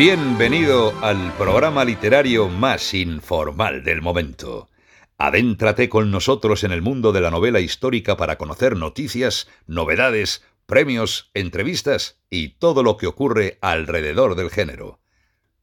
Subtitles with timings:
[0.00, 4.70] Bienvenido al programa literario más informal del momento.
[5.18, 11.30] Adéntrate con nosotros en el mundo de la novela histórica para conocer noticias, novedades, premios,
[11.34, 15.00] entrevistas y todo lo que ocurre alrededor del género.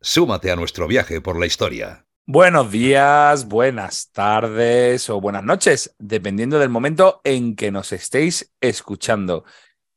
[0.02, 2.06] Súmate a nuestro viaje por la historia.
[2.28, 9.46] Buenos días, buenas tardes o buenas noches, dependiendo del momento en que nos estéis escuchando.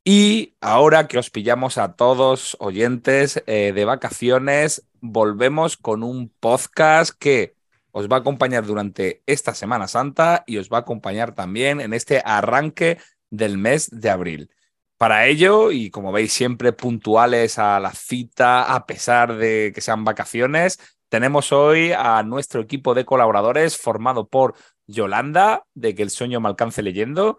[0.03, 7.15] Y ahora que os pillamos a todos oyentes eh, de vacaciones, volvemos con un podcast
[7.19, 7.55] que
[7.91, 11.93] os va a acompañar durante esta Semana Santa y os va a acompañar también en
[11.93, 14.51] este arranque del mes de abril.
[14.97, 20.05] Para ello, y como veis siempre puntuales a la cita, a pesar de que sean
[20.05, 20.79] vacaciones,
[21.09, 24.55] tenemos hoy a nuestro equipo de colaboradores formado por
[24.87, 27.39] Yolanda, de Que el sueño me alcance leyendo,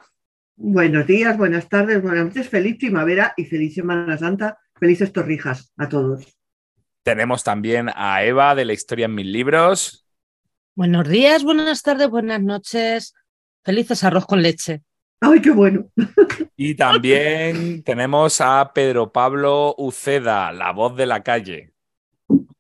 [0.64, 5.90] Buenos días, buenas tardes, buenas noches, feliz primavera y feliz Semana Santa, felices torrijas a
[5.90, 6.38] todos.
[7.02, 10.06] Tenemos también a Eva de la historia en mil libros.
[10.76, 13.16] Buenos días, buenas tardes, buenas noches,
[13.64, 14.84] felices arroz con leche.
[15.20, 15.90] ¡Ay, qué bueno!
[16.56, 21.71] Y también tenemos a Pedro Pablo Uceda, la voz de la calle.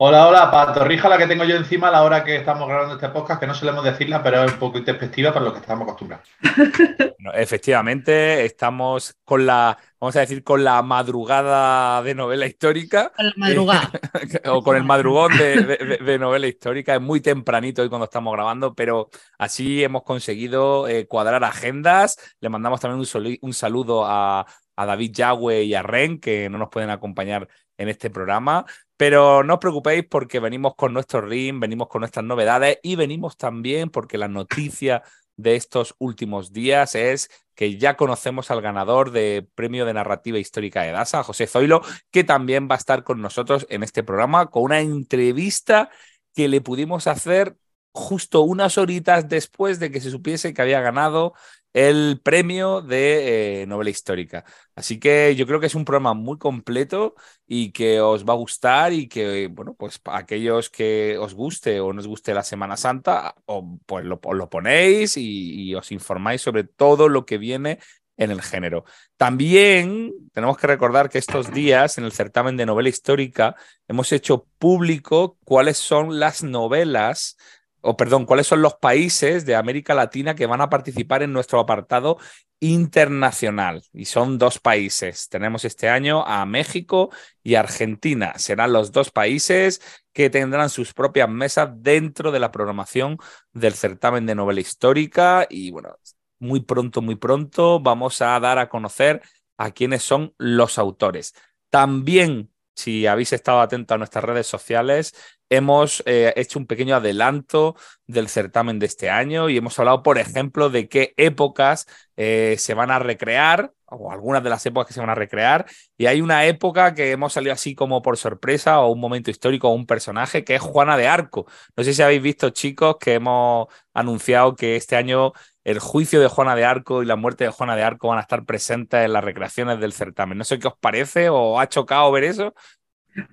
[0.03, 2.95] Hola, hola, para Torrija la que tengo yo encima a la hora que estamos grabando
[2.95, 5.83] este podcast, que no solemos decirla, pero es un poco introspectiva para lo que estamos
[5.83, 6.27] acostumbrados.
[7.35, 13.11] efectivamente, estamos con la, vamos a decir, con la madrugada de novela histórica.
[13.15, 13.91] Con la madrugada.
[14.49, 16.95] o con el madrugón de, novela histórica.
[16.95, 22.17] Es muy tempranito hoy cuando estamos grabando, pero así hemos conseguido eh, cuadrar agendas.
[22.39, 23.07] Le mandamos también
[23.39, 27.47] un, saludo a, a David Yagüe y a Ren, que no nos pueden acompañar
[27.77, 28.65] en este programa.
[29.01, 33.35] Pero no os preocupéis porque venimos con nuestro ring, venimos con nuestras novedades y venimos
[33.35, 35.01] también porque la noticia
[35.37, 40.83] de estos últimos días es que ya conocemos al ganador de Premio de Narrativa Histórica
[40.83, 41.81] de DASA, José Zoilo,
[42.11, 45.89] que también va a estar con nosotros en este programa con una entrevista
[46.35, 47.57] que le pudimos hacer
[47.93, 51.33] justo unas horitas después de que se supiese que había ganado
[51.73, 54.43] el premio de eh, novela histórica.
[54.75, 57.15] Así que yo creo que es un programa muy completo
[57.47, 61.93] y que os va a gustar y que, bueno, pues aquellos que os guste o
[61.93, 66.63] no os guste la Semana Santa, o, pues lo, lo ponéis y os informáis sobre
[66.63, 67.79] todo lo que viene
[68.17, 68.85] en el género.
[69.17, 73.55] También tenemos que recordar que estos días en el certamen de novela histórica
[73.87, 77.37] hemos hecho público cuáles son las novelas
[77.81, 81.59] o perdón, cuáles son los países de América Latina que van a participar en nuestro
[81.59, 82.17] apartado
[82.59, 83.83] internacional.
[83.91, 85.27] Y son dos países.
[85.29, 87.09] Tenemos este año a México
[87.43, 88.33] y Argentina.
[88.37, 89.81] Serán los dos países
[90.13, 93.17] que tendrán sus propias mesas dentro de la programación
[93.51, 95.47] del certamen de novela histórica.
[95.49, 95.97] Y bueno,
[96.39, 99.21] muy pronto, muy pronto vamos a dar a conocer
[99.57, 101.33] a quiénes son los autores.
[101.69, 105.13] También, si habéis estado atentos a nuestras redes sociales,
[105.51, 107.75] hemos eh, hecho un pequeño adelanto
[108.07, 112.73] del certamen de este año y hemos hablado, por ejemplo, de qué épocas eh, se
[112.73, 115.65] van a recrear o algunas de las épocas que se van a recrear.
[115.97, 119.67] Y hay una época que hemos salido así como por sorpresa o un momento histórico
[119.67, 121.45] o un personaje que es Juana de Arco.
[121.75, 125.33] No sé si habéis visto, chicos, que hemos anunciado que este año
[125.63, 128.21] el juicio de Juana de Arco y la muerte de Juana de Arco van a
[128.21, 130.37] estar presentes en las recreaciones del certamen.
[130.37, 132.53] No sé qué os parece o ha chocado ver eso.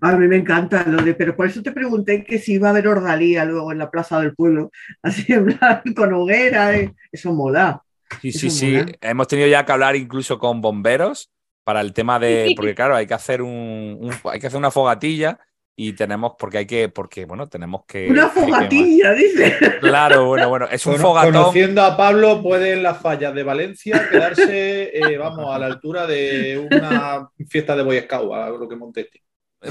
[0.00, 2.70] A mí me encanta lo de, pero por eso te pregunté que si iba a
[2.70, 4.70] haber ordalía luego en la plaza del pueblo,
[5.02, 7.82] así en plan, con hoguera, eh, eso mola.
[8.20, 8.78] Sí, sí, sí.
[9.00, 11.30] Hemos tenido ya que hablar incluso con bomberos
[11.62, 15.38] para el tema de, porque claro, hay que hacer un, hay que hacer una fogatilla
[15.76, 19.56] y tenemos porque hay que porque bueno tenemos que una fogatilla dice.
[19.80, 21.34] Claro bueno bueno es un fogatón.
[21.34, 26.04] conociendo a Pablo puede en las fallas de Valencia quedarse eh, vamos a la altura
[26.06, 29.08] de una fiesta de Boy Scout a lo que monté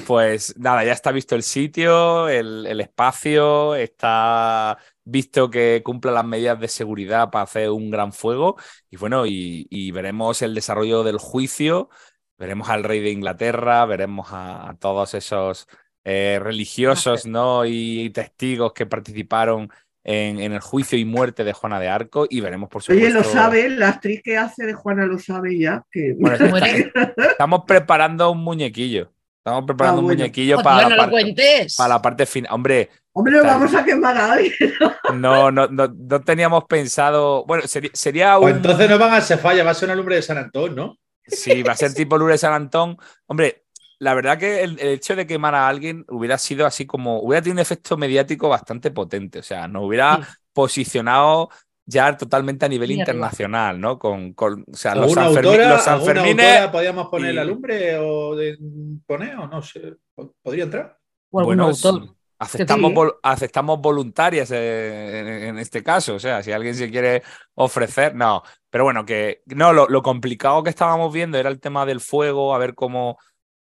[0.06, 6.60] pues nada, ya está visto el sitio, el, espacio, está visto que cumpla las medidas
[6.60, 8.58] de seguridad para hacer un gran fuego
[8.90, 11.90] y bueno, y, veremos el desarrollo del juicio,
[12.38, 15.68] veremos al rey de Inglaterra, veremos a, todos esos
[16.04, 17.66] eh, religiosos ¿no?
[17.66, 19.70] y testigos que participaron
[20.04, 23.06] en, el juicio y muerte de Juana de Arco y veremos por supuesto.
[23.06, 25.84] Oye, lo sabe, la actriz que hace de Juana lo sabe ya.
[25.92, 26.16] Que...
[27.32, 29.12] estamos preparando un muñequillo.
[29.48, 32.52] Estamos preparando ah, un muñequillo para, la parte, para la parte final.
[32.54, 32.90] Hombre.
[33.14, 34.74] Hombre, lo vamos a quemar a alguien.
[35.14, 37.46] No, no, no, no teníamos pensado.
[37.46, 38.50] Bueno, sería, sería un.
[38.50, 40.98] entonces no van a ser falla, va a ser una lumbre de San Antón, ¿no?
[41.26, 42.98] Sí, va a ser tipo lumbre de San Antón.
[43.26, 43.64] Hombre,
[44.00, 47.22] la verdad que el, hecho de quemar a alguien hubiera sido así como.
[47.22, 49.40] Hubiera tenido un efecto mediático bastante potente.
[49.40, 51.52] O sea, nos hubiera posicionado
[51.90, 53.98] ya totalmente a nivel internacional, ¿no?
[53.98, 56.68] Con, con o sea, los, Sanfermines.
[56.68, 58.58] ¿Podríamos poner la lumbre o de,
[59.06, 59.96] poner o no sé?
[60.44, 61.00] ¿Podría entrar?
[61.32, 62.14] O algún Bueno, autor.
[62.40, 62.96] Aceptamos, sí.
[62.98, 66.16] vol- aceptamos voluntarias eh, en, en este caso.
[66.16, 67.24] O sea, si alguien se quiere
[67.56, 68.44] ofrecer, no.
[68.70, 72.54] Pero bueno, que no, lo, lo complicado que estábamos viendo era el tema del fuego,
[72.54, 73.18] a ver cómo,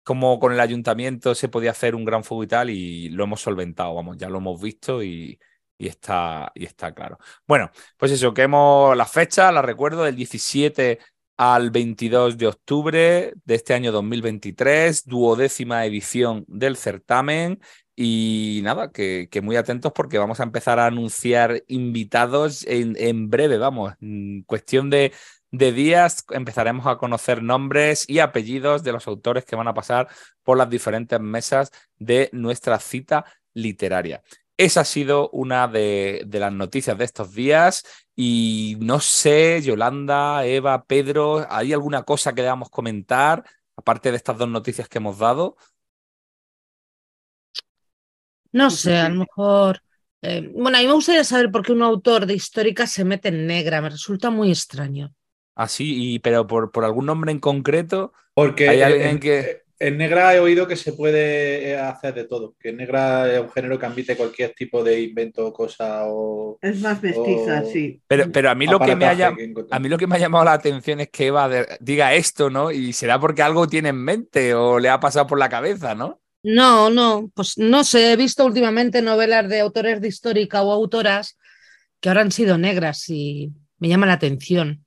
[0.05, 3.41] cómo con el ayuntamiento se podía hacer un gran fuego y tal, y lo hemos
[3.41, 5.41] solventado, vamos, ya lo hemos visto y,
[5.83, 7.19] y está, y está claro.
[7.45, 11.01] Bueno, pues eso, que hemos la fecha, la recuerdo, del 17
[11.37, 17.61] al 22 de octubre de este año 2023, duodécima edición del certamen.
[17.97, 23.29] Y nada, que, que muy atentos porque vamos a empezar a anunciar invitados en, en
[23.29, 25.13] breve, vamos, en cuestión de,
[25.51, 30.07] de días empezaremos a conocer nombres y apellidos de los autores que van a pasar
[30.45, 34.23] por las diferentes mesas de nuestra cita literaria.
[34.65, 40.45] Esa ha sido una de, de las noticias de estos días y no sé, Yolanda,
[40.47, 43.45] Eva, Pedro, ¿hay alguna cosa que debamos comentar
[43.77, 45.57] aparte de estas dos noticias que hemos dado?
[48.53, 49.81] No sé, a lo mejor.
[50.21, 53.29] eh, bueno, a mí me gustaría saber por qué un autor de histórica se mete
[53.29, 53.81] en negra.
[53.81, 55.15] Me resulta muy extraño.
[55.55, 58.13] Así, y, pero por, por algún nombre en concreto.
[58.35, 62.15] Porque Hay en- alguien en, que- en negra he oído que se puede eh, hacer
[62.15, 65.53] de todo, que en negra es un género que admite cualquier tipo de invento o
[65.53, 68.01] cosa o Es más mestiza, sí.
[68.07, 69.77] Pero, pero a mí lo que me aparataje haya, que encontramos.
[69.77, 72.49] A mí lo que me ha llamado la atención es que Eva de- diga esto,
[72.51, 72.71] ¿no?
[72.71, 76.21] Y será porque algo tiene en mente o le ha pasado por la cabeza, ¿no?
[76.45, 81.39] No, no, pues no sé, he visto últimamente novelas de autores de histórica o autoras
[82.01, 84.85] que ahora han sido negras y me llama la atención.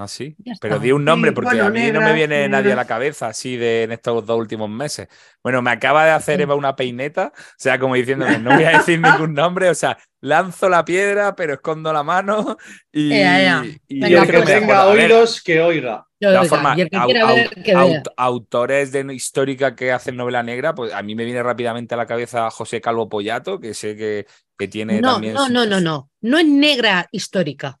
[0.00, 0.36] Ah, sí.
[0.60, 2.84] Pero di un nombre Sí, porque bueno, a mí no me viene nadie a la
[2.86, 5.08] cabeza así de en estos dos últimos meses.
[5.42, 6.40] Bueno, me acaba de hacer.
[6.40, 9.98] Eva una peineta, o sea, como diciéndome, no voy a decir ningún nombre, o sea,
[10.20, 12.56] lanzo la piedra, pero escondo la mano
[12.92, 13.62] y, Ea, ea.
[13.66, 16.04] y Y Venga, el que creo pues- tenga oídos, que oiga.
[16.20, 16.78] De todas formas,
[18.16, 22.06] autores de histórica que hacen novela negra, pues a mí me viene rápidamente a la
[22.06, 24.26] cabeza José Calvo Pollato, que sé que,
[24.56, 25.34] que tiene No, también.
[25.34, 26.10] no, no, no, no.
[26.20, 27.78] No es negra histórica.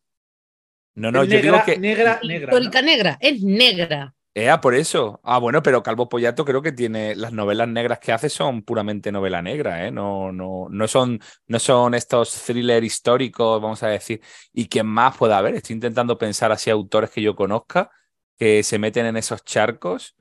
[0.98, 1.78] No, no, yo negra, digo que.
[1.78, 2.52] negra, negra.
[2.52, 4.14] Histórica negra, es negra.
[4.34, 5.20] Ea, por eso.
[5.24, 7.16] Ah, bueno, pero Calvo Pollato creo que tiene.
[7.16, 9.90] Las novelas negras que hace son puramente novela negra, ¿eh?
[9.90, 14.20] No, no, no son, no son estos thrillers históricos, vamos a decir.
[14.52, 15.54] ¿Y quién más puede haber?
[15.54, 17.90] Estoy intentando pensar así autores que yo conozca
[18.38, 20.14] que se meten en esos charcos.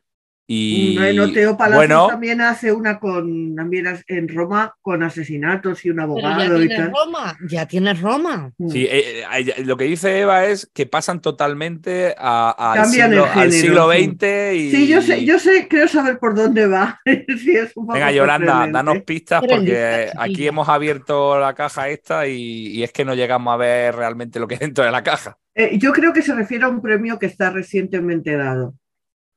[0.49, 5.89] Y Bueno, Teo Palacios bueno, también hace una con también en Roma con asesinatos y
[5.89, 6.91] un Pero ya abogado y tal.
[6.91, 8.53] Roma, ya tienes Roma.
[8.69, 13.51] Sí, eh, eh, lo que dice Eva es que pasan totalmente a- el siglo, al
[13.51, 14.05] siglo sí.
[14.05, 14.71] XX y...
[14.71, 16.99] Sí, yo sé, yo sé, creo saber por dónde va.
[17.37, 22.67] Sí, es un Venga, Yolanda, danos pistas porque aquí hemos abierto la caja esta y,
[22.67, 25.37] y es que no llegamos a ver realmente lo que hay dentro de la caja.
[25.55, 28.75] Eh, yo creo que se refiere a un premio que está recientemente dado,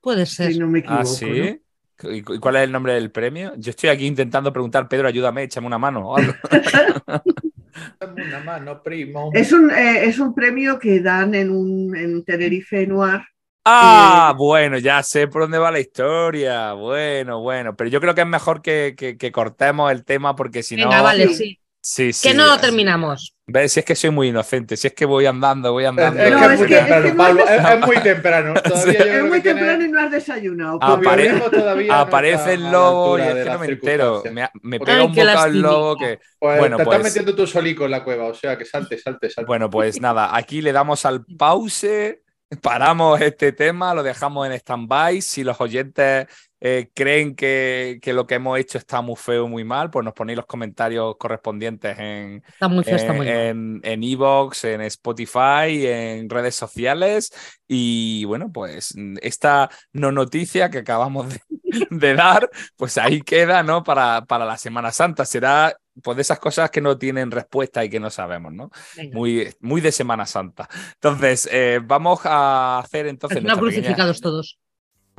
[0.00, 0.52] Puede ser.
[0.52, 1.00] si no me equivoco.
[1.02, 1.60] Ah, sí.
[2.02, 3.52] ¿Y cu- y cuál es el nombre del premio?
[3.58, 6.08] Yo estoy aquí intentando preguntar, Pedro, ayúdame, échame una mano.
[6.08, 6.32] o algo.
[8.00, 9.30] Dame una mano, primo.
[9.34, 13.20] Es un, eh, es un premio que dan en un en Tenerife Noir.
[13.66, 16.72] ah, Eh, bueno, ya sé por dónde va la historia.
[16.72, 20.62] Bueno, bueno, pero yo creo que es mejor que, que- que cortemos el tema porque
[20.62, 21.02] si Venga, no...
[21.04, 21.59] vale, sí.
[21.82, 22.12] Sí.
[22.12, 22.28] Sí, sí.
[22.28, 23.34] Que no lo terminamos.
[23.46, 23.72] ¿Ves?
[23.72, 26.22] Si es que soy muy inocente, si es que voy andando, voy andando.
[26.22, 27.44] es No, que es es muy que- es temprano, que no Pablo.
[27.48, 28.54] es- muy temprano.
[28.62, 30.78] Todavía yo creo Es muy que tiene- temprano y no has desayunado.
[30.82, 34.22] Ah, apare- todavía Aparece el lobo y es que no me entero.
[34.62, 36.20] Me, pega un bocado el lobo que.
[36.38, 38.96] Pues Bueno, te pues- estás metiendo tú solico en la cueva, o sea que salte,
[38.98, 39.46] salte, salte.
[39.46, 42.20] Bueno, pues nada, aquí le damos al pause,
[42.62, 45.20] paramos este tema, lo dejamos en stand-by.
[45.22, 46.26] Si los oyentes
[46.60, 50.14] eh, creen que, que lo que hemos hecho está muy feo, muy mal, pues nos
[50.14, 53.34] ponéis los comentarios correspondientes en, Está muy feo, está muy mal.
[53.36, 57.32] en, en Evox, en Spotify, en redes sociales.
[57.66, 61.40] Y bueno, pues esta no noticia que acabamos de,
[61.90, 63.82] de dar, pues ahí queda, ¿no?
[63.82, 65.24] Para, para la Semana Santa.
[65.24, 68.70] Será pues de esas cosas que no tienen respuesta y que no sabemos, ¿no?
[68.96, 69.16] Venga.
[69.16, 70.68] Muy, muy de Semana Santa.
[70.94, 74.58] Entonces, eh, vamos a hacer entonces pequeña- crucificados todos.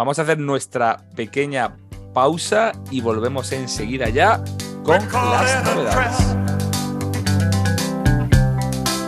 [0.02, 1.78] Vamos a hacer nuestra pequeña
[2.12, 4.44] pausa y volvemos enseguida ya
[4.84, 6.36] con las novedades.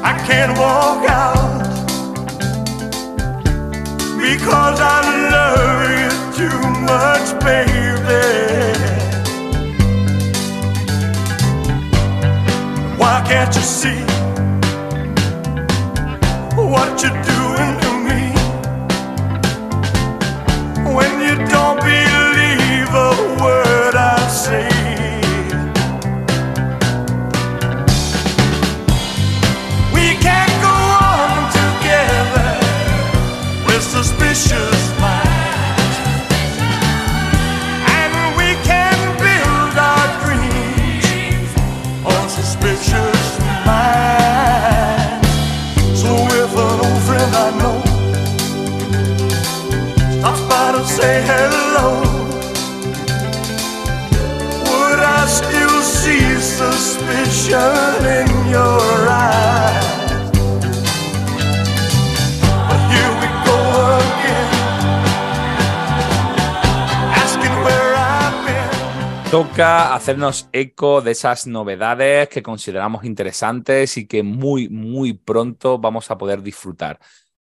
[0.04, 1.64] I can't walk out
[4.20, 7.74] because I love you too much, baby.
[13.00, 14.06] Why can't you see
[16.56, 17.83] what you're doing
[21.50, 22.02] Don't be
[69.53, 76.10] Toca hacernos eco de esas novedades que consideramos interesantes y que muy, muy pronto vamos
[76.10, 76.98] a poder disfrutar.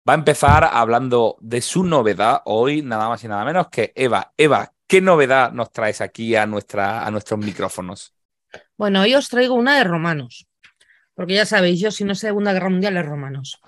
[0.08, 4.32] Va a empezar hablando de su novedad hoy, nada más y nada menos que Eva.
[4.36, 8.14] Eva, ¿qué novedad nos traes aquí a, nuestra, a nuestros micrófonos?
[8.78, 10.46] Bueno, hoy os traigo una de romanos,
[11.16, 13.60] porque ya sabéis, yo si no sé Segunda Guerra Mundial es romanos.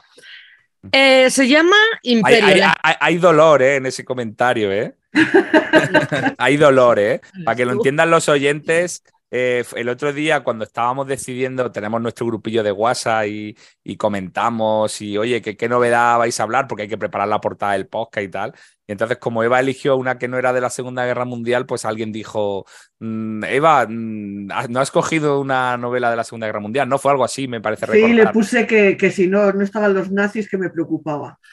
[0.92, 2.46] Eh, se llama Imperio.
[2.46, 3.74] hay- la- hay- hay dolor ¿eh?
[3.76, 4.94] en ese comentario, ¿eh?
[6.38, 7.20] hay dolor, ¿eh?
[7.44, 12.26] Para que lo entiendan los oyentes, eh, el otro día cuando estábamos decidiendo, tenemos nuestro
[12.26, 16.66] grupillo de WhatsApp y, y comentamos y, oye, ¿qué, ¿qué novedad vais a hablar?
[16.66, 18.54] Porque hay que preparar la portada del podcast y tal.
[18.88, 21.84] Y entonces, como Eva eligió una que no era de la Segunda Guerra Mundial, pues
[21.84, 22.64] alguien dijo,
[23.00, 26.88] "Mm, Eva, mm, ¿no has cogido una novela de la Segunda Guerra Mundial?
[26.88, 29.92] No fue algo así, me parece Sí, le puse que, que si no, no estaban
[29.92, 31.38] los nazis, que me preocupaba.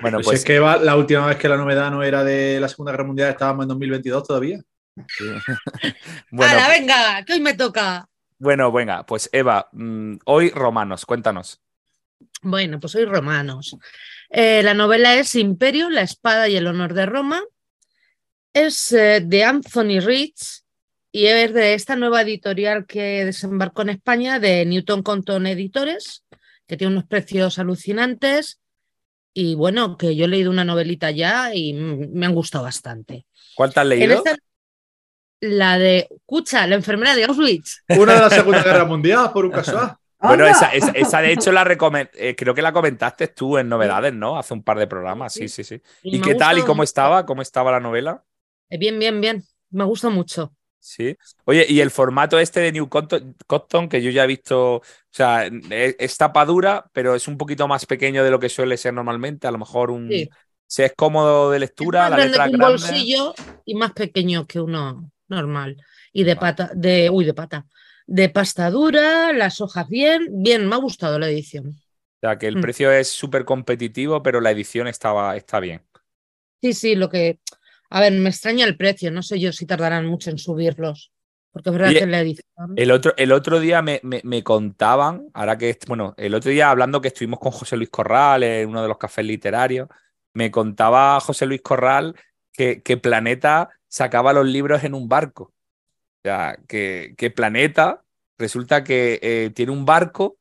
[0.00, 2.60] Bueno, Pues, pues es que va- la última vez que la novedad no era de
[2.60, 4.60] la Segunda Guerra Mundial, estábamos en 2022 todavía.
[6.30, 7.24] bueno, ¡Hala, venga!
[7.24, 8.08] Que hoy me toca.
[8.38, 11.60] Bueno, venga, pues Eva, mm, hoy romanos, cuéntanos.
[12.42, 13.76] Bueno, pues hoy romanos.
[14.30, 17.42] Eh, la novela es Imperio, la espada y el honor de Roma.
[18.52, 20.62] Es eh, de Anthony Rich
[21.12, 26.24] y es de esta nueva editorial que desembarcó en España, de Newton Compton Editores,
[26.66, 28.60] que tiene unos precios alucinantes.
[29.32, 33.26] Y bueno, que yo he leído una novelita ya y me han gustado bastante.
[33.54, 34.14] ¿Cuál te has leído?
[34.16, 34.36] esta-
[35.40, 37.82] la de Cucha, la enfermera de Auschwitz.
[37.90, 39.96] Una de la Segunda Guerra Mundial, por un casual.
[40.20, 41.62] Bueno, esa, esa- esa de hecho la
[42.14, 44.38] eh, creo que la comentaste tú en novedades, ¿no?
[44.38, 45.80] Hace un par de programas, sí, sí, sí.
[46.02, 47.26] ¿Y qué tal y cómo estaba?
[47.26, 48.24] ¿Cómo estaba la novela?
[48.70, 49.42] Eh, Bien, bien, bien.
[49.70, 50.52] Me gusta mucho.
[50.78, 51.16] Sí.
[51.44, 55.46] Oye, y el formato este de New Compton, que yo ya he visto, o sea,
[55.46, 58.94] es, es tapa dura, pero es un poquito más pequeño de lo que suele ser
[58.94, 59.46] normalmente.
[59.48, 60.08] A lo mejor un.
[60.08, 60.28] Sí.
[60.68, 62.72] Si es cómodo de lectura, es la más letra que un grande.
[62.72, 65.76] bolsillo y más pequeño que uno normal.
[66.12, 66.40] Y de Vale.
[66.40, 67.66] pata, de, uy, de pata.
[68.06, 71.76] De pasta dura, las hojas bien, bien, me ha gustado la edición.
[72.22, 72.60] O sea, que el Mm.
[72.60, 75.82] precio es súper competitivo, pero la edición estaba, está bien.
[76.62, 77.38] Sí, sí, lo que.
[77.90, 81.12] A ver, me extraña el precio, no sé yo si tardarán mucho en subirlos.
[81.52, 82.44] Porque es verdad Oye, que la edición.
[82.76, 86.70] El otro, el otro día me, me- me contaban, ahora que, bueno, el otro día
[86.70, 89.88] hablando que estuvimos con José Luis Corral en uno de los cafés literarios,
[90.34, 92.16] me contaba José Luis Corral
[92.52, 95.54] que, que Planeta sacaba los libros en un barco.
[96.26, 98.02] Sea, que, que Planeta
[98.38, 100.38] resulta que eh, tiene un barco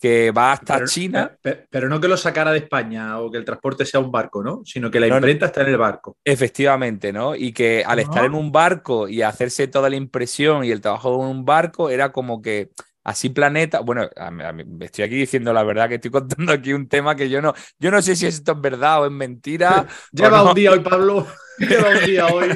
[0.00, 1.38] que va hasta Pero, China.
[1.42, 4.42] pe- pero no que lo sacara de España o que el transporte sea un barco,
[4.42, 4.62] ¿no?
[4.64, 6.16] Sino que la No, imprenta está en el barco.
[6.24, 7.34] Efectivamente, ¿no?
[7.34, 11.14] Y que al estar en un barco y hacerse toda la impresión y el trabajo
[11.24, 12.70] en un barco era como que
[13.02, 16.86] así planeta, bueno, a a estoy aquí diciendo la verdad que estoy contando aquí un
[16.88, 19.86] tema que yo no, yo no sé si esto es verdad o es mentira.
[20.12, 20.44] Lleva no.
[20.44, 21.26] un día hoy, Pablo.
[21.58, 22.48] Lleva un día hoy.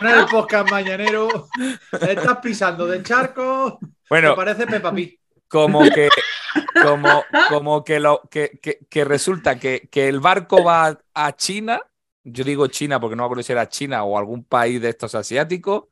[0.00, 1.48] En el podcast mañanero.
[1.92, 3.78] Estás pisando del charco.
[4.08, 5.18] Bueno, Me parece Peppa Pig.
[5.48, 6.08] como que,
[6.82, 11.80] como, como que, lo, que, que- que resulta que, que el barco va a China,
[12.24, 15.14] yo digo China porque no me acuerdo si era China o algún país de estos
[15.14, 15.84] asiáticos,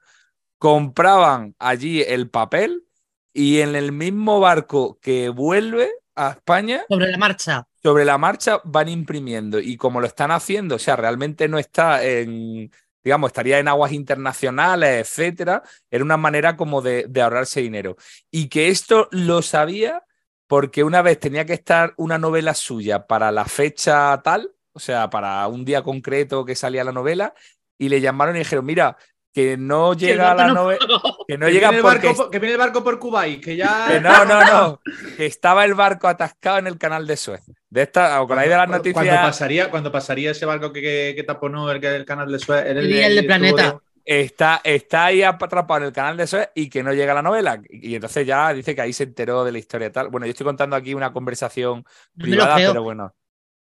[0.59, 2.85] compraban allí el papel
[3.33, 7.66] y en el mismo barco que vuelve a España, Sobre la marcha.
[7.83, 12.04] sobre la marcha van imprimiendo y como lo están haciendo, o sea, realmente no está
[12.04, 12.71] en,
[13.02, 17.97] digamos, estaría en aguas internacionales, etcétera, era una manera como de, de ahorrarse dinero.
[18.30, 20.04] Y que esto lo sabía
[20.47, 25.11] porque una vez tenía que estar una novela suya para la fecha tal, o sea,
[25.11, 27.35] para un día concreto que salía la novela,
[27.78, 28.97] y le llamaron y dijeron, mira,
[29.34, 30.78] que no el llega barco la no- novela,
[31.28, 33.42] que no que, llega viene el porque barco, por- que viene el barco por Kuwait,
[33.44, 33.88] que ya.
[33.88, 34.80] que no, no, no.
[35.16, 37.42] Que estaba el barco atascado en el canal de Suez.
[37.68, 39.04] De esta, o con ahí de las noticias.
[39.04, 42.38] Cuando pasaría, cuando pasaría ese barco que, que, que taponó el, que- el canal de
[42.38, 42.62] Suez.
[42.64, 43.78] Sería el de tubo Planeta.
[44.06, 47.58] Está, está ahí atrapado en el canal de Suez y que no llega la novela.
[47.70, 50.08] Y entonces ya dice que ahí se enteró de la historia tal.
[50.10, 53.14] Bueno, yo estoy contando aquí una conversación No privada, pero bueno.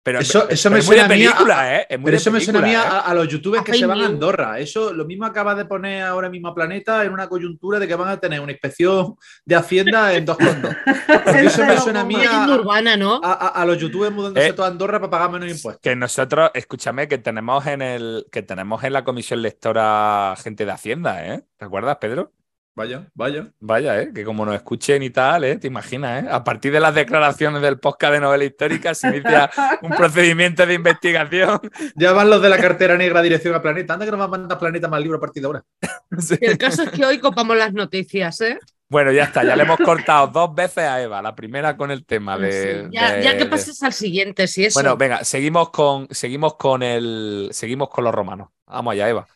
[0.06, 1.88] Pero, Eso- pero- eso pero me es muy de suena a mí a- película, ¿eh?
[1.90, 3.04] Es muy Pero de eso me suena a mí película, a, ¿eh?
[3.08, 4.06] a los youtubers que se van a.
[4.06, 4.60] Andorra.
[4.60, 7.96] Eso lo mismo acaba de poner ahora mismo a Planeta en una coyuntura de que
[7.96, 10.76] van a tener una inspección de Hacienda en dos condos.
[11.24, 13.20] Porque eso me suena a mí a, urbana, ¿no?
[13.24, 14.54] a- a- a los youtubers mudándose Eh.
[14.54, 15.82] toda Andorra para pagar menos impuestos.
[15.82, 20.72] Que nosotros, escúchame, que tenemos en el, que tenemos en la comisión lectora gente de
[20.72, 21.42] Hacienda, ¿eh?
[21.58, 22.32] ¿Te acuerdas, Pedro?
[22.76, 23.48] Vaya, vaya.
[23.62, 24.12] Vaya, ¿eh?
[24.14, 25.56] que como nos escuchen y tal, ¿eh?
[25.58, 26.28] te imaginas, ¿eh?
[26.30, 29.50] a partir de las declaraciones del podcast de novela histórica se inicia
[29.82, 31.60] un procedimiento de investigación.
[31.96, 33.94] Ya van los de la cartera negra dirección a Planeta.
[33.94, 35.64] Anda que nos va a mandar Planeta más libro a partir de ahora.
[36.20, 36.36] Sí.
[36.42, 38.60] El caso es que hoy copamos las noticias, ¿eh?
[38.88, 42.06] Bueno, ya está, ya le hemos cortado dos veces a Eva, la primera con el
[42.06, 42.84] tema de.
[42.84, 44.80] sí, ya, de- ya que de- pases al siguiente, si eso.
[44.80, 47.50] Bueno, venga, seguimos con, seguimos con el.
[47.52, 48.50] Seguimos con los romanos.
[48.68, 49.28] Vamos allá, Eva.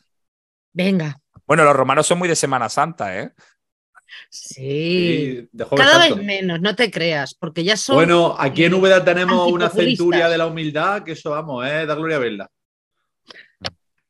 [0.74, 1.18] Venga.
[1.50, 3.32] Bueno, los romanos son muy de Semana Santa, ¿eh?
[4.30, 4.54] Sí.
[5.42, 6.16] Sí, de Jueves Cada Santo.
[6.18, 7.96] vez menos, no te creas, porque ya son.
[7.96, 11.96] Bueno, aquí en Úbeda tenemos una centuria de la humildad, que eso vamos, eh, da
[11.96, 12.52] gloria a verla.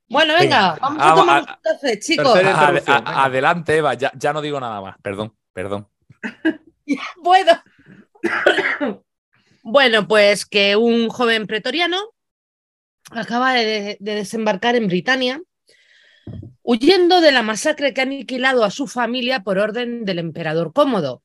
[0.10, 2.36] Bueno, venga, vamos a Vamos, tomar a- un café, chicos.
[2.88, 4.98] a- adelante, Eva, ya, ya no digo nada más.
[5.02, 5.88] Perdón, perdón.
[7.24, 7.54] Bueno.
[9.64, 12.00] bueno, pues que un joven pretoriano
[13.12, 15.42] acaba de, de desembarcar en Britania,
[16.64, 21.24] huyendo de la masacre que ha aniquilado a su familia por orden del emperador Cómodo.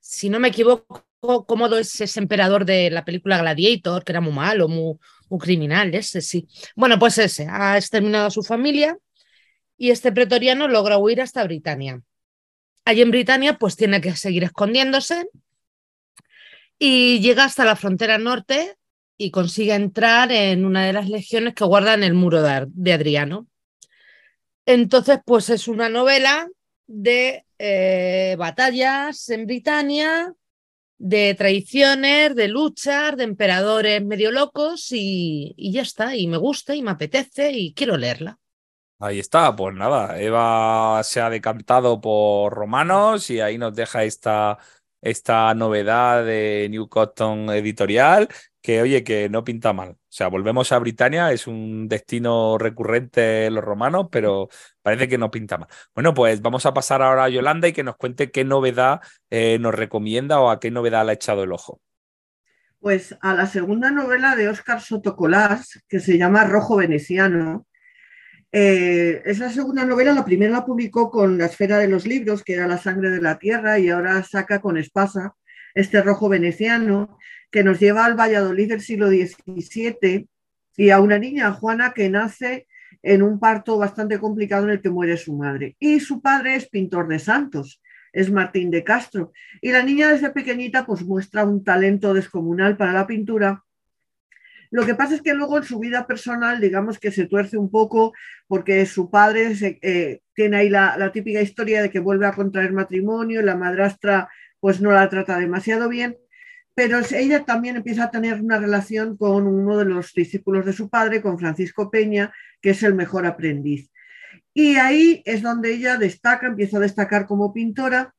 [0.00, 1.06] Si no me equivoco,
[1.46, 4.96] Cómodo es ese emperador de la película Gladiator, que era muy malo, muy,
[5.38, 6.48] criminal, ese sí.
[6.74, 8.98] Bueno, pues ese, ha exterminado a su familia
[9.78, 12.02] y este pretoriano logra huir hasta Britania.
[12.84, 15.28] Allí en Britania, pues tiene que seguir escondiéndose
[16.78, 18.76] y llega hasta la frontera norte
[19.16, 23.46] y consigue entrar en una de las legiones que guardan el muro de Adriano.
[24.66, 26.48] Entonces, pues es una novela
[26.86, 30.34] de eh, batallas en Britania,
[30.98, 36.16] de traiciones, de luchas, de emperadores medio locos y, y ya está.
[36.16, 38.38] Y me gusta y me apetece y quiero leerla.
[39.04, 44.58] Ahí está, pues nada, Eva se ha decantado por romanos y ahí nos deja esta,
[45.00, 48.28] esta novedad de New Cotton Editorial,
[48.62, 49.90] que oye, que no pinta mal.
[49.90, 54.48] O sea, volvemos a Britania, es un destino recurrente en los romanos, pero
[54.82, 55.68] parece que no pinta mal.
[55.94, 59.58] Bueno, pues vamos a pasar ahora a Yolanda y que nos cuente qué novedad eh,
[59.58, 61.80] nos recomienda o a qué novedad le ha echado el ojo.
[62.78, 67.66] Pues a la segunda novela de Óscar Sotocolás, que se llama Rojo Veneciano.
[68.52, 72.44] Eh, es la segunda novela, la primera la publicó con La Esfera de los Libros,
[72.44, 75.34] que era La Sangre de la Tierra, y ahora saca con Espasa
[75.74, 77.18] este Rojo Veneciano,
[77.52, 80.26] que nos lleva al Valladolid del siglo XVII
[80.76, 82.66] y a una niña, Juana, que nace
[83.02, 85.76] en un parto bastante complicado en el que muere su madre.
[85.78, 89.32] Y su padre es pintor de santos, es Martín de Castro.
[89.60, 93.62] Y la niña desde pequeñita pues muestra un talento descomunal para la pintura.
[94.70, 97.70] Lo que pasa es que luego en su vida personal, digamos que se tuerce un
[97.70, 98.14] poco
[98.46, 102.72] porque su padre eh, tiene ahí la, la típica historia de que vuelve a contraer
[102.72, 104.30] matrimonio la madrastra
[104.62, 106.16] pues no la trata demasiado bien,
[106.74, 110.88] pero ella también empieza a tener una relación con uno de los discípulos de su
[110.88, 113.90] padre, con Francisco Peña, que es el mejor aprendiz.
[114.54, 118.14] Y ahí es donde ella destaca, empieza a destacar como pintora,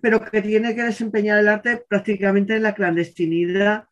[0.00, 3.84] pero que tiene que desempeñar el arte prácticamente en la clandestinidad.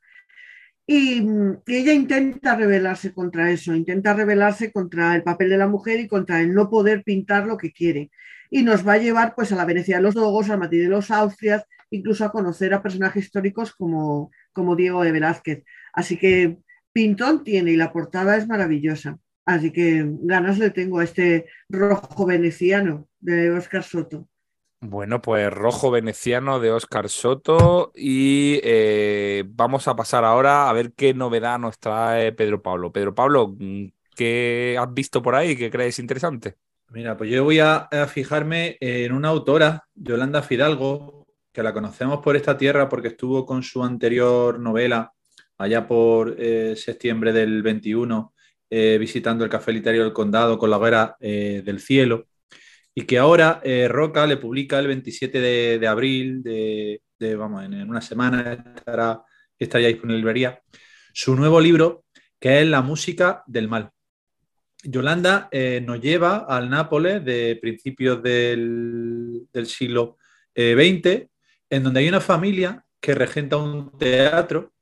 [0.87, 5.66] Y, mm, y ella intenta rebelarse contra eso, intenta rebelarse contra el papel de la
[5.68, 8.11] mujer y contra el no poder pintar lo que quiere.
[8.51, 10.88] Y nos va a llevar pues a la Venecia de los Dogos, al Madrid de
[10.88, 15.64] los Austrias, incluso a conocer a personajes históricos como, como Diego de Velázquez.
[15.92, 16.59] Así que
[16.92, 19.18] pintón tiene y la portada es maravillosa.
[19.47, 24.29] Así que ganas le tengo a este rojo veneciano de Oscar Soto.
[24.87, 30.92] Bueno, pues Rojo Veneciano de Óscar Soto y eh, vamos a pasar ahora a ver
[30.92, 32.92] qué novedad nos trae Pedro Pablo.
[32.92, 33.57] Pedro Pablo,
[34.14, 35.57] ¿qué has visto por ahí?
[35.57, 36.57] ¿Qué crees interesante?
[36.90, 42.37] Mira, pues yo voy a, fijarme en una autora, Yolanda Fidalgo, que la conocemos por
[42.37, 45.14] esta tierra porque estuvo con su anterior novela
[45.57, 48.35] allá por eh, septiembre del 21,
[48.68, 52.27] eh, visitando el Café Literario del Condado con la hoguera del cielo,
[52.94, 55.40] y que ahora eh, Roca le publica el 27
[55.78, 59.22] de, abril, de, de, vamos, en, una semana estará,
[59.59, 60.62] estaría disponible en librería,
[61.12, 62.04] su nuevo libro,
[62.38, 63.90] que es La música del mal.
[64.85, 70.18] Yolanda eh, nos lleva al Nápoles de principios del, siglo
[70.54, 71.26] eh, XX,
[71.70, 74.74] en donde hay una familia que regenta un teatro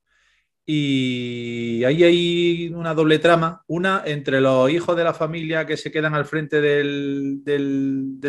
[0.64, 5.90] y ahí hay una doble trama, una entre los hijos de la familia que se
[5.90, 7.42] quedan al frente del,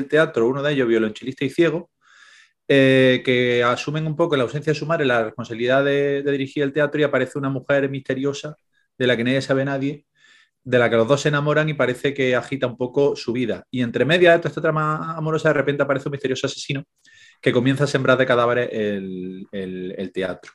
[0.09, 1.91] teatro, uno de ellos violonchelista y ciego,
[2.67, 6.73] eh, que asumen un poco la ausencia de su madre la responsabilidad de, dirigir el
[6.73, 8.55] teatro y aparece una mujer misteriosa
[8.97, 10.05] de la que nadie sabe nadie,
[10.63, 13.65] de la que los dos se enamoran y parece que agita un poco su vida.
[13.71, 16.83] Y entre medias de toda esta trama amorosa, de repente aparece un misterioso asesino
[17.41, 20.51] que comienza a sembrar de cadáveres el teatro.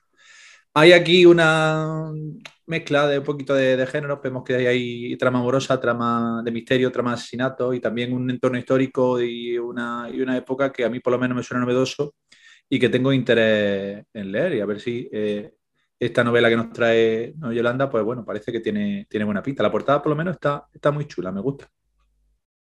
[0.75, 2.13] Hay aquí una
[2.67, 4.21] mezcla de un poquito de, de géneros.
[4.23, 8.31] Vemos que hay, ahí trama amorosa, trama de misterio, trama de asesinato y también un
[8.31, 11.65] entorno histórico y una, y una época que a mí por lo menos me suena
[11.65, 12.15] novedoso
[12.69, 15.55] y que tengo interés en leer y a ver si eh,
[15.99, 19.63] esta novela que nos trae ¿no, Yolanda, pues bueno, parece que tiene, tiene buena pinta.
[19.63, 21.67] La portada por lo menos está, está muy chula, me gusta.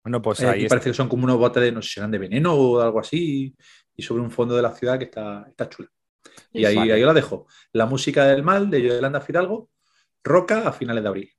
[0.03, 2.11] Bueno, pues Eh, ahí parece que son como unos botes de, no sé si serán
[2.11, 3.55] de veneno o algo así.
[3.95, 5.89] y sobre un fondo de la ciudad que está, está chula.
[6.53, 7.47] Y ahí, ahí la dejo.
[7.73, 9.71] La música del mal de Yolanda Fidalgo,
[10.25, 11.31] Roca a finales de abril.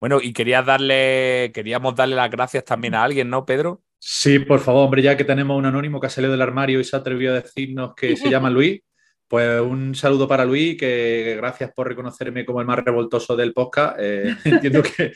[0.00, 3.82] Bueno, y querías darle, queríamos darle las gracias también a alguien, ¿no, Pedro?
[3.98, 6.84] Sí, por favor, hombre, ya que tenemos un anónimo que ha salido del armario y
[6.84, 8.80] se ha atrevido a decirnos que se llama Luis,
[9.28, 13.96] pues un saludo para Luis, que gracias por reconocerme como el más revoltoso del podcast.
[14.00, 15.12] Eh, entiendo que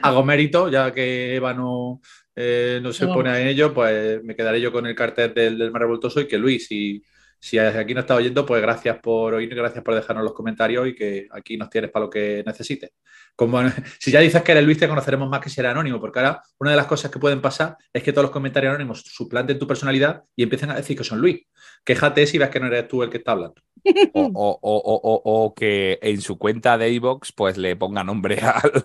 [0.00, 2.00] hago mérito, ya que Eva no,
[2.36, 5.72] eh, no se pone a ello, pues me quedaré yo con el cartel del, del
[5.72, 7.02] más revoltoso y que Luis, si,
[7.42, 10.94] si aquí no está oyendo, pues gracias por oír, gracias por dejarnos los comentarios y
[10.94, 12.90] que aquí nos tienes para lo que necesites.
[13.34, 13.58] Como,
[13.98, 16.42] si ya dices que eres Luis, te conoceremos más que si eres anónimo, porque ahora
[16.58, 19.66] una de las cosas que pueden pasar es que todos los comentarios anónimos suplanten tu
[19.66, 21.40] personalidad y empiecen a decir que son Luis.
[21.82, 23.62] Quéjate si ves que no eres tú el que está hablando.
[24.12, 28.84] O, o- o- o- que en su cuenta de iVoox pues le ponga nombre al.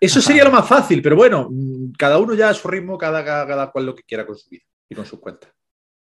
[0.00, 3.22] Eso sería lo más fácil, pero bueno, mm, cada uno ya a su ritmo, cada,
[3.22, 5.50] cada, cada cual lo que quiera con su vida y con sus cuentas.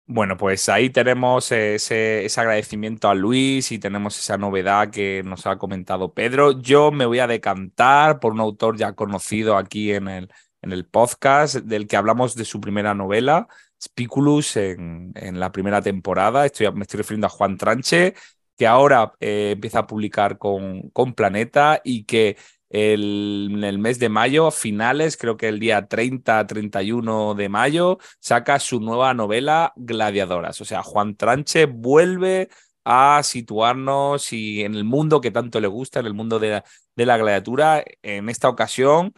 [0.08, 5.46] Bueno, pues ahí tenemos ese, ese agradecimiento a Luis y tenemos esa novedad que nos
[5.48, 6.60] ha comentado Pedro.
[6.60, 10.30] Yo me voy a decantar por un autor ya conocido aquí en el,
[10.62, 13.48] en el podcast, del que hablamos de su primera novela,
[13.82, 16.46] Spiculus, en, en la primera temporada.
[16.46, 18.14] Estoy, me estoy refiriendo a Juan Tranche,
[18.56, 22.36] que ahora eh, empieza a publicar con, con Planeta y que
[22.76, 27.48] el- en el mes de mayo, a finales, creo que el día 30, 31 de
[27.48, 30.60] mayo, saca su nueva novela Gladiadoras.
[30.60, 32.48] O sea, Juan Tranche vuelve
[32.84, 36.64] a situarnos y en el mundo que tanto le gusta, en el mundo de la,
[36.94, 39.12] de la gladiatura, en esta ocasión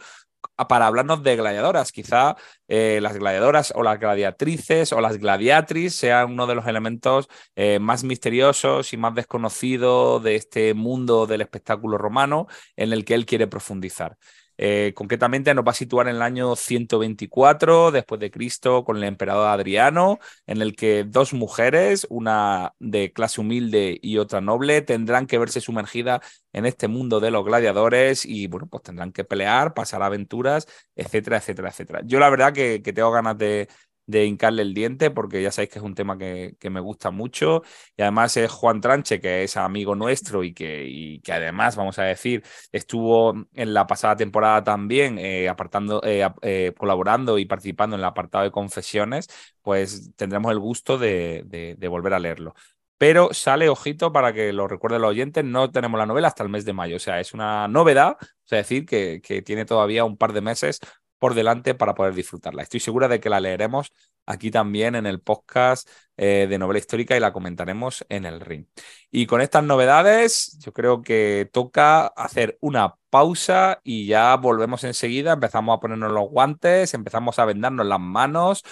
[0.67, 1.91] para hablarnos de gladiadoras.
[1.91, 2.35] Quizá
[2.67, 7.79] eh, las gladiadoras o las gladiatrices o las gladiatris sean uno de los elementos eh,
[7.79, 13.25] más misteriosos y más desconocidos de este mundo del espectáculo romano en el que él
[13.25, 14.17] quiere profundizar.
[14.61, 19.05] Eh, concretamente nos va a situar en el año 124 después de Cristo con el
[19.05, 25.27] emperador Adriano, en el que dos mujeres, una de clase humilde y otra noble, tendrán
[25.27, 26.19] que verse sumergidas
[26.51, 31.37] en este mundo de los gladiadores y bueno, pues tendrán que pelear, pasar aventuras, etcétera,
[31.37, 32.01] etcétera, etcétera.
[32.03, 33.69] Yo la verdad que, que tengo ganas de,
[34.09, 37.61] de hincarle el diente porque ya sabéis que es un tema que, me gusta mucho
[37.95, 42.43] y además es Juan Tranche, que es amigo nuestro y que, además, vamos a decir,
[42.71, 48.05] estuvo en la pasada temporada también eh, apartando, eh, eh, colaborando y participando en el
[48.05, 49.27] apartado de confesiones,
[49.61, 52.55] pues tendremos el gusto de, volver a leerlo.
[52.97, 56.49] Pero sale, ojito, para que lo recuerden los oyentes, no tenemos la novela hasta el
[56.49, 56.97] mes de mayo.
[56.97, 60.79] O sea, es una novedad, o sea, decir, que tiene todavía un par de meses
[61.19, 62.63] por delante para poder disfrutarla.
[62.63, 63.91] Estoy segura de que la leeremos
[64.25, 68.65] aquí también en el podcast eh, de novela histórica y la comentaremos en el ring.
[69.11, 75.33] Y con estas novedades, yo creo que toca hacer una pausa y ya volvemos enseguida.
[75.33, 78.63] Empezamos a ponernos los guantes, empezamos a vendarnos las manos,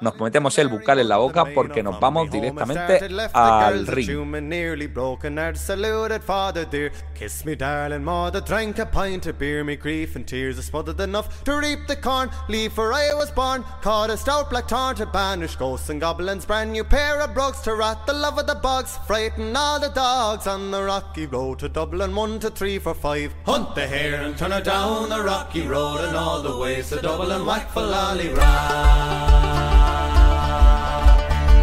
[0.00, 3.00] nos metemos el bucal en la boca porque nos vamos directamente
[3.32, 4.06] al ring.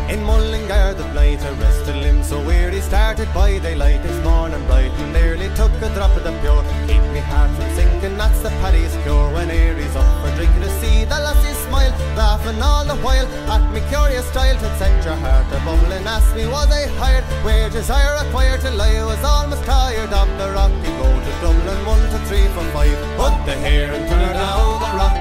[0.10, 4.02] In Mullingar the blight arrested him so weary started by daylight.
[4.04, 6.64] This morning bright and nearly took a drop of the pure.
[6.88, 9.32] Keep me heart from sinking that's the paddy's cure.
[9.34, 13.28] When Aries up for drinking to see the lassie smile laughing all the while.
[13.50, 17.26] At me curious style to set your heart a bubbling ask me was I hired?
[17.46, 22.06] Wages I required till I was almost tired of the rocky road to Dublin one
[22.14, 22.98] to three for five.
[23.18, 25.15] Put the hair and turn down the rocky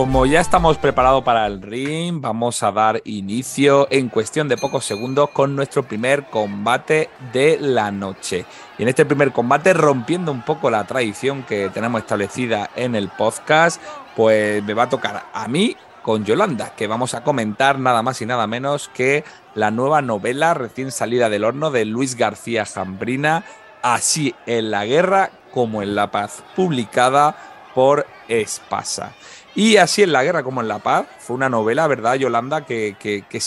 [0.00, 4.86] Como ya estamos preparados para el ring, vamos a dar inicio en cuestión de pocos
[4.86, 8.46] segundos con nuestro primer combate de la noche.
[8.78, 13.10] Y en este primer combate, rompiendo un poco la tradición que tenemos establecida en el
[13.10, 13.78] podcast,
[14.16, 18.22] pues me va a tocar a mí con Yolanda, que vamos a comentar nada más
[18.22, 19.22] y nada menos que
[19.54, 23.44] la nueva novela recién salida del horno de Luis García Jambrina,
[23.82, 27.36] Así en la guerra como en la paz, publicada
[27.74, 29.12] por Espasa.
[29.52, 32.64] Y así en la guerra como en la paz, fue una novela, ¿verdad, Yolanda?
[32.64, 33.40] Que, que, que,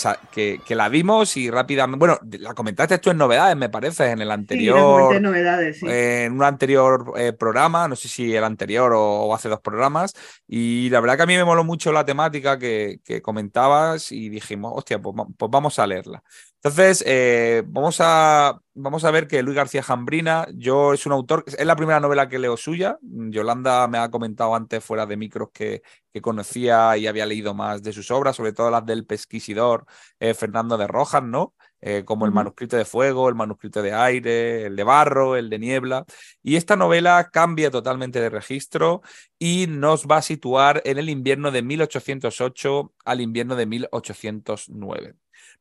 [0.62, 1.98] que- la vimos y rápidamente.
[1.98, 4.78] Bueno, la comentaste tú en novedades, me parece, en el Sí, anterior.
[4.78, 5.86] comenté novedades, sí.
[5.88, 10.12] en un anterior eh, programa, no sé si el anterior o, o hace dos programas,
[10.46, 14.72] y la verdad que a mí me moló mucho la temática que, comentabas y dijimos,
[14.76, 16.22] hostia, pues, pues vamos a leerla.
[16.66, 21.44] Entonces, eh, vamos, a, vamos a ver que Luis García Jambrina, yo es un autor,
[21.46, 22.98] es la primera novela que leo suya.
[23.02, 27.82] Yolanda me ha comentado antes fuera de micros que, que conocía y había leído más
[27.82, 29.84] de sus obras, sobre todo las del pesquisidor
[30.18, 31.54] eh, Fernando de Rojas, ¿no?
[31.82, 35.58] Eh, como el manuscrito de fuego, el manuscrito de aire, el de barro, el de
[35.58, 36.06] niebla.
[36.42, 39.02] Y esta novela cambia totalmente de registro
[39.38, 45.14] y nos va a situar en el invierno de 1808 al invierno de 1809.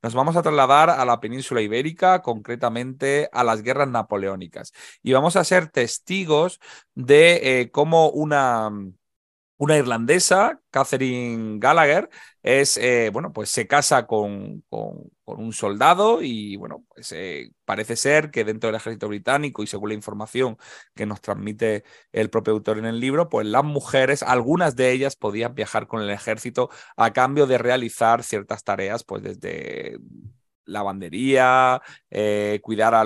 [0.03, 5.37] Nos vamos a trasladar a la península ibérica, concretamente a las guerras napoleónicas, y vamos
[5.37, 6.59] a ser testigos
[6.93, 8.69] de eh, cómo una,
[9.57, 12.09] una irlandesa, Catherine Gallagher,
[12.43, 17.95] es, eh, bueno, pues se casa con, con, un soldado y, bueno, pues eh, parece
[17.95, 20.57] ser que dentro del ejército británico y según la información
[20.93, 25.15] que nos transmite el propio autor en el libro, pues las mujeres, algunas de ellas
[25.15, 29.97] podían viajar con el ejército a cambio de realizar ciertas tareas, pues desde
[30.65, 33.03] lavandería, eh, cuidar a, a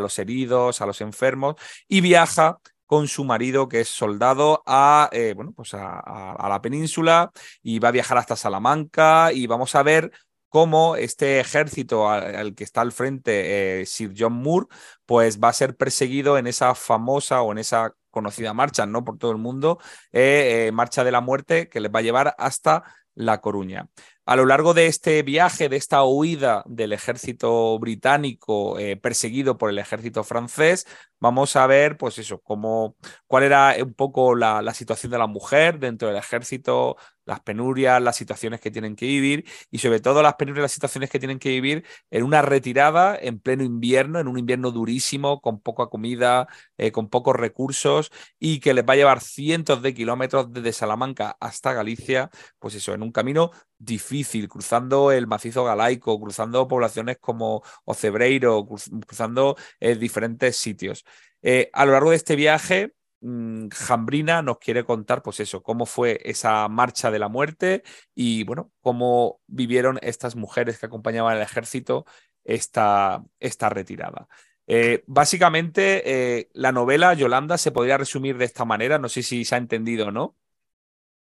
[0.00, 1.56] los heridos, a los enfermos,
[1.88, 7.30] y viaja con su marido, que es soldado, a, eh, bueno, pues a, la península
[7.62, 10.10] y va a viajar hasta Salamanca y vamos a ver
[10.48, 14.66] cómo este ejército al, que está al frente eh, Sir John Moore,
[15.06, 19.04] pues va a ser perseguido en esa famosa o en esa conocida marcha, ¿no?
[19.04, 19.78] Por todo el mundo,
[20.10, 22.82] eh, marcha de la muerte que les va a llevar hasta
[23.14, 23.88] La Coruña.
[24.26, 29.78] A lo largo de este viaje, de esta huida del ejército británico perseguido por el
[29.78, 30.86] ejército francés,
[31.18, 35.26] vamos a ver, pues eso, cómo, cuál era un poco la, la, situación de la
[35.26, 36.96] mujer dentro del ejército,
[37.30, 41.10] las penurias, las situaciones que tienen que vivir y sobre todo las penurias, las situaciones
[41.10, 45.60] que tienen que vivir en una retirada en pleno invierno, en un invierno durísimo, con
[45.60, 50.52] poca comida, eh, con pocos recursos y que les va a llevar cientos de kilómetros
[50.52, 56.66] desde Salamanca hasta Galicia, pues eso, en un camino difícil, cruzando el macizo galaico, cruzando
[56.66, 58.66] poblaciones como Ocebreiro,
[59.06, 61.04] cruzando eh, diferentes sitios.
[61.42, 66.20] Eh, a lo largo de este viaje, Jambrina nos quiere contar, pues eso, cómo fue
[66.24, 67.82] esa marcha de la muerte
[68.14, 72.06] y, bueno, cómo vivieron estas mujeres que acompañaban al ejército
[72.44, 74.26] esta, esta retirada.
[74.66, 79.44] Eh, básicamente, eh, la novela Yolanda se podría resumir de esta manera, no sé si
[79.44, 80.36] se ha entendido o no,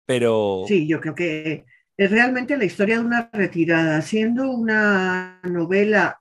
[0.07, 0.65] pero...
[0.67, 1.65] Sí, yo creo que
[1.97, 6.21] es realmente la historia de una retirada, siendo una novela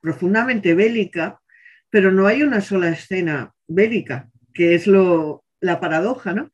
[0.00, 1.40] profundamente bélica,
[1.88, 6.50] pero no hay una sola escena bélica, que es lo, la paradoja, ¿no?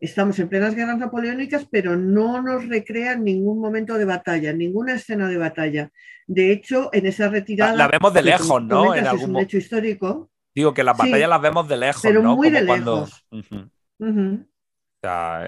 [0.00, 5.28] Estamos en plenas guerras napoleónicas, pero no nos recrean ningún momento de batalla, ninguna escena
[5.28, 5.90] de batalla.
[6.26, 7.76] De hecho, en esa retirada.
[7.76, 8.96] La, vemos de lejos, ¿no?
[8.96, 10.30] En algún es un hecho histórico.
[10.54, 12.36] Digo que las batallas las vemos de lejos, pero ¿no?
[12.36, 13.26] muy de lejos.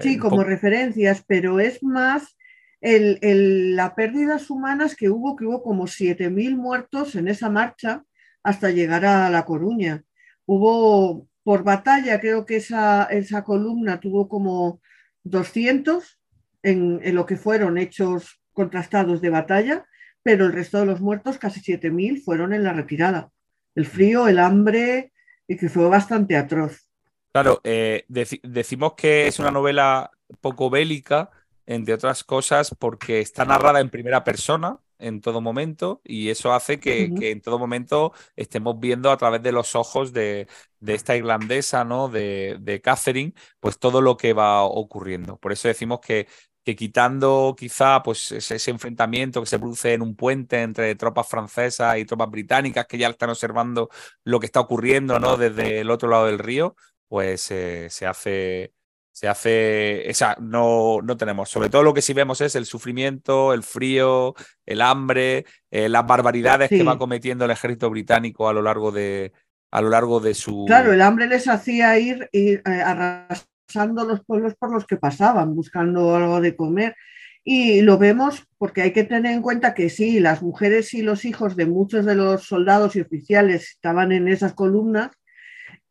[0.01, 2.37] sí, como referencias, pero es más
[2.81, 8.03] el, el, la pérdidas humanas que hubo, que hubo como 7.000 muertos en esa marcha
[8.41, 10.03] hasta llegar a La Coruña.
[10.45, 14.81] Hubo por batalla, creo que esa, esa columna tuvo como
[15.25, 16.19] 200
[16.63, 19.85] en, lo que fueron hechos contrastados de batalla,
[20.23, 23.29] pero el resto de los muertos, casi 7.000, fueron en la retirada.
[23.75, 25.13] El frío, el hambre,
[25.47, 26.89] y que fue bastante atroz.
[27.31, 30.09] Claro, eh, decimos que es una novela
[30.41, 31.29] poco bélica,
[31.67, 36.79] entre otras cosas, porque está narrada en primera persona, en todo momento y eso hace
[36.79, 40.47] que, en todo momento estemos viendo a través de los ojos de,
[40.85, 42.09] esta irlandesa, ¿no?
[42.09, 45.37] De, de, Catherine, pues todo lo que va ocurriendo.
[45.37, 46.27] Por eso decimos que,
[46.65, 51.97] que quitando quizá pues ese, enfrentamiento que se produce en un puente entre tropas francesas
[51.99, 53.89] y tropas británicas que ya están observando
[54.23, 55.37] lo que está ocurriendo, ¿no?
[55.37, 56.75] Desde el otro lado del río,
[57.07, 58.73] pues eh, se hace
[59.15, 61.49] se hace, esa, no, no tenemos.
[61.49, 66.05] Sobre todo lo que sí vemos es el sufrimiento, el frío, el hambre, eh, las
[66.05, 69.31] barbaridades que va cometiendo el ejército británico a lo largo de,
[69.71, 70.65] a lo largo de su...
[70.67, 75.55] Claro, el hambre les hacía ir, ir eh, arrasando los pueblos por los que pasaban,
[75.55, 76.97] buscando algo de comer.
[77.45, 81.23] Y lo vemos porque hay que tener en cuenta que sí, las mujeres y los
[81.23, 85.11] hijos de muchos de los soldados y oficiales estaban en esas columnas,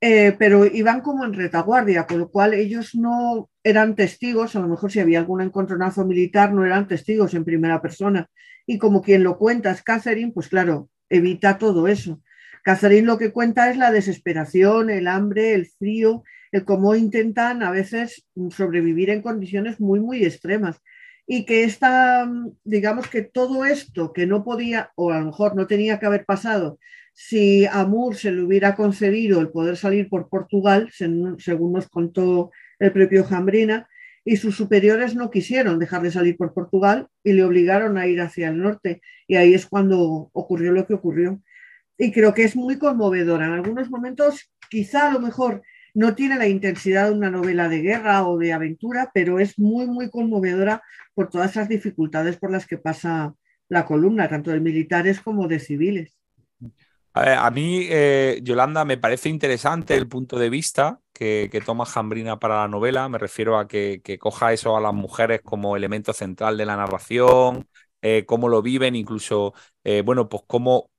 [0.06, 4.68] eh, pero iban como en retaguardia, con lo cual ellos no eran testigos, a lo
[4.68, 8.28] mejor si había algún encontronazo militar, no eran testigos en primera persona.
[8.66, 12.20] Y como quien lo cuenta es Catherine, pues claro, evita todo eso.
[12.62, 17.70] Catherine lo que cuenta es la desesperación, el hambre, el frío, el cómo intentan a
[17.70, 20.82] veces sobrevivir en condiciones muy, muy extremas.
[21.26, 22.30] Y que esta,
[22.62, 26.26] digamos que todo esto que no podía, o a lo mejor no tenía que haber
[26.26, 26.78] pasado,
[27.14, 32.50] si a Moore se le hubiera concedido el poder salir por Portugal, según nos contó
[32.78, 33.88] el propio Jambrina,
[34.24, 38.20] y sus superiores no quisieron dejar de salir por Portugal y le obligaron a ir
[38.20, 39.00] hacia el norte.
[39.28, 41.40] Y ahí es cuando ocurrió lo que ocurrió.
[41.98, 43.46] Y creo que es muy conmovedora.
[43.46, 47.82] En algunos momentos, quizá a lo mejor no tiene la intensidad de una novela de
[47.82, 50.82] guerra o de aventura, pero es muy, muy conmovedora
[51.14, 53.34] por todas esas dificultades por las que pasa
[53.68, 56.18] la columna, tanto de militares como de civiles.
[57.16, 62.62] A, mí, eh, Yolanda, me parece interesante el punto de vista que, toma Jambrina para
[62.62, 63.08] la novela.
[63.08, 67.68] Me refiero a que, coja eso a las mujeres como elemento central de la narración,
[68.02, 70.90] eh, cómo lo viven, incluso, eh, bueno, pues cómo,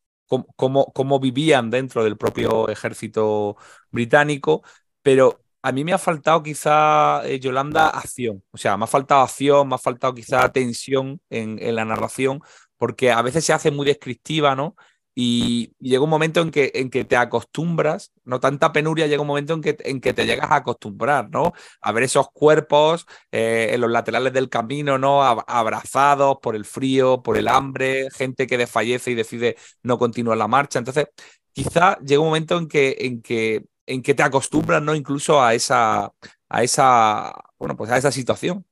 [0.56, 3.58] cómo, cómo, vivían dentro del propio ejército
[3.92, 4.64] británico.
[5.02, 8.42] Pero a mí me ha faltado quizá, Yolanda, acción.
[8.52, 12.40] O sea, me ha faltado acción, me ha faltado quizá tensión en, en la narración,
[12.78, 14.76] porque a veces se hace muy descriptiva, ¿no?
[15.16, 19.28] Y, llega un momento en que, en que te acostumbras, no tanta penuria, llega un
[19.28, 21.54] momento en que, en que te llegas a acostumbrar, ¿no?
[21.82, 25.24] A ver esos cuerpos eh, en los laterales del camino, ¿no?
[25.24, 30.48] abrazados por el frío, por el hambre, gente que desfallece y decide no continuar la
[30.50, 30.80] marcha.
[30.80, 31.08] Entonces,
[31.54, 34.96] quizá llega un momento en que, en que, en que te acostumbras, ¿no?
[34.96, 36.14] Incluso a esa,
[36.50, 38.66] a esa, bueno, pues a esa situación.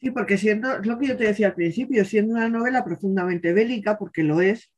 [0.00, 3.52] Sí, porque siendo, es lo que yo te decía al principio, siendo una novela profundamente
[3.52, 4.72] bélica, porque lo es,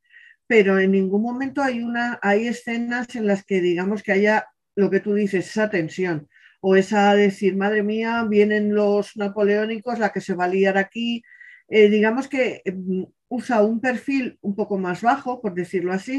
[0.48, 4.90] pero en ningún momento hay, una, hay escenas en las que digamos que haya lo
[4.90, 6.28] que tú dices, esa tensión,
[6.60, 11.22] o esa decir, madre mía, vienen los napoleónicos, la que se va a liar aquí.
[11.68, 16.18] Eh, digamos que mm, usa un perfil un poco más bajo, por decirlo así,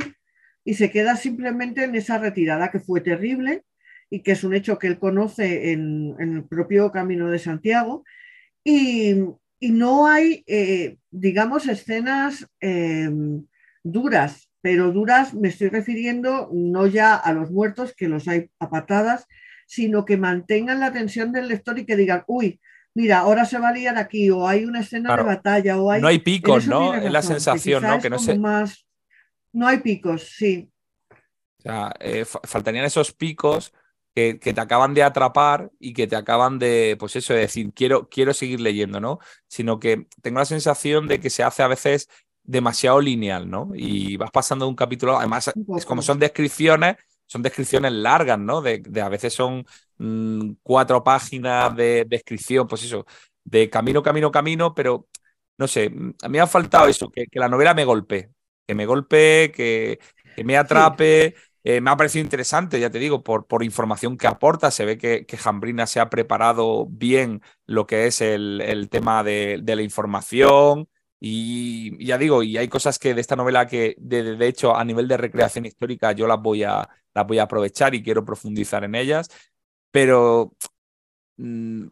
[0.63, 3.63] y se queda simplemente en esa retirada que fue terrible
[4.09, 8.05] y que es un hecho que él conoce en, en el propio Camino de Santiago
[8.63, 9.15] y,
[9.61, 13.45] no hay, eh, digamos, escenas em,
[13.83, 18.69] duras, pero duras me estoy refiriendo no ya a los muertos, que los hay a
[18.69, 19.27] patadas,
[19.67, 22.59] sino que mantengan la atención del lector y que digan, uy,
[22.93, 26.01] mira, ahora se va a liar aquí, o hay una escena de batalla, o hay...
[26.01, 26.93] No hay picos, ¿no?
[26.93, 27.99] Es la sensación, ¿no?
[27.99, 28.37] Que no sé.
[28.37, 28.85] Más...
[29.51, 30.69] No hay picos, sí.
[31.59, 33.73] O sea, eh, faltarían esos picos
[34.13, 38.09] que, te acaban de atrapar y que te acaban de, pues eso, de decir, quiero,
[38.09, 39.19] quiero seguir leyendo, ¿no?
[39.47, 42.09] Sino que tengo la sensación de que se hace a veces
[42.43, 43.71] demasiado lineal, ¿no?
[43.73, 48.61] Y vas pasando de un capítulo, además, es como son descripciones, son descripciones largas, ¿no?
[48.61, 49.65] De, a veces son
[49.97, 53.05] mm, cuatro páginas de descripción, pues eso,
[53.43, 55.07] de camino, camino, camino, pero
[55.57, 55.85] no sé,
[56.21, 58.29] a mí me ha faltado eso, que, la novela me golpee,
[58.67, 59.99] que me golpee, que,
[60.35, 61.35] que me atrape.
[61.65, 64.69] Eh, me ha parecido interesante, ya te digo, por, por información que aporta.
[64.71, 69.61] Se ve que, que, Jambrina se ha preparado bien lo que es el, tema de,
[69.65, 70.89] la información.
[71.19, 75.07] Y, ya digo, y hay cosas que de esta novela que, de, hecho, a nivel
[75.07, 78.95] de recreación histórica, yo las voy, a, las voy a aprovechar y quiero profundizar en
[78.95, 79.29] ellas.
[79.91, 80.53] Pero
[81.37, 81.85] mm,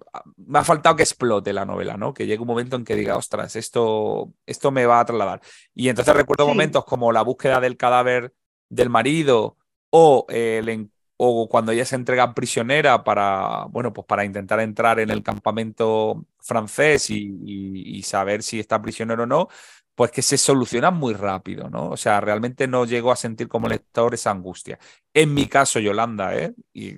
[0.47, 2.13] me ha faltado que explote la novela, ¿no?
[2.13, 5.41] Que llegue un momento en que diga, ostras, esto, esto me va a trasladar.
[5.73, 8.33] Y entonces recuerdo momentos como la búsqueda del cadáver
[8.69, 9.57] del marido
[9.91, 10.87] o, eh,
[11.17, 16.25] o cuando ella se entrega prisionera para, bueno, pues para intentar entrar en el campamento
[16.39, 19.47] francés y, saber si está prisionero o no,
[19.93, 21.89] pues que se soluciona muy rápido, ¿no?
[21.89, 24.79] O sea, realmente no llego a sentir como lector esa angustia.
[25.13, 26.53] En mi caso, Yolanda, ¿eh?
[26.73, 26.95] Y...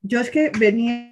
[0.00, 1.09] Yo es que venía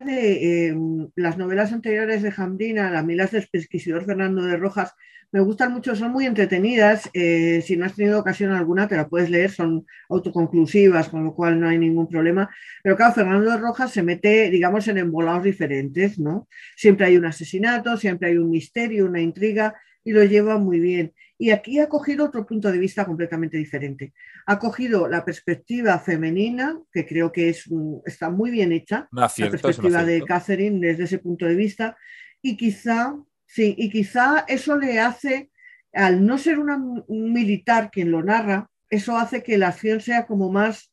[0.00, 4.94] em, las novelas anteriores de Jambrina, las milas del pesquisidor Fernando de Rojas,
[5.30, 7.10] me gustan mucho, son muy entretenidas.
[7.12, 11.34] Eh, si no has tenido ocasión alguna, te la puedes leer, son autoconclusivas, con lo
[11.34, 12.48] cual no hay ningún problema.
[12.82, 16.48] Pero claro, Fernando de Rojas se mete, digamos, en embolados diferentes, ¿no?
[16.76, 21.12] Siempre hay un asesinato, siempre hay un misterio, una intriga, y lo lleva muy bien.
[21.38, 24.12] Y aquí ha cogido otro punto de vista completamente diferente.
[24.46, 27.64] Ha cogido la perspectiva femenina, que creo que es,
[28.04, 31.96] está muy bien hecha, la perspectiva de Catherine desde ese punto de vista,
[32.42, 33.16] y quizá
[33.48, 35.50] Sí, y quizá eso le hace,
[35.94, 40.26] al no ser una, un militar quien lo narra, eso hace que la acción sea
[40.26, 40.92] como más,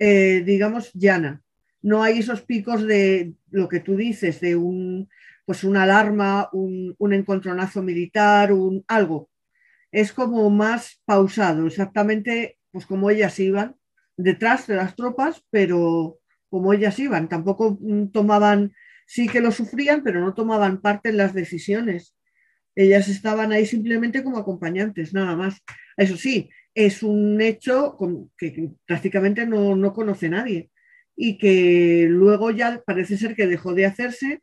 [0.00, 1.40] eh, digamos, llana.
[1.80, 5.08] No hay esos picos de lo que tú dices, de un,
[5.46, 9.30] pues una alarma, un, un encontronazo militar, un algo.
[9.92, 13.76] Es como más pausado, exactamente pues como ellas iban,
[14.16, 16.18] detrás de las tropas, pero
[16.50, 17.28] como ellas iban.
[17.28, 18.72] Tampoco mm, tomaban
[19.06, 22.14] sí que lo sufrían, pero no tomaban parte en las decisiones.
[22.76, 25.62] Ellas estaban ahí simplemente como acompañantes, nada más.
[25.96, 27.98] Eso sí, es un hecho
[28.36, 30.70] que prácticamente no, conoce nadie
[31.16, 34.42] y que luego ya parece ser que dejó de hacerse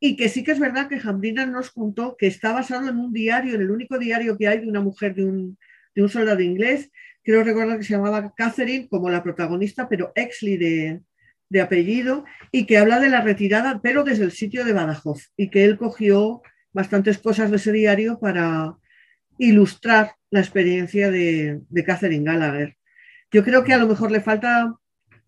[0.00, 3.12] y que sí que es verdad que Jambrina nos contó que está basado en un
[3.12, 5.58] diario, en el único diario que hay de una mujer de un,
[5.94, 6.90] de un soldado inglés,
[7.22, 11.00] creo recordar que se llamaba Catherine como la protagonista, pero Exley de,
[11.48, 15.50] de apellido, y que habla de la retirada, pero desde el sitio de Badajoz, y
[15.50, 16.42] que él cogió
[16.72, 18.76] bastantes cosas de ese diario para
[19.38, 22.76] ilustrar la experiencia de, Catherine Gallagher.
[23.30, 24.74] Yo creo que a lo mejor le falta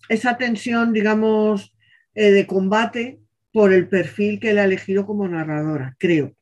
[0.08, 1.74] esa tensión, digamos,
[2.14, 3.18] eh, de combate
[3.52, 6.32] por el perfil que le ha elegido como narradora, creo.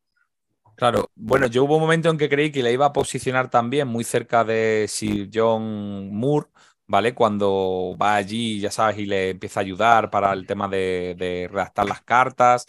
[0.77, 3.89] Claro, bueno, yo hubo un momento en que creí que la iba a posicionar también
[3.89, 6.49] muy cerca de Sir John Moore,
[6.87, 7.15] ¿vale?
[7.15, 11.49] Cuando va allí, ya sabes, y le empieza a ayudar para el tema de, de
[11.51, 12.67] redactar las cartas.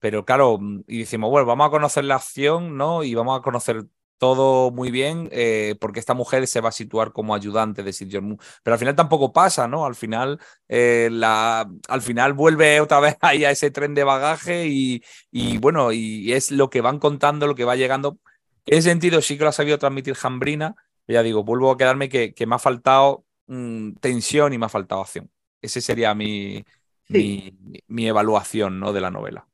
[0.00, 0.58] Pero claro,
[0.88, 3.04] y decimos, bueno, vamos a conocer la acción, ¿no?
[3.04, 3.84] Y vamos a conocer
[4.24, 8.08] todo muy bien, eh, porque esta mujer se va a situar como ayudante de Sir
[8.10, 8.44] John Moore.
[8.62, 9.84] Pero al final tampoco pasa, ¿no?
[9.84, 14.66] Al final, eh, la, al final vuelve otra vez ahí a ese tren de bagaje
[14.66, 18.18] y, y, bueno, y es lo que van contando, lo que va llegando.
[18.64, 20.74] En ese sentido sí que lo ha sabido transmitir Jambrina.
[21.06, 24.70] Ya digo, vuelvo a quedarme que, que me ha faltado mmm, tensión y me ha
[24.70, 25.30] faltado acción.
[25.60, 26.64] Ese sería mi,
[27.08, 27.52] sí.
[27.60, 28.94] mi, mi evaluación ¿no?
[28.94, 29.46] de la novela.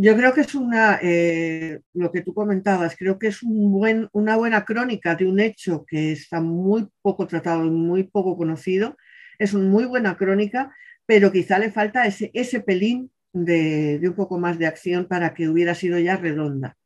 [0.00, 4.64] Yo creo que es una, eh, lo que tú comentabas, creo que es una buena
[4.64, 8.96] crónica de un hecho que está muy poco tratado y muy poco conocido.
[9.40, 10.72] Es una muy buena crónica,
[11.04, 15.74] pero quizá le falta ese, pelín de, un poco más de acción para que hubiera
[15.74, 16.76] sido ya redonda.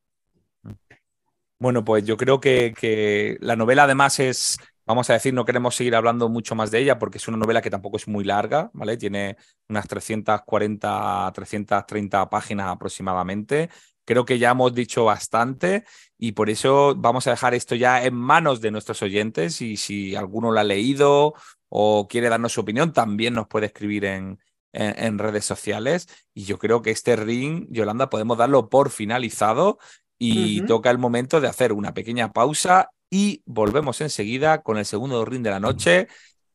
[1.58, 4.56] Bueno, pues yo creo que la novela además es,
[4.86, 7.62] vamos a decir, no queremos seguir hablando mucho más de ella porque es una novela
[7.62, 8.96] que tampoco es muy larga, ¿vale?
[8.96, 9.36] Tiene
[9.68, 13.70] unas 340, 330 páginas aproximadamente.
[14.04, 15.84] Creo que ya hemos dicho bastante
[16.18, 20.16] y por eso vamos a dejar esto ya en manos de nuestros oyentes y si
[20.16, 21.34] alguno lo ha leído
[21.68, 24.40] o quiere darnos su opinión, también nos puede escribir en,
[24.72, 26.08] en, en redes sociales.
[26.34, 29.78] Y yo creo que este ring, Yolanda, podemos darlo por finalizado
[30.18, 30.66] y uh -huh.
[30.68, 35.42] toca el momento de hacer una pequeña pausa y volvemos enseguida con el segundo ring
[35.42, 36.08] de la noche,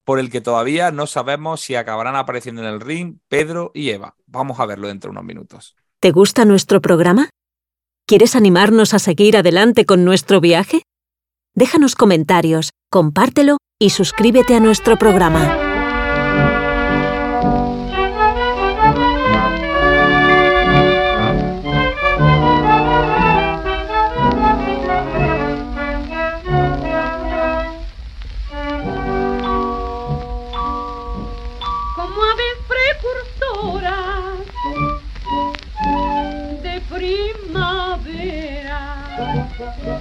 [0.03, 4.15] por el que todavía no sabemos si acabarán apareciendo en el ring Pedro y Eva.
[4.25, 5.75] Vamos a verlo dentro de unos minutos.
[5.99, 7.29] ¿Te gusta nuestro programa?
[8.07, 10.81] ¿Quieres animarnos a seguir adelante con nuestro viaje?
[11.53, 15.76] Déjanos comentarios, compártelo y suscríbete a nuestro programa.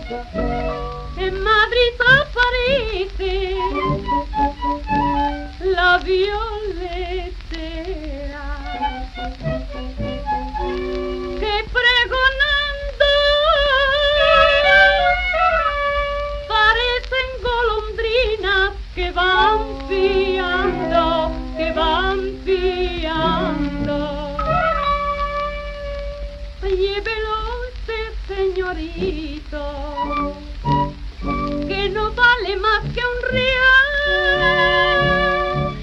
[0.08, 3.56] En Madrid aparece
[5.64, 6.46] la violetera
[11.40, 13.10] que pregonando
[16.46, 23.98] parecen golondrinas que van piando, que van piando.
[26.62, 27.36] Llévelo
[28.28, 29.16] señorito,
[29.50, 29.95] que no
[32.46, 33.86] vale más que un real.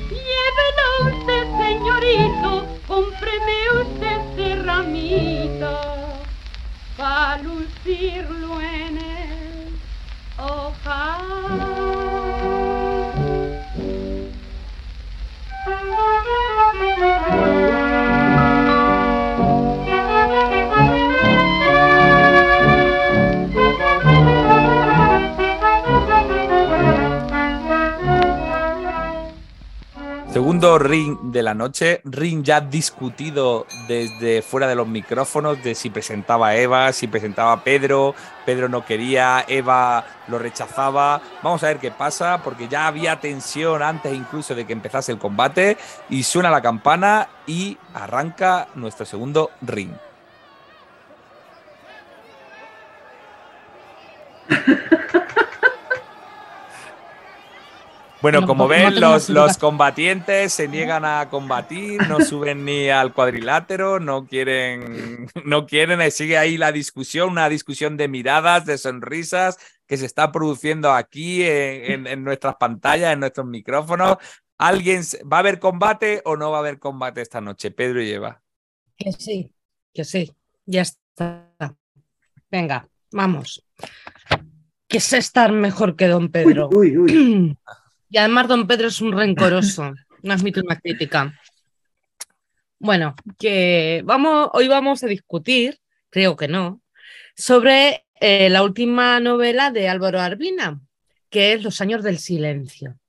[0.09, 0.87] Llévelo
[1.17, 2.49] usted, señorito,
[2.87, 5.73] cómpreme usted este ramito,
[6.97, 8.32] para lucirlo
[30.63, 35.89] Segundo ring de la noche, ring ya discutido desde fuera de los micrófonos de si
[35.89, 41.21] presentaba a Eva, si presentaba a Pedro, Pedro no quería, Eva lo rechazaba.
[41.43, 45.17] Vamos a ver qué pasa, porque ya había tensión antes incluso de que empezase el
[45.17, 45.75] combate
[46.09, 49.91] y suena la campana y arranca nuestro segundo ring.
[58.23, 63.99] Bueno, como ven, los, los, combatientes se niegan a combatir, no suben ni al cuadrilátero,
[63.99, 69.97] no quieren, no quieren, sigue ahí la discusión, una discusión de miradas, de sonrisas que
[69.97, 74.15] se está produciendo aquí en, en, en nuestras pantallas, en nuestros micrófonos.
[74.57, 77.71] ¿Alguien va a haber combate o no va a haber combate esta noche?
[77.71, 78.41] Pedro y Eva.
[78.95, 79.51] Que sí,
[79.93, 80.33] que sí,
[80.65, 81.51] ya está.
[82.49, 83.67] Venga, vamos.
[84.87, 86.69] Que sé estar mejor que don Pedro.
[86.71, 87.57] Uy, uy, uy.
[88.13, 89.91] Y además don Pedro es un rencoroso,
[90.21, 91.33] no admite una crítica.
[92.77, 95.79] Bueno, que vamos, hoy vamos a discutir,
[96.11, 96.79] creo que no,
[97.35, 100.79] sobre eh, la última novela de Álvaro Arbina,
[101.31, 102.99] que es Los años del silencio.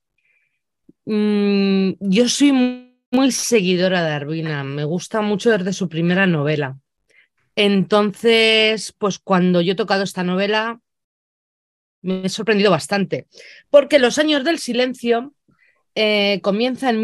[1.05, 6.79] Mm, yo soy muy seguidora de Arvina, me gusta mucho desde su primera novela.
[7.57, 10.81] Entonces, pues cuando yo he tocado esta novela,
[12.05, 13.27] me he sorprendido bastante,
[13.71, 15.35] porque Los años del silencio
[15.95, 17.01] eh, comienza en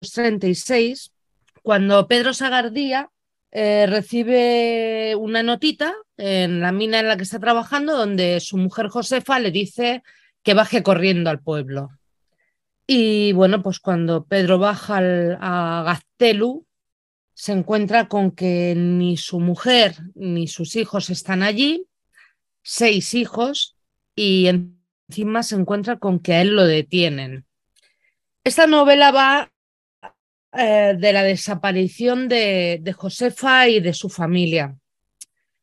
[0.00, 1.12] 1936,
[1.62, 3.10] cuando Pedro Sagardía
[3.50, 8.88] eh, recibe una notita en la mina en la que está trabajando, donde su mujer
[8.88, 10.02] Josefa le dice
[10.42, 11.90] que baje corriendo al pueblo.
[12.86, 16.66] Y bueno, pues cuando Pedro baja al- a Gaztelu,
[17.34, 21.86] se encuentra con que ni su mujer ni sus hijos están allí,
[22.62, 23.76] seis hijos,
[24.14, 24.48] y
[25.08, 27.46] encima se encuentra con que a él lo detienen.
[28.44, 29.52] Esta novela va
[30.52, 34.76] eh, de la desaparición de, de Josefa y de su familia,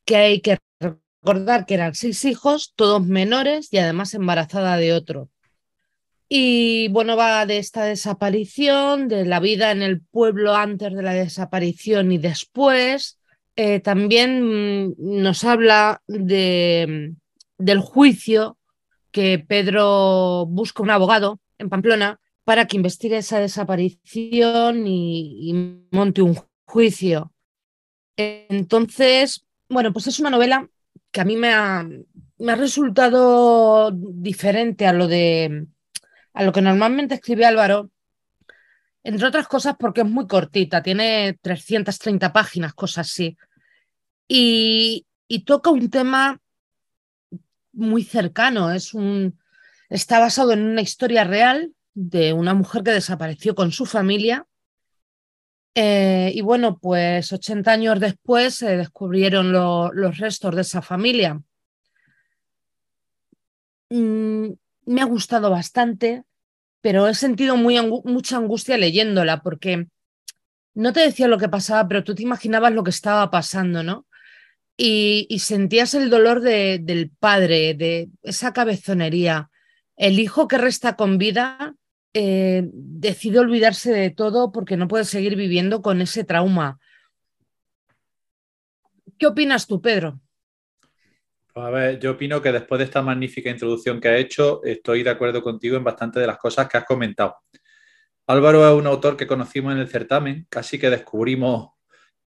[0.05, 5.29] que hay que recordar que eran seis hijos, todos menores y además embarazada de otro.
[6.31, 11.13] Y bueno, va de esta desaparición, de la vida en el pueblo antes de la
[11.13, 13.19] desaparición y después.
[13.55, 17.15] Eh, también mm, nos habla de,
[17.59, 18.57] del juicio
[19.11, 26.35] que Pedro busca un abogado en Pamplona para que investigue esa desaparición y, monte un
[26.65, 27.31] juicio.
[28.17, 30.67] Entonces, bueno, pues es una novela
[31.11, 31.85] que a mí me ha,
[32.55, 35.67] resultado diferente a lo de
[36.33, 37.91] a lo que normalmente escribe Álvaro,
[39.03, 43.37] entre otras cosas porque es muy cortita, tiene 330 páginas, cosas así,
[44.27, 45.05] y
[45.45, 46.39] toca un tema
[47.73, 49.39] muy cercano, es un,
[49.89, 54.45] está basado en una historia real de una mujer que desapareció con su familia.
[55.75, 61.41] eh, y bueno, pues 80 años después se descubrieron lo- los restos de esa familia.
[63.89, 64.49] Mm,
[64.85, 66.23] me ha gustado bastante,
[66.81, 69.87] pero he sentido muy mucha angustia leyéndola porque
[70.75, 74.07] no te decía lo que pasaba, pero tú te imaginabas lo que estaba pasando, ¿no?
[74.81, 79.49] Y, sentías el dolor de- del padre, de esa cabezonería.
[79.97, 81.75] El hijo que resta con vida
[82.13, 86.79] eh, decide olvidarse de todo porque no puede seguir viviendo con ese trauma.
[89.17, 90.21] ¿Qué opinas tú, Pedro?
[91.53, 95.03] Pues a ver, yo opino que después de esta magnífica introducción que has hecho, estoy
[95.03, 97.35] de acuerdo contigo en bastante de las cosas que has comentado.
[98.27, 101.71] Álvaro es un autor que conocimos en el certamen, casi que descubrimos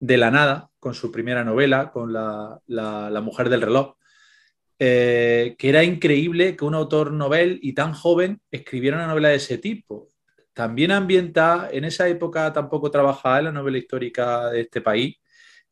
[0.09, 3.95] de la nada con su primera novela, con La, la- La mujer del reloj,
[4.79, 9.35] eh, que era increíble que un autor novel y tan joven escribiera una novela de
[9.35, 10.09] ese tipo.
[10.53, 15.15] También ambientada, en esa época tampoco trabajaba en la novela histórica de este país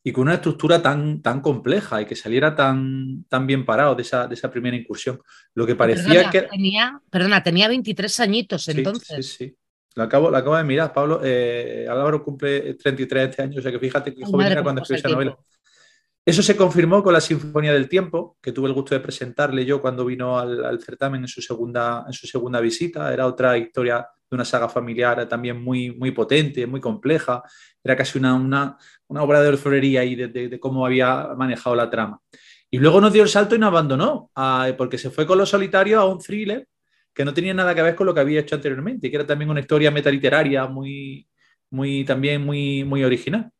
[0.02, 4.02] y con una estructura tan, tan compleja y que saliera tan, tan bien parado de
[4.02, 5.20] esa, de esa primera incursión.
[5.54, 6.42] Lo que parecía Perdona, que...
[6.42, 9.26] tenía, perdona, tenía 23 añitos Sí, entonces.
[9.28, 9.56] Sí, sí.
[9.94, 11.20] Lo acabo, lo acabo de mirar, Pablo.
[11.22, 14.94] Eh, Álvaro cumple 33 este año, o sea que fíjate que joven era cuando pasa
[14.94, 15.46] escribió esa novela.
[16.24, 19.80] Eso se confirmó con la Sinfonía del Tiempo, que tuve el gusto de presentarle yo
[19.80, 23.12] cuando vino al, al certamen en su, segunda, en su segunda visita.
[23.12, 27.42] Era otra historia de una saga familiar también muy, muy potente, muy compleja.
[27.82, 28.78] Era casi una, una,
[29.08, 32.20] una obra de orfebrería y de, de- de cómo había manejado la trama.
[32.70, 35.50] Y luego nos dio el salto y nos abandonó, ah, porque se fue con los
[35.50, 36.66] solitarios a un thriller
[37.14, 39.50] que no tenía nada que ver con lo que había hecho anteriormente, que era también
[39.50, 41.26] una historia metaliteraria muy,
[41.70, 43.50] muy, también muy, muy original.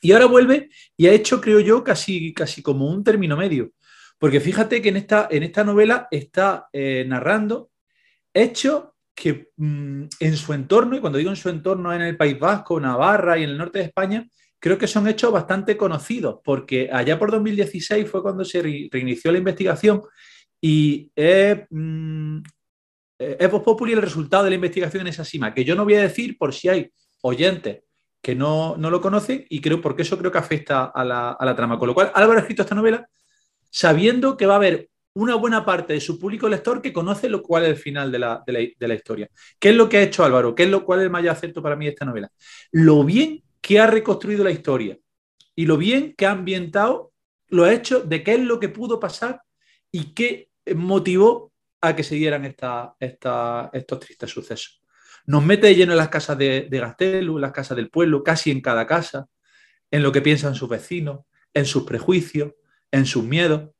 [0.00, 3.72] Y ahora vuelve y ha hecho, creo yo, casi, casi como un término medio.
[4.18, 7.70] Porque fíjate que en esta, en esta novela está eh, narrando
[8.32, 12.38] hechos que mm, en su entorno, y cuando digo en su entorno en el País
[12.38, 14.26] Vasco, Navarra y en el norte de España,
[14.58, 19.30] creo que son hechos bastante conocidos, porque allá por 2016 fue cuando se re- reinició
[19.30, 20.02] la investigación
[20.60, 21.10] y
[21.70, 22.38] mm,
[23.18, 25.94] eh, es Populi el resultado de la investigación en esa cima, que yo no voy
[25.94, 26.90] a decir por si hay
[27.22, 27.82] oyentes
[28.22, 31.44] que no, no lo conocen y creo porque eso creo que afecta a la, a
[31.44, 31.78] la trama.
[31.78, 33.06] Con lo cual, Álvaro ha escrito esta novela
[33.70, 37.42] sabiendo que va a haber una buena parte de su público lector que conoce lo
[37.42, 39.28] cual es el final de la, de la- historia.
[39.58, 40.54] ¿Qué es lo que ha hecho Álvaro?
[40.54, 42.30] ¿Qué es lo cual es el mayor acierto para mí de esta novela?
[42.72, 44.98] Lo bien que ha reconstruido la historia
[45.54, 47.12] y lo bien que ha ambientado
[47.48, 49.40] los hechos de qué es lo que pudo pasar
[49.92, 51.52] y qué motivó
[51.86, 54.82] a que se esta- esta- estos tristes sucesos.
[55.26, 58.50] Nos mete lleno en las casas de, de Gastelu, en las casas del pueblo, casi
[58.50, 59.26] en cada casa,
[59.90, 61.20] en lo que piensan sus vecinos,
[61.52, 62.52] en sus prejuicios,
[62.90, 63.70] en sus miedos.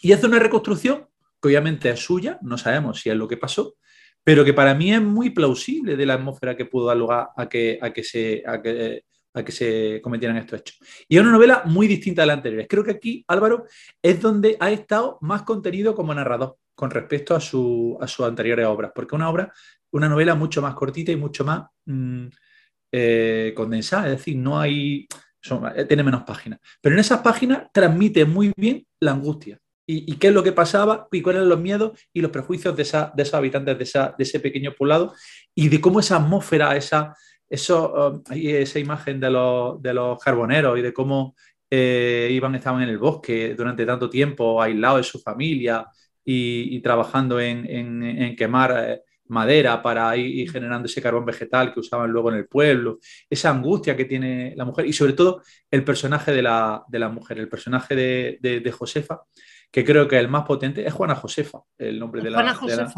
[0.00, 1.08] Y hace una reconstrucción
[1.40, 3.76] que obviamente es suya, no sabemos si es lo que pasó,
[4.24, 7.48] pero que para mí es muy plausible de la atmósfera que pudo dar lugar a
[7.48, 10.78] que, a que, se, a que, a se cometieran estos hechos.
[11.08, 12.66] Y es una novela muy distinta de las anteriores.
[12.68, 13.66] Creo que aquí Álvaro
[14.00, 17.40] es donde ha estado más contenido como narrador con respecto a, a
[18.08, 19.52] sus anteriores obras, porque una obra,
[19.92, 22.26] una novela mucho más cortita y mucho más mm,
[22.90, 25.06] eh, condensada, es decir, no hay,
[25.76, 26.58] eh, tiene menos páginas.
[26.80, 29.60] Pero en esas páginas transmite muy bien la angustia.
[29.86, 32.82] Y, qué es lo que pasaba, y cuáles eran los miedos y los prejuicios de,
[32.82, 35.14] esa- de esos habitantes de, esa- de ese pequeño poblado,
[35.54, 37.14] y de cómo esa atmósfera, esa,
[37.48, 41.36] eso, um, esa imagen de los, de los carboneros y de cómo
[41.70, 45.86] eh, iban, estaban en el bosque durante tanto tiempo, aislados de su familia
[46.24, 51.72] y, y trabajando en, en- en quemar eh, madera para ir, generando ese carbón vegetal
[51.72, 52.98] que usaban luego en el pueblo,
[53.30, 57.08] esa angustia que tiene la mujer y sobre todo el personaje de la, de la
[57.08, 59.22] mujer, el personaje de, de- de Josefa,
[59.70, 62.38] que creo que el más potente es Juana Josefa, el nombre de la,
[62.76, 62.96] la-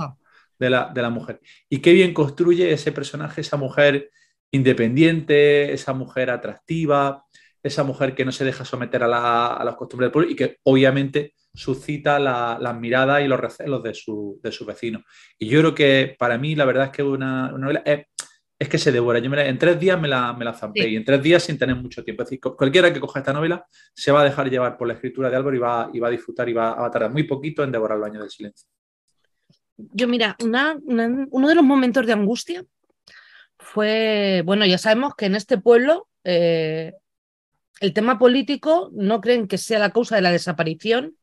[0.59, 1.41] de la, de la mujer.
[1.69, 4.11] Y qué bien construye ese personaje, esa mujer
[4.51, 7.25] independiente, esa mujer atractiva,
[7.65, 10.37] esa mujer que no se deja someter a, la- a las costumbres del pueblo y
[10.37, 15.03] que obviamente suscita la- las miradas y los recelos de su, de sus vecinos.
[15.39, 18.07] Y yo creo que para mí la verdad es que una, una novela es,
[18.59, 19.19] es que se devora.
[19.19, 20.89] Yo me la- en tres días me la, me la zampé Sí.
[20.91, 22.23] y en tres días sin tener mucho tiempo.
[22.23, 24.95] Es decir, cu- cualquiera que coja esta novela se va a dejar llevar por la
[24.95, 27.23] escritura de Álvaro y va, y va a disfrutar y va, va a tardar muy
[27.25, 28.69] poquito en devorar los años del silencio.
[29.77, 32.63] Yo, mira, una- una- uno de los momentos de angustia
[33.59, 36.93] fue, bueno, ya sabemos que en este pueblo eh,
[37.85, 41.17] el tema político no creen que sea la causa de la desaparición,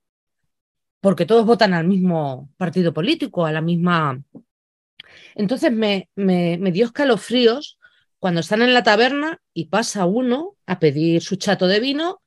[1.01, 4.24] porque todos votan al mismo partido político, a la misma...
[5.34, 7.80] Entonces me, me, dio escalofríos
[8.20, 12.22] cuando están en la taberna y pasa uno a pedir su chato de vino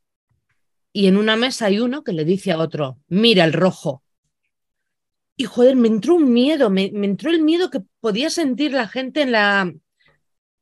[0.92, 4.02] y en una mesa hay uno que le dice a otro, mira el rojo.
[5.36, 8.88] Y joder, me entró un miedo, me, me entró el miedo que podía sentir la
[8.88, 9.72] gente en, la,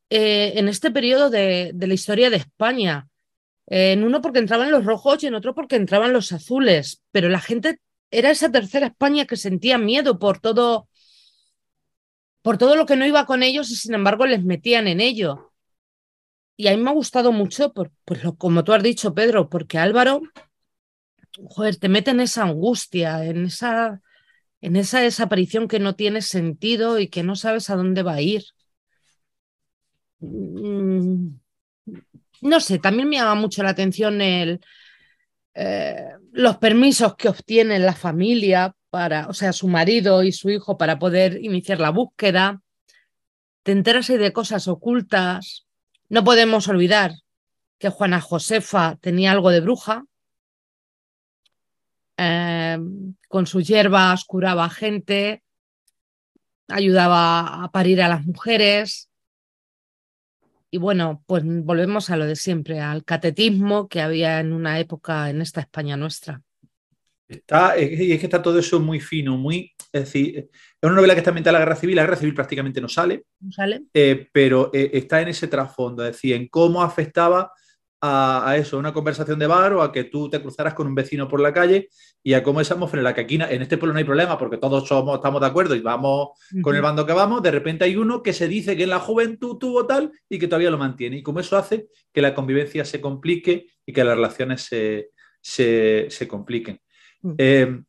[0.09, 3.07] eh, en este periodo de, de la historia de España.
[3.67, 7.01] En uno porque entraban los rojos y en otro porque entraban los azules.
[7.11, 7.79] Pero la gente
[8.11, 10.87] era esa tercera España que sentía miedo por todo,
[12.41, 15.53] por todo lo que no iba con ellos y sin embargo les metían en ello.
[16.55, 17.89] Y a mí me ha gustado mucho, pues
[18.37, 20.21] como tú has dicho, Pedro, porque Álvaro,
[21.49, 24.01] joder, te mete en esa angustia, en esa,
[24.61, 28.21] en esa desaparición que no tiene sentido y que no sabes a dónde va a
[28.21, 28.43] ir.
[30.21, 31.37] Mm,
[32.43, 34.59] No sé, también me llama mucho la atención el,
[35.53, 40.77] eh, los permisos que obtiene la familia para, o sea, su marido y su hijo
[40.77, 42.61] para poder iniciar la búsqueda.
[43.63, 45.65] Te enteras de cosas ocultas.
[46.09, 47.13] No podemos olvidar
[47.79, 50.03] que Juana Josefa tenía algo de bruja.
[52.17, 52.77] Eh,
[53.29, 55.43] con sus hierbas curaba gente,
[56.67, 59.09] ayudaba a parir a las mujeres.
[60.73, 65.29] Y bueno, pues volvemos a lo de siempre, al catetismo que había en una época
[65.29, 66.41] en esta España nuestra.
[67.27, 69.71] Está, es, es que está todo eso muy fino, muy.
[69.91, 70.49] Es decir, es
[70.81, 71.95] una novela que está ambientada en la guerra civil.
[71.95, 73.83] La guerra civil prácticamente no sale, ¿No ¿Sale?
[73.93, 77.51] eh, pero eh, está en ese trasfondo, es decir, en cómo afectaba
[78.05, 80.93] a, a eso, una conversación de bar o a que tú te cruzaras con un
[80.93, 81.87] vecino por la calle
[82.21, 84.37] y a cómo esa atmósfera en la que aquí en este pueblo no hay problema
[84.37, 86.31] porque todos somos, estamos de acuerdo y vamos
[86.61, 88.99] con el bando que vamos, de repente hay uno que se dice que en la
[88.99, 91.17] juventud tuvo tal y que todavía lo mantiene.
[91.17, 96.07] Y como eso hace que la convivencia se complique y que las relaciones se, se,
[96.09, 96.81] se compliquen.
[97.37, 97.79] Eh,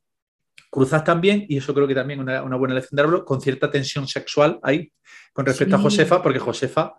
[0.70, 3.68] cruzas también, y eso creo que también una, una buena lección de árbol, con cierta
[3.68, 4.92] tensión sexual ahí
[5.32, 5.80] con respecto a.
[5.80, 6.94] Josefa, porque Josefa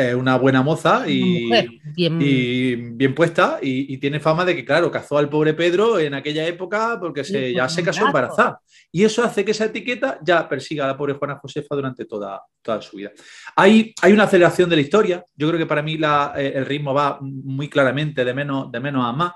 [0.00, 4.54] es una buena moza y, mujer bien, y bien puesta y, y tiene fama de
[4.54, 8.60] que, claro, cazó al pobre Pedro en aquella época porque se, ya se casó embarazada.
[8.92, 12.40] Y eso hace que esa etiqueta ya persiga a la pobre Juana Josefa durante toda,
[12.62, 13.10] toda su vida.
[13.56, 15.24] Hay, hay una aceleración de la historia.
[15.34, 18.78] Yo creo que para mí la- eh, el ritmo va muy claramente de menos, de
[18.78, 19.32] menos a más.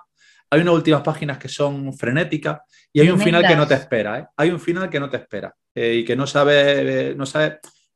[0.48, 2.60] Hay unas últimas páginas que son frenéticas
[2.92, 4.18] y hay un final que no te espera.
[4.20, 4.26] ¿eh?
[4.36, 7.54] Hay un final que no te espera eh, y que no sabes, no sabes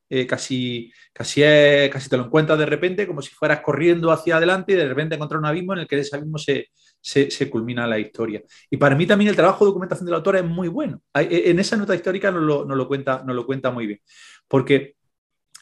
[0.08, 1.42] eh, casi, casi,
[1.90, 5.16] casi te lo encuentras de repente como si fueras corriendo hacia adelante y de repente
[5.16, 6.68] encontrar un abismo en el que ese abismo se,
[7.00, 8.42] se, culmina la historia.
[8.70, 11.02] Y para mí también el trabajo de documentación de la autora es muy bueno.
[11.14, 14.00] E, En esa nota histórica nos lo, lo cuenta, lo cuenta muy bien,
[14.48, 14.94] porque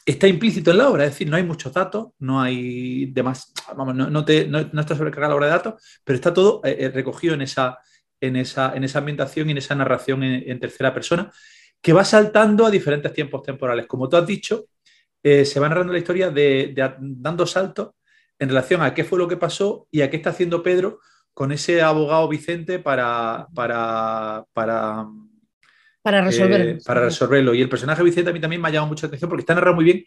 [0.05, 3.95] está implícito en la obra, es decir, no hay muchos datos, no hay demás, vamos,
[3.95, 6.89] no, no, no, no está sobrecargada la obra de datos, pero está todo eh, eh,
[6.89, 7.79] recogido en esa,
[8.21, 11.31] en, esa, en esa ambientación y en esa narración en tercera persona,
[11.81, 13.85] que va saltando a diferentes tiempos temporales.
[13.87, 14.65] Como tú has dicho,
[15.23, 17.91] eh, se va narrando la historia de, dando saltos
[18.39, 20.99] en relación a qué fue lo que pasó y a qué está haciendo Pedro
[21.33, 25.05] con ese abogado Vicente para, para, para,
[26.29, 27.53] eh, para resolverlo.
[27.53, 29.55] Y el personaje Vicente a mí también me ha llamado mucho la atención porque está
[29.55, 30.03] narrado muy bien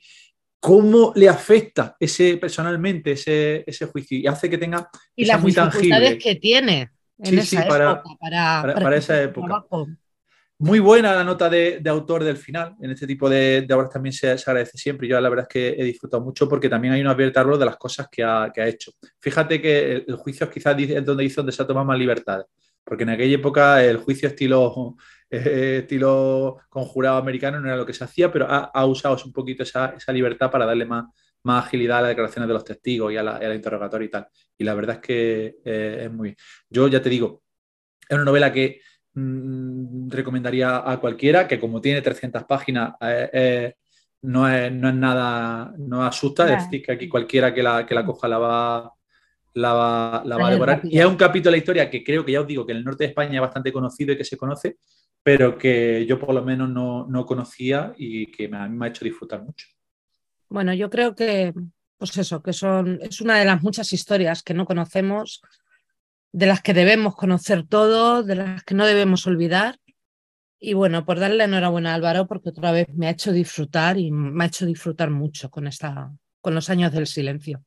[0.61, 5.53] cómo le afecta ese personalmente ese, ese juicio y hace que tenga y las muy
[5.53, 6.19] dificultades tangible.
[6.19, 9.47] que tiene en Sí, esa sí, época para, para- para esa época.
[9.47, 9.89] trabajo.
[10.61, 12.74] Muy buena la nota de, autor del final.
[12.80, 15.06] En este tipo de, de obras también se, agradece siempre.
[15.06, 17.76] Yo la verdad es que he disfrutado mucho porque también hay una abierta de las
[17.76, 18.90] cosas que ha, que ha, hecho.
[19.20, 22.46] Fíjate que el, el juicio quizás es donde dice donde se ha tomado más libertades.
[22.88, 24.96] Porque en aquella época el juicio estilo,
[25.30, 29.62] eh, estilo conjurado americano no era lo que se hacía, pero ha, usado un poquito
[29.62, 31.04] esa, esa, libertad para darle más,
[31.42, 34.26] más agilidad a las declaraciones de los testigos y a la, a interrogatoria y tal.
[34.56, 36.34] Y la verdad es que eh, es muy...
[36.70, 37.42] Yo ya te digo,
[38.09, 38.80] es una novela que
[39.19, 43.75] mmm, recomendaría a cualquiera, que como tiene 300 páginas, eh, eh,
[44.23, 47.95] no, es, no, es, nada, no asusta, es decir, que aquí cualquiera que la, que
[47.95, 48.93] la coja la va,
[49.55, 50.81] la va, la va a devorar.
[50.85, 52.79] Y es un capítulo de la historia que creo que ya os digo que en
[52.79, 54.79] el norte de España es bastante conocido y que se conoce,
[55.23, 58.87] pero que yo por lo menos no, no conocía y que me, a mí me
[58.87, 59.66] ha hecho disfrutar mucho.
[60.49, 61.53] Bueno, yo creo que,
[61.99, 65.43] pues eso, que son, es una de las muchas historias que no conocemos,
[66.33, 69.79] de las que debemos conocer todo, de las que no debemos olvidar.
[70.61, 74.11] Y bueno, por darle enhorabuena a Álvaro, porque otra vez me ha hecho disfrutar y
[74.11, 77.64] me ha hecho disfrutar mucho con, esta, con los años del silencio.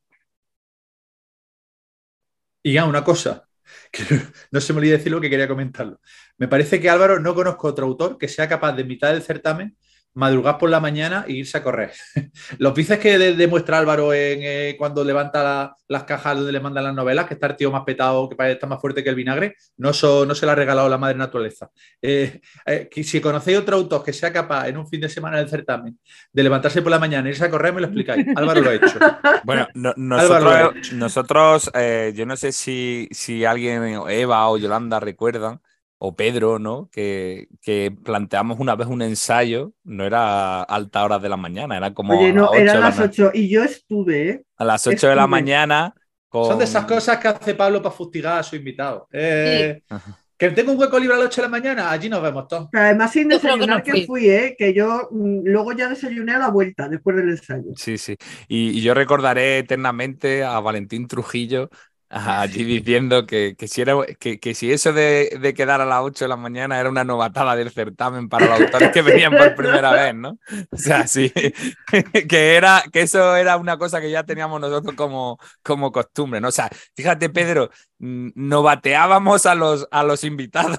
[2.62, 3.48] Y ya, una cosa,
[3.90, 4.04] que
[4.50, 6.00] no se me olvide decir lo que quería comentarlo.
[6.36, 9.76] Me parece que Álvaro no conozco otro autor que sea capaz de mitad del certamen
[10.14, 11.92] madrugar por la mañana e irse a correr.
[12.58, 16.84] Los pices que demuestra Álvaro en, eh, cuando levanta la, las cajas donde le mandan
[16.84, 19.14] las novelas, que está el tío más petado, que parece estar más fuerte que el
[19.14, 21.70] vinagre, no, so, no se le ha regalado la madre naturaleza.
[22.00, 25.38] Eh, eh, que si conocéis otro autor que sea capaz en un fin de semana
[25.38, 25.98] del certamen
[26.32, 28.26] de levantarse por la mañana e irse a correr, me lo explicáis.
[28.36, 28.98] Álvaro lo ha hecho.
[29.44, 31.70] Bueno, no, nosotros, nosotros
[32.14, 35.60] yo no sé si, si alguien, Eva o Yolanda, recuerdan
[36.04, 36.88] o Pedro, ¿no?
[36.90, 41.76] Que, que, planteamos una vez un ensayo, no era a altas horas de la mañana,
[41.76, 42.18] era como.
[42.18, 44.28] Oye, no, eran las 8 y yo estuve.
[44.28, 44.44] ¿eh?
[44.56, 45.10] A las 8 estuve.
[45.10, 45.94] de la mañana.
[46.28, 46.46] Con...
[46.46, 49.06] Son de esas cosas que hace Pablo para fustigar a su invitado.
[49.12, 49.96] Eh, sí.
[50.36, 52.66] Que tengo un hueco libre a las 8 de la mañana, allí nos vemos todos.
[52.72, 54.56] Pero además sin desayunar que, no que, fui, ¿eh?
[54.58, 57.74] que yo mm, luego ya desayuné a la vuelta, después del ensayo.
[57.76, 58.16] Sí, sí.
[58.48, 61.70] Y, y yo recordaré eternamente a Valentín Trujillo
[62.12, 66.02] allí diciendo que, que, si, era, que, que si eso de, de, quedar a las
[66.02, 69.54] 8 de la mañana era una novatada del certamen para los autores que venían por
[69.54, 70.38] primera vez, ¿no?
[70.70, 71.32] O sea, sí,
[72.28, 76.48] que, era, que eso era una cosa que ya teníamos nosotros como, como costumbre, ¿no?
[76.48, 80.78] O sea, fíjate, Pedro, novateábamos a los, a los invitados.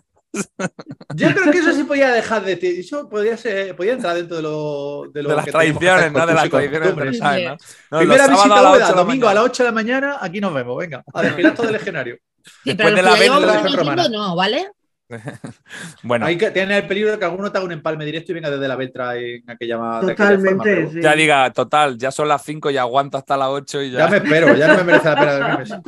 [1.16, 4.44] Yo creo que eso sí podía dejar de eso podía ser, podía entrar dentro de
[4.44, 6.26] lo de, lo de las tradiciones, ¿no?
[6.26, 7.58] De las tradiciones ¿sabes, ¿no?
[7.92, 10.78] no Primera visita a la domingo a las 8 de la mañana, aquí nos vemos,
[10.78, 12.18] venga, a desfilar todo el legionario.
[12.44, 14.72] Sí, Después de la venta no, ¿vale?
[16.04, 18.36] bueno, hay que tener el peligro de que alguno te haga un empalme directo y
[18.36, 20.12] venga desde la Beltra en aquella Totalmente.
[20.12, 21.02] Aquella forma, sí.
[21.02, 24.00] Ya diga, total, ya son las 5 y aguanto hasta las 8 y ya.
[24.00, 25.84] Ya me espero, ya no me merece la pena dormirme.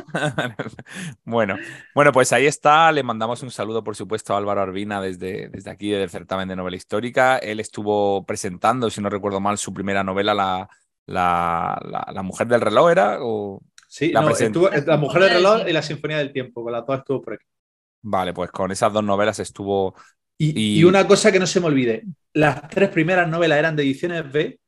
[1.24, 1.56] bueno,
[1.94, 2.90] bueno, pues ahí está.
[2.92, 6.56] Le mandamos un saludo, por supuesto, a Álvaro Arbina desde, desde aquí, del certamen de
[6.56, 7.38] novela histórica.
[7.38, 10.68] Él estuvo presentando, si no recuerdo mal, su primera novela, La,
[11.06, 13.18] la, la, la Mujer del Reloj, ¿era?
[13.20, 13.62] O...
[13.88, 16.84] Sí, la, no, estuvo, la Mujer del Reloj y La Sinfonía del Tiempo, con las
[16.84, 17.46] dos estuvo por aquí.
[18.08, 19.96] Vale, pues con esas dos novelas estuvo.
[20.38, 20.78] Y, y...
[20.78, 22.04] y, una cosa que no se me olvide:
[22.34, 24.60] las tres primeras novelas eran de ediciones B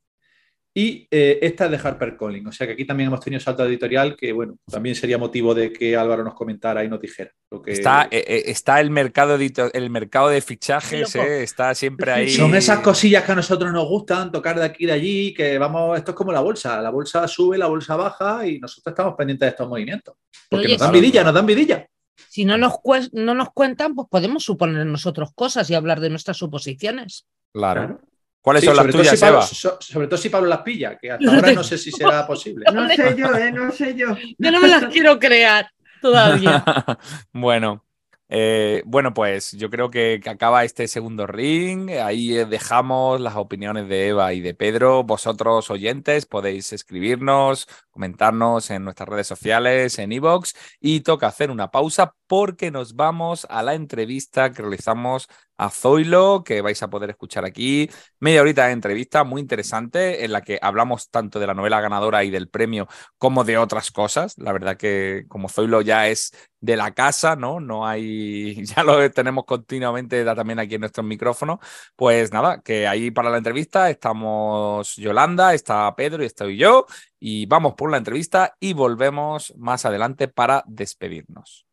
[0.74, 2.48] y eh, esta es de HarperCollins.
[2.48, 5.72] O sea que aquí también hemos tenido salto editorial que, bueno, también sería motivo de
[5.72, 7.30] que Álvaro nos comentara y nos dijera.
[7.48, 7.72] Lo que...
[7.72, 12.30] está, eh, está el mercado, el mercado de fichajes, eh, está siempre ahí.
[12.30, 15.58] Son esas cosillas que a nosotros nos gustan, tocar de aquí y de allí, que
[15.58, 16.82] vamos, esto es como la bolsa.
[16.82, 20.16] La bolsa sube, la bolsa baja y nosotros estamos pendientes de estos movimientos.
[20.48, 21.88] Porque Oye, nos dan vidilla, nos dan vidilla
[22.28, 22.74] si no nos,
[23.12, 27.26] no nos cuentan, pues podemos suponer nosotros cosas y hablar de nuestras suposiciones.
[27.52, 27.86] Claro.
[27.86, 28.00] claro.
[28.40, 31.10] ¿Cuáles sí, son las tuyas, si Pablo, so, sobre todo si Pablo las pilla, que
[31.10, 32.64] hasta ahora no sé si será posible.
[32.72, 34.16] No sé yo, eh, no sé yo.
[34.38, 36.64] Yo no me las quiero crear todavía.
[37.32, 37.84] bueno,
[38.30, 41.90] eh, bueno, pues yo creo que, acaba este segundo ring.
[41.90, 45.04] Ahí dejamos las opiniones de Eva y de Pedro.
[45.04, 50.52] Vosotros, oyentes, podéis escribirnos, comentarnos en nuestras redes sociales, en iVoox.
[50.80, 56.44] Y toca hacer una pausa porque nos vamos a la entrevista que realizamos a Zoilo,
[56.44, 57.90] que vais a poder escuchar aquí.
[58.20, 62.24] Media horita de entrevista muy interesante en la que hablamos tanto de la novela ganadora
[62.24, 62.86] y del premio
[63.18, 64.38] como de otras cosas.
[64.38, 67.60] La verdad que como Zoilo ya es de la casa, ¿no?
[67.60, 71.58] No hay, ya lo tenemos continuamente también aquí en nuestros micrófonos.
[71.96, 76.86] Pues nada, que ahí para la entrevista estamos Yolanda, está Pedro y estoy yo.
[77.20, 81.67] Y vamos por la entrevista y volvemos más adelante para despedirnos.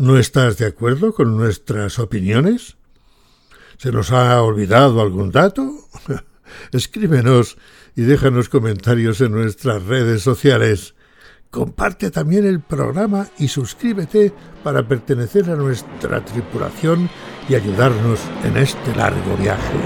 [0.00, 2.78] ¿No estás de acuerdo con nuestras opiniones?
[3.76, 5.70] ¿Se nos ha olvidado algún dato?
[6.72, 7.58] Escríbenos
[7.94, 10.94] y déjanos comentarios en nuestras redes sociales.
[11.50, 14.32] Comparte también el programa y suscríbete
[14.64, 17.10] para pertenecer a nuestra tripulación
[17.50, 19.80] y ayudarnos en este largo viaje.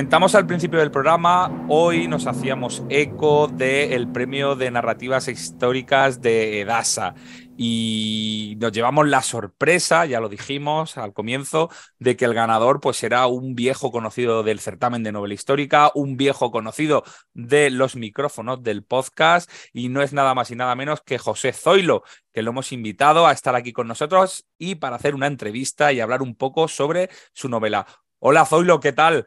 [0.00, 6.62] Comentamos al principio del programa, hoy nos hacíamos eco del premio de narrativas históricas de
[6.62, 7.14] Edasa
[7.58, 12.96] y nos llevamos la sorpresa, ya lo dijimos al comienzo, de que el ganador pues
[12.96, 18.62] será un viejo conocido del certamen de novela histórica, un viejo conocido de los micrófonos
[18.62, 22.52] del podcast y no es nada más y nada menos que José Zoilo, que lo
[22.52, 26.36] hemos invitado a estar aquí con nosotros y para hacer una entrevista y hablar un
[26.36, 27.86] poco sobre su novela.
[28.22, 29.26] Hola Zoilo, ¿qué tal?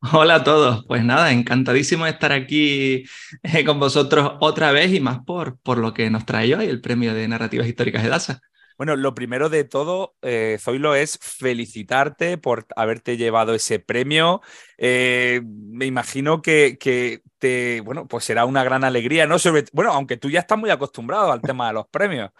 [0.00, 3.04] Hola a todos, pues nada, encantadísimo de estar aquí
[3.42, 6.80] eh, con vosotros otra vez y más por, por lo que nos trae hoy el
[6.80, 8.40] premio de narrativas históricas de DASA.
[8.76, 14.42] Bueno, lo primero de todo, eh, Zoilo, es felicitarte por haberte llevado ese premio.
[14.76, 19.38] Eh, me imagino que, que, te, bueno, pues será una gran alegría, ¿no?
[19.38, 22.30] Sobre, bueno, aunque tú ya estás muy acostumbrado al tema de los premios.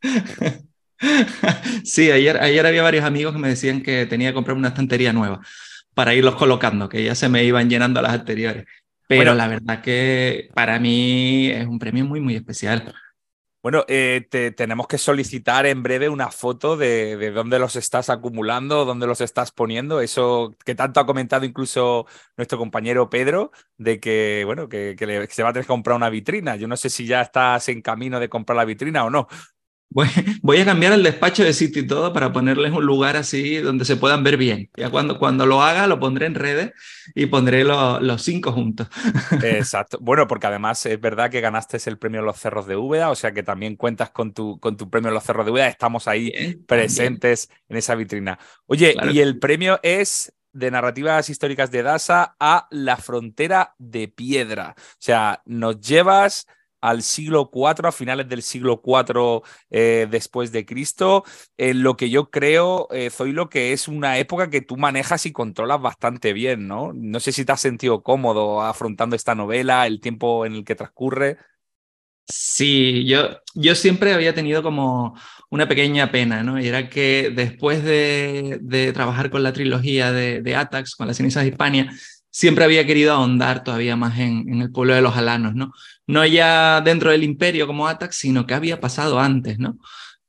[1.84, 5.12] sí, ayer, ayer había varios amigos que me decían que tenía que comprar una estantería
[5.12, 5.42] nueva
[5.94, 8.66] para irlos colocando, que ya se me iban llenando las anteriores.
[9.06, 12.94] Pero la verdad que para mí es un premio muy, muy especial.
[13.62, 18.10] Bueno, eh, te, tenemos que solicitar en breve una foto de, de, dónde los estás
[18.10, 20.00] acumulando, dónde los estás poniendo.
[20.00, 25.28] Eso que tanto ha comentado incluso nuestro compañero Pedro, de que, bueno, que, que, le,
[25.28, 26.56] que se va a tener que comprar una vitrina.
[26.56, 29.28] Yo no sé si ya estás en camino de comprar la vitrina o no.
[29.92, 30.08] Voy,
[30.42, 33.84] voy, a cambiar el despacho de sitio y todo para ponerles un lugar así donde
[33.84, 34.70] se puedan ver bien.
[34.76, 36.72] Ya cuando, cuando lo haga lo pondré en redes
[37.14, 38.88] y pondré lo, los cinco juntos.
[39.42, 39.98] Exacto.
[40.00, 43.32] Bueno, porque además es verdad que ganaste el premio Los Cerros de Úbeda, o sea
[43.32, 45.68] que también cuentas con tu, con tu premio Los Cerros de Úbeda.
[45.68, 47.60] Estamos ahí bien, presentes bien.
[47.70, 48.38] en esa vitrina.
[48.66, 49.10] Oye, claro.
[49.10, 54.74] y el premio es de narrativas históricas de Dasa a La Frontera de Piedra.
[54.76, 56.46] O sea, nos llevas
[56.82, 61.24] al siglo IV, a finales del siglo IV eh, después de Cristo,
[61.56, 65.32] en lo que yo creo, eh, Zoilo, que es una época que tú manejas y
[65.32, 66.92] controlas bastante bien, ¿no?
[66.92, 70.74] No sé si te has sentido cómodo afrontando esta novela, el tiempo en el que
[70.74, 71.38] transcurre.
[72.28, 75.16] Sí, yo, yo siempre había tenido como
[75.50, 76.60] una pequeña pena, ¿no?
[76.60, 81.44] Y era que después de, trabajar con la trilogía de, de Atax, con las cenizas
[81.44, 81.92] de Hispania,
[82.32, 85.72] siempre había querido ahondar todavía más en, el pueblo de los alanos, ¿no?
[86.06, 89.78] No ya dentro del imperio como Atax, sino que había pasado antes, ¿no?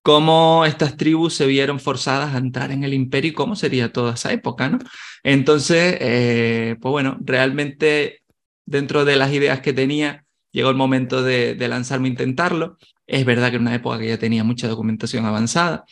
[0.04, 4.16] Cómo estas tribus se vieron forzadas a entrar en el imperio y cómo sería toda
[4.16, 4.80] esa época, ¿no?
[5.24, 8.22] Entonces, eh, pues bueno, realmente
[8.66, 12.78] dentro de las ideas que tenía, llegó el momento de, lanzarme a intentarlo.
[13.08, 15.86] Es verdad que en una época que ya tenía mucha documentación avanzada,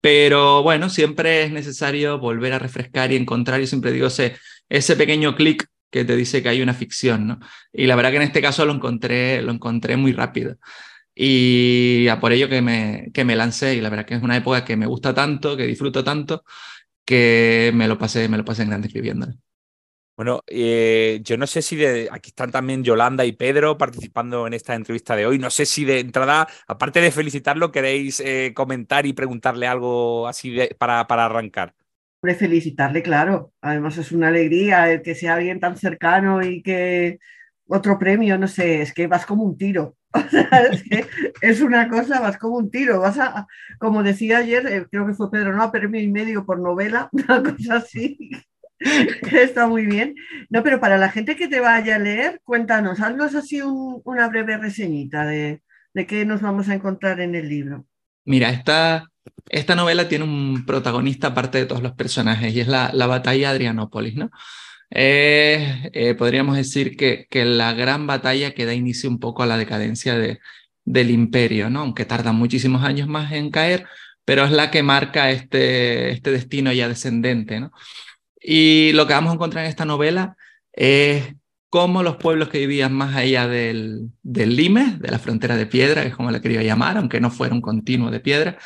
[0.00, 4.36] pero bueno, siempre es necesario volver a refrescar y encontrar, yo siempre digo, ese,
[4.68, 7.40] ese pequeño clic que te dice que hay una ficción, ¿no?
[7.72, 10.56] Y la verdad que en este caso lo encontré, lo encontré muy rápido.
[11.14, 14.36] Y a por ello que me, que me lancé, y la verdad que es una
[14.36, 16.44] época que me gusta tanto, que disfruto tanto,
[17.04, 19.34] que me lo pasé, me lo pasé en grande escribiéndolo.
[20.18, 24.54] Bueno, eh, yo no sé si de aquí están también Yolanda y Pedro participando en
[24.54, 25.38] esta entrevista de hoy.
[25.38, 30.50] No sé si de entrada, aparte de felicitarlo, queréis eh, comentar y preguntarle algo así
[30.50, 31.74] de, para, para arrancar.
[32.20, 33.52] Felicitarle, claro.
[33.60, 37.18] Además es una alegría el que sea alguien tan cercano y que
[37.68, 39.96] otro premio, no sé, es que vas como un tiro.
[40.72, 41.06] Es, que
[41.42, 43.00] es una cosa, vas como un tiro.
[43.00, 43.46] Vas a,
[43.78, 47.42] como decía ayer, eh, creo que fue Pedro, no, premio y medio por novela, una
[47.42, 48.30] cosa así.
[48.80, 50.14] Está muy bien.
[50.50, 54.28] No, pero para la gente que te vaya a leer, cuéntanos, haznos así un, una
[54.28, 55.62] breve reseñita de,
[55.94, 57.86] de, qué nos vamos a encontrar en el libro.
[58.24, 59.08] Mira, esta,
[59.48, 63.48] esta novela tiene un protagonista aparte de todos los personajes y es la, la batalla
[63.48, 64.30] de Adrianópolis, ¿no?
[64.90, 69.58] Eh, podríamos decir que, que, la gran batalla que da inicio un poco a la
[69.58, 70.40] decadencia de,
[70.84, 71.80] del imperio, ¿no?
[71.80, 73.86] aunque tarda muchísimos años más en caer,
[74.24, 77.60] pero es la que marca este, este destino ya descendente.
[77.60, 77.72] ¿no?
[78.40, 80.36] Y lo que vamos a encontrar en esta novela
[80.72, 81.34] es
[81.68, 86.02] cómo los pueblos que vivían más allá del, del Limes, de la frontera de piedra,
[86.02, 88.58] que es como la quería llamar, aunque no fuera un continuo de piedra,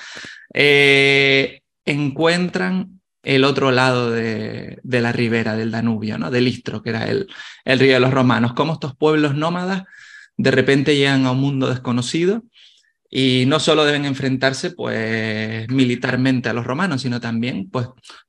[0.53, 6.31] eh, encuentran el otro lado de, la ribera del Danubio, ¿no?
[6.31, 7.29] del Istro, que era el,
[7.65, 9.85] el río de los romanos, cómo estos pueblos nómadas
[10.37, 12.43] de repente llegan a un mundo desconocido
[13.15, 17.87] y no solo deben enfrentarse pues militarmente a los romanos, sino también pues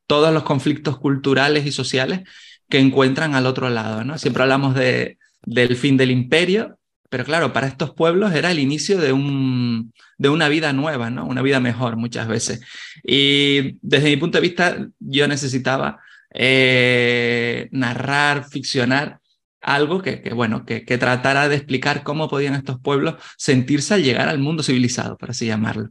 [0.07, 2.21] todos los conflictos culturales y sociales
[2.69, 4.17] que encuentran al otro lado, ¿no?
[4.17, 6.79] Siempre hablamos de, del fin del imperio,
[7.13, 11.27] pero claro, para estos pueblos era el inicio de, un, de una vida nueva, ¿no?
[11.27, 12.61] Una vida mejor muchas veces.
[13.03, 16.01] Y desde mi punto de vista, yo necesitaba
[16.33, 19.19] eh, narrar, ficcionar
[19.61, 24.01] algo que, que bueno, que, que, tratara de explicar cómo podían estos pueblos sentirse al
[24.01, 25.89] llegar al mundo civilizado, por así llamarlo.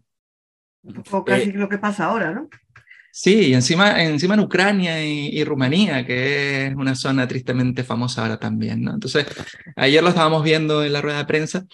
[1.13, 2.49] O casi eh, lo que pasa ahora, ¿no?
[3.15, 8.23] Sí, y encima, encima en Ucrania y, y, Rumanía, que es una zona tristemente famosa
[8.23, 8.95] ahora también, ¿no?
[8.95, 9.27] Entonces,
[9.77, 11.67] ayer lo estábamos viendo en la rueda de prensa,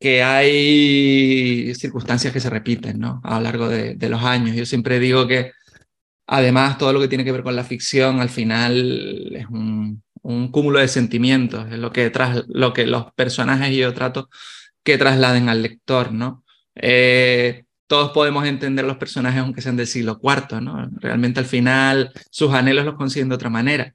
[0.00, 3.20] que hay circunstancias que se repiten, ¿no?
[3.24, 4.56] A lo largo de, de los años.
[4.56, 5.52] Yo siempre digo que,
[6.26, 10.50] además, todo lo que tiene que ver con la ficción, al final es un, un
[10.50, 14.28] cúmulo de sentimientos, es lo que, tras, lo que los personajes y yo trato
[14.82, 16.44] que trasladen al lector, ¿no?
[16.74, 20.88] Eh, todos podemos entender los personajes aunque sean del siglo IV, ¿no?
[20.96, 23.94] Realmente al final sus anhelos los consiguen de otra manera,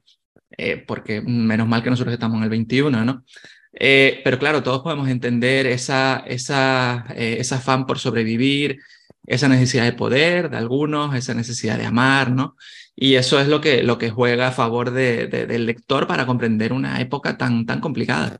[0.56, 3.24] eh, porque menos mal que nosotros estamos en el 21, ¿no?
[3.72, 8.80] Eh, pero claro, todos podemos entender esa, esa, eh, ese afán por sobrevivir,
[9.26, 12.56] esa necesidad de poder de algunos, esa necesidad de amar, ¿no?
[12.96, 16.72] Y eso es lo que, lo que juega a favor de, del lector para comprender
[16.72, 18.38] una época tan, tan complicada.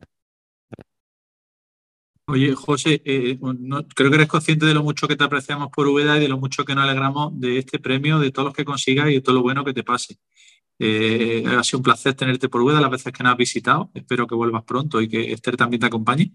[2.31, 5.89] Oye, José, eh, no, creo que eres consciente de lo mucho que te apreciamos por
[5.89, 8.64] Úbeda y de lo mucho que nos alegramos de este premio, de todos los que
[8.64, 10.18] consigas y de todo lo bueno que te pase.
[10.78, 13.91] Eh, ha sido un placer tenerte por Úbeda las veces que nos has visitado.
[13.95, 16.33] Espero que vuelvas pronto y que Esther también te acompañe.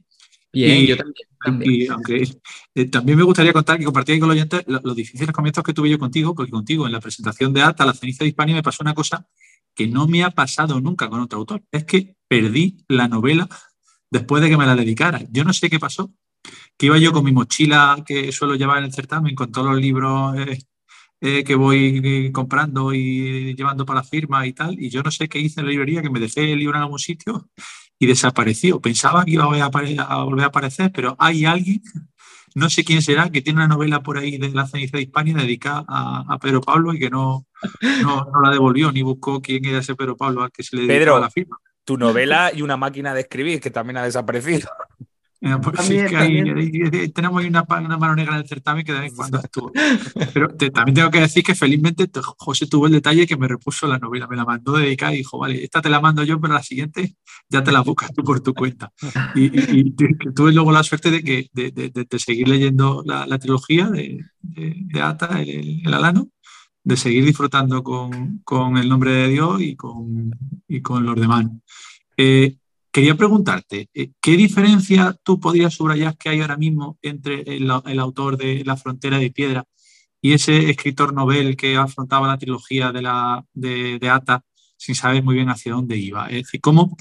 [0.52, 1.28] Bien, y, yo también.
[1.44, 1.72] también.
[1.72, 2.28] Y aunque
[2.76, 5.74] eh, también me gustaría contar que compartí con los oyentes los, los, difíciles comienzos que
[5.74, 8.64] tuve yo contigo, porque contigo en la presentación de Ata, la ceniza de Hispania, me
[8.64, 9.26] pasó una cosa
[9.74, 11.64] que no me ha pasado nunca con otro autor.
[11.72, 13.48] Es que perdí la novela
[14.10, 15.22] después de que me la dedicara.
[15.32, 16.12] Yo no sé qué pasó,
[16.78, 19.82] que iba yo con mi mochila que suelo llevar en el certamen, con todos los
[19.82, 20.60] libros eh,
[21.22, 25.28] eh, que voy comprando y llevando para la firma y tal, y yo no sé
[25.30, 27.50] qué hice en la librería, que me dejé el libro en algún sitio
[27.98, 28.82] y desapareció.
[28.82, 31.82] Pensaba que iba a volver a, a, volver a aparecer, pero hay alguien,
[32.54, 35.36] no sé quién será, que tiene una novela por ahí de la ceniza de Hispania
[35.36, 37.46] dedicada a, a Pedro Pablo y que no,
[38.02, 40.86] no, no, la devolvió ni buscó quién era ese Pedro Pablo al que se le
[40.86, 41.58] dedicaba la firma.
[41.86, 44.70] Tu novela y una máquina de escribir que también ha desaparecido.
[45.62, 49.02] Pues también, sí, hay, tenemos ahí una, una, mano negra en el certamen que de
[49.02, 49.72] vez en cuando estuvo.
[50.34, 53.86] Pero te, también tengo que decir que felizmente José tuvo el detalle que me repuso
[53.86, 56.54] la novela, me la mandó dedicada y dijo, vale, esta te la mando yo, pero
[56.54, 57.16] la siguiente
[57.48, 58.92] ya te la buscas tú por tu cuenta.
[59.36, 59.94] Y, y, y
[60.34, 64.26] tuve luego la suerte de, que, de, de, de seguir leyendo la, la trilogía de,
[65.00, 66.30] Ata, el, el, Alano,
[66.86, 70.32] de seguir disfrutando con, con, el nombre de Dios y con,
[70.70, 71.48] y con los demás.
[72.16, 72.56] Eh,
[72.96, 78.38] Quería preguntarte, eh, ¿qué diferencia tú podrías subrayar que hay ahora mismo entre el, autor
[78.38, 79.66] de La frontera de piedra
[80.22, 84.46] y ese escritor novel que afrontaba la trilogía de, la, de, de Ata
[84.78, 86.28] sin saber muy bien hacia dónde iba?
[86.28, 86.96] Es decir, ¿cómo,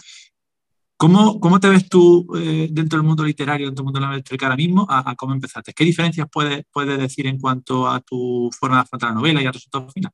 [0.96, 4.12] cómo, cómo te ves tú eh, dentro del mundo literario, dentro del mundo de la
[4.12, 5.72] eléctrica ahora mismo, a, a, cómo empezaste?
[5.72, 9.46] ¿Qué diferencias puedes, puedes decir en cuanto a tu forma de afrontar la novela y
[9.46, 10.12] al resultado final?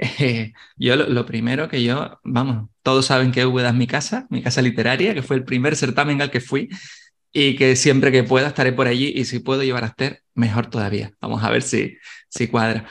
[0.00, 4.26] Eh, yo lo, lo, primero que yo, vamos, todos saben que Úbeda es mi casa,
[4.30, 6.68] mi casa literaria, que fue el primer certamen al que fui
[7.32, 10.68] y que siempre que pueda estaré por allí y si puedo llevar a Esther, mejor
[10.68, 11.12] todavía.
[11.20, 11.96] Vamos a ver si,
[12.28, 12.86] si cuadra.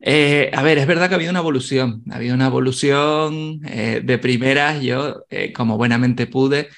[0.00, 4.02] Eh, a ver, es verdad que ha habido una evolución, ha habido una evolución eh,
[4.04, 6.68] de primeras, yo eh, como buenamente pude,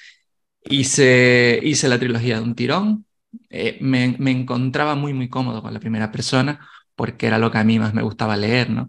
[0.65, 3.07] hice, hice la trilogía de un tirón,
[3.81, 6.61] me, me encontraba muy, muy cómodo con la primera persona
[6.95, 8.89] porque era lo que a mí más me gustaba leer, ¿no?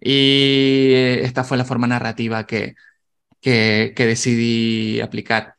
[0.00, 2.74] Y esta fue la forma narrativa que,
[3.40, 5.56] que, que, decidí aplicar.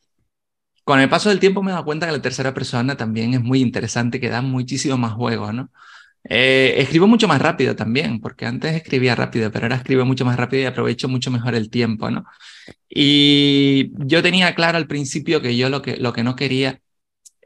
[0.83, 3.41] Con el paso del tiempo me he dado cuenta que la tercera persona también es
[3.41, 5.71] muy interesante, que da muchísimo más juego, ¿no?
[6.29, 10.37] Eh, escribo mucho más rápido también, porque antes escribía rápido, pero ahora escribo mucho más
[10.37, 12.25] rápido y aprovecho mucho mejor el tiempo, ¿no?
[12.89, 16.81] Y yo tenía claro al principio que yo lo que, lo que no quería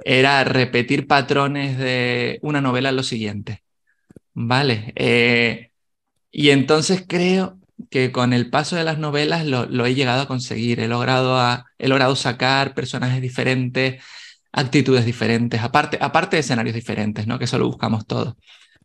[0.06, 3.64] era repetir patrones de una novela lo siguiente.
[4.34, 4.94] Vale.
[4.96, 5.72] eh,
[6.32, 7.60] y entonces creo
[7.90, 10.80] que con el paso de las novelas lo, lo he llegado a conseguir.
[10.80, 14.04] He logrado, a- he logrado sacar personajes diferentes,
[14.52, 17.40] actitudes diferentes, aparte, aparte de escenarios diferentes, ¿no?
[17.40, 18.36] Que eso lo buscamos todos.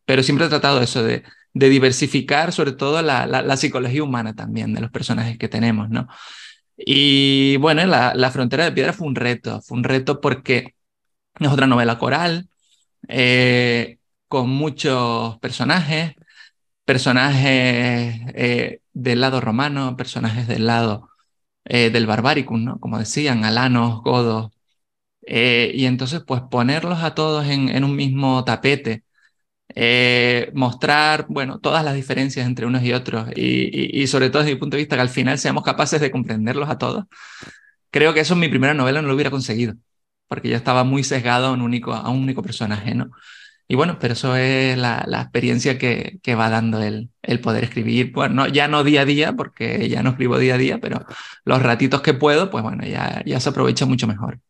[0.04, 1.22] Pero siempre he tratado eso de,
[1.54, 6.08] diversificar, sobre todo la, psicología humana también de los personajes que tenemos, ¿no?
[6.76, 10.74] Y bueno, la, la Frontera de Piedra fue un reto, fue un reto porque
[11.40, 12.48] es otra novela coral,
[13.08, 13.98] eh,
[14.28, 16.14] con muchos personajes,
[16.84, 21.10] personajes eh, del lado romano, personajes del lado
[21.64, 22.80] eh, del Barbaricum, ¿no?
[22.80, 24.52] Como decían, alanos, godos.
[25.26, 29.04] Y entonces, pues ponerlos a todos en un mismo tapete,
[29.74, 34.60] eh, mostrar, bueno, todas las diferencias entre unos y otros, y, sobre todo desde mi
[34.60, 37.04] punto de vista, que al final seamos capaces de comprenderlos a todos.
[37.90, 39.74] Creo que eso en mi primera novela no lo hubiera conseguido,
[40.28, 43.10] porque yo estaba muy sesgado a un único, a un único personaje, ¿no?
[43.68, 47.64] Y bueno, pero eso es la, la experiencia que, que va dando el, el poder
[47.64, 48.12] escribir.
[48.12, 51.04] Bueno, no- ya no día a día, porque ya no escribo día a día, pero
[51.44, 54.40] los ratitos que puedo, pues bueno, ya, ya se aprovecha mucho mejor.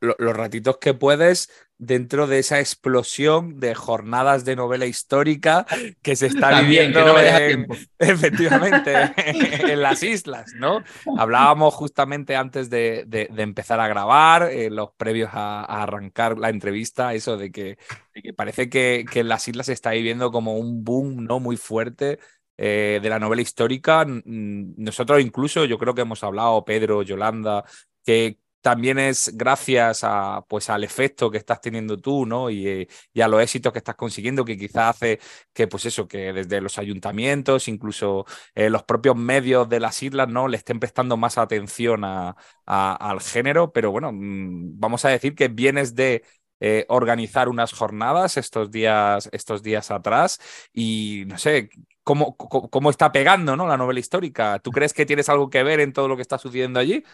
[0.00, 5.64] Los ratitos que puedes dentro de esa explosión de jornadas de novela histórica
[6.02, 7.66] que se está También, viviendo que no en-
[7.98, 9.12] efectivamente
[9.72, 10.82] en las islas, ¿no?
[11.16, 16.36] Hablábamos justamente antes de, de- de empezar a grabar, eh, los previos a, a arrancar
[16.38, 17.78] la entrevista, eso de que,
[18.14, 21.38] de que parece que, que en las islas se está viviendo como un boom, ¿no?
[21.40, 22.18] Muy fuerte.
[22.60, 27.64] eh, de la novela histórica, nosotros incluso, yo creo que hemos hablado, Pedro, Yolanda,
[28.04, 32.50] que también es gracias a, pues, al efecto que estás teniendo tú, ¿no?
[32.50, 35.20] Y, eh, y a los éxitos que estás consiguiendo, que quizás hace
[35.52, 40.28] que, pues eso, que desde los ayuntamientos, incluso eh, los propios medios de las islas,
[40.28, 40.48] ¿no?
[40.48, 45.48] Le estén prestando más atención a- al género, pero bueno, mm, vamos a decir que
[45.48, 46.24] vienes de
[46.60, 50.40] eh, organizar unas jornadas estos días, estos días atrás
[50.72, 51.70] y no sé.
[52.02, 53.66] ¿Cómo, cómo, cómo está pegando ¿no?
[53.68, 54.58] la novela histórica?
[54.60, 57.04] ¿Tú crees que tienes algo que ver en todo lo que está sucediendo allí?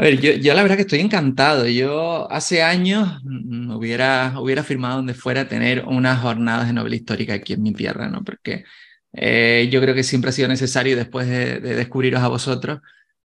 [0.00, 1.66] A ver, yo, yo la verdad que estoy encantado.
[1.68, 7.34] Yo hace años mm, hubiera, hubiera firmado donde fuera tener unas jornadas de novela histórica
[7.34, 8.24] aquí en mi tierra, ¿no?
[8.24, 8.64] Porque
[9.12, 12.80] eh, yo creo que siempre ha sido necesario después de, de descubriros a vosotros.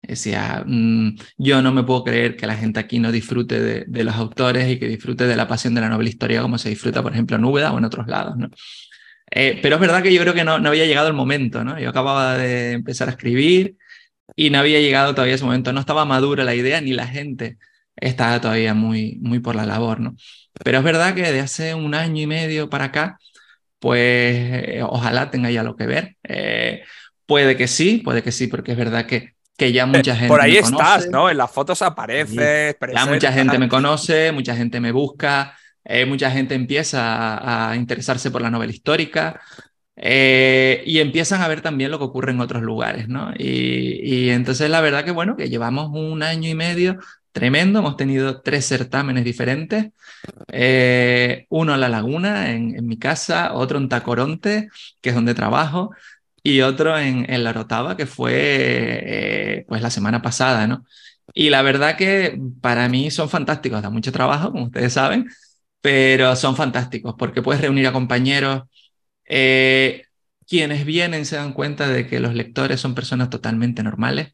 [0.03, 4.03] Decía, mm, yo no me puedo creer que la gente aquí no disfrute de, de
[4.03, 7.01] los autores y que disfrute de la pasión de la novela histórica como se disfruta,
[7.01, 8.47] por ejemplo, en Úbeda o en otros lados, ¿no?
[9.31, 11.79] Eh, pero es verdad que yo creo que no, no había llegado el momento, ¿no?
[11.79, 13.75] Yo acababa de empezar a escribir
[14.35, 17.57] y no había llegado todavía ese momento, no estaba madura la idea ni la gente
[17.95, 20.15] estaba todavía muy, muy por la labor, ¿no?
[20.63, 23.19] Pero es verdad que de hace un año y medio para acá,
[23.79, 26.15] pues eh, ojalá tenga ya lo que ver.
[26.23, 26.83] Eh,
[27.25, 30.41] puede que sí, puede que sí, porque es verdad que, que ya mucha gente Por
[30.41, 31.09] ahí me estás, conoce.
[31.09, 31.29] ¿no?
[31.29, 32.75] En las fotos apareces.
[32.93, 37.75] Ya mucha gente me conoce, mucha gente me busca, eh, mucha gente empieza a, a
[37.75, 39.39] interesarse por la novela histórica
[39.99, 43.31] eh, y empiezan a ver también lo que ocurre en otros lugares, ¿no?
[43.37, 46.99] Y, y entonces la verdad que bueno, que llevamos un año y medio
[47.31, 49.87] tremendo, hemos tenido tres certámenes diferentes,
[50.49, 54.69] eh, uno en La Laguna, en, en mi casa, otro en Tacoronte,
[55.01, 55.91] que es donde trabajo,
[56.43, 58.33] y otro en, en La Orotava, que fue
[59.59, 60.85] eh, pues la semana pasada, ¿no?
[61.33, 65.27] Y la verdad que para mí son fantásticos, da mucho trabajo, como ustedes saben,
[65.81, 68.63] pero son fantásticos porque puedes reunir a compañeros.
[69.29, 70.03] Eh,
[70.47, 74.33] quienes vienen se dan cuenta de que los lectores son personas totalmente normales,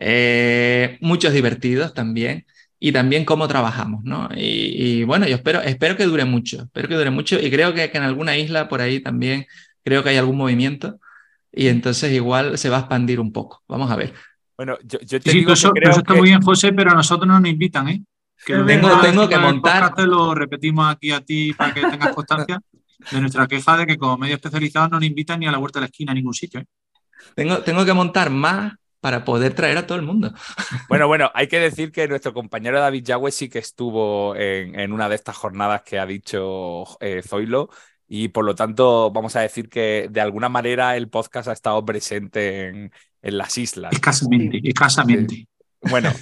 [0.00, 2.46] eh, muchos divertidos también,
[2.78, 4.28] y también cómo trabajamos, ¿no?
[4.34, 7.74] Y, y bueno, yo espero, espero que dure mucho, espero que dure mucho, y creo
[7.74, 9.46] que, que en alguna isla por ahí también
[9.84, 10.98] creo que hay algún movimiento,
[11.52, 13.62] y entonces igual se va a expandir un poco.
[13.68, 14.14] Vamos a ver.
[14.56, 16.72] Bueno, yo, yo te Sí, digo eso, que creo eso está que- muy bien, José,
[16.72, 18.02] pero a nosotros no nos invitan, ¿eh?
[18.44, 21.80] Que lo Tengo- tengo que montar- podcast te lo repetimos aquí a ti para que
[21.82, 22.60] tengas constancia
[23.10, 25.78] de nuestra queja de que como medio especializado no nos invitan ni a la vuelta
[25.78, 26.60] de la esquina a ningún sitio.
[26.60, 26.66] ¿eh?
[27.34, 30.32] Tengo, tengo que montar más para poder traer a todo el mundo.
[30.88, 34.92] Bueno, bueno, hay que decir que nuestro compañero David Yagüe sí que estuvo en, en
[34.92, 37.70] una de estas jornadas que ha dicho eh, Zoilo
[38.06, 41.82] y por lo tanto vamos a decir que de alguna manera el podcast ha estado
[41.84, 42.92] presente en,
[43.22, 43.92] en las islas.
[43.92, 45.48] Escasamente, escasamente.
[45.80, 46.12] Bueno,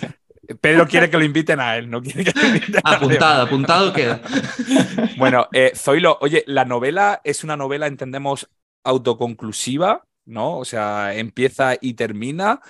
[0.61, 4.21] Pedro quiere que lo inviten a él, no quiere que lo inviten Apuntado, apuntado queda.
[5.17, 8.49] Bueno, eh, Zoilo, oye, la novela es una novela, entendemos,
[8.85, 10.59] autoconclusiva, ¿no?
[10.59, 12.61] O sea, empieza y termina.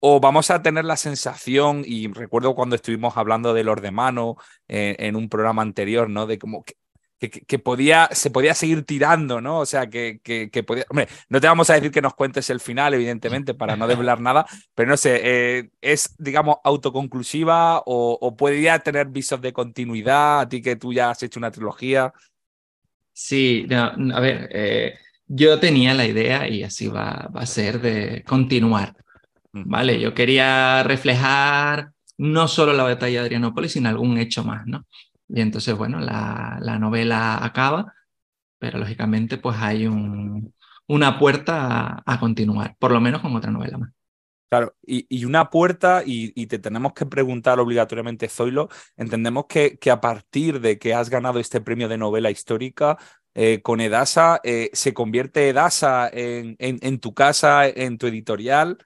[0.00, 4.36] O vamos a tener la sensación, y recuerdo cuando estuvimos hablando de los de mano
[4.68, 6.26] eh, en un programa anterior, ¿no?
[6.26, 6.64] De como
[7.18, 9.58] que, podía, se podía seguir tirando, ¿no?
[9.58, 10.84] O sea, que, que, que podía.
[10.88, 14.20] Hombre, no te vamos a decir que nos cuentes el final, evidentemente, para no desvelar
[14.20, 20.40] nada, pero no sé, eh, ¿es, digamos, autoconclusiva o, o podría tener visos de continuidad?
[20.40, 22.12] A ti que tú ya has hecho una trilogía.
[23.12, 27.80] Sí, no, a ver, eh, yo tenía la idea y así va, va a ser
[27.80, 28.94] de continuar.
[29.52, 29.98] ¿Vale?
[29.98, 34.86] Yo quería reflejar no solo la batalla de Adrianópolis, sino algún hecho más, ¿no?
[35.28, 37.94] Y entonces, bueno, la, la novela acaba,
[38.58, 40.54] pero lógicamente pues hay un,
[40.86, 43.90] una puerta a, a, continuar, por lo menos con otra novela más.
[44.50, 49.76] Claro, y, y una puerta, y, y, te tenemos que preguntar obligatoriamente, Zoilo, entendemos que,
[49.78, 52.96] que, a partir de que has ganado este premio de novela histórica
[53.34, 58.78] eh, con Edasa, eh, ¿se convierte Edasa en, en, en, tu casa, en tu editorial?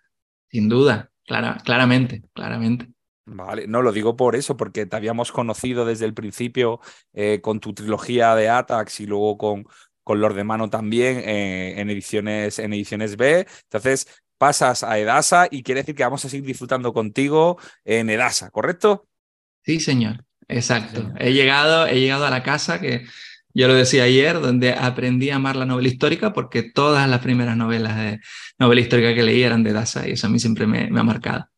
[0.51, 2.89] Sin duda, clara, claramente, claramente.
[3.25, 6.81] Vale, no lo digo por eso, porque te habíamos conocido desde el principio
[7.13, 9.65] eh, con tu trilogía de Atax y luego con,
[10.03, 13.47] con Lord de Mano también eh, en, ediciones, en ediciones B.
[13.65, 14.09] Entonces
[14.39, 19.07] pasas a Edasa y quiere decir que vamos a seguir disfrutando contigo en Edasa, ¿correcto?
[19.65, 21.13] Sí, señor, exacto.
[21.17, 23.07] He, llegado, he llegado a la casa que
[23.55, 27.57] yo lo decía ayer, donde aprendí a amar la novela histórica porque todas las primeras
[27.57, 28.21] novelas de
[28.59, 31.05] novela histórica que leí eran de Edasa y eso a mí siempre me, me ha
[31.05, 31.52] marcado.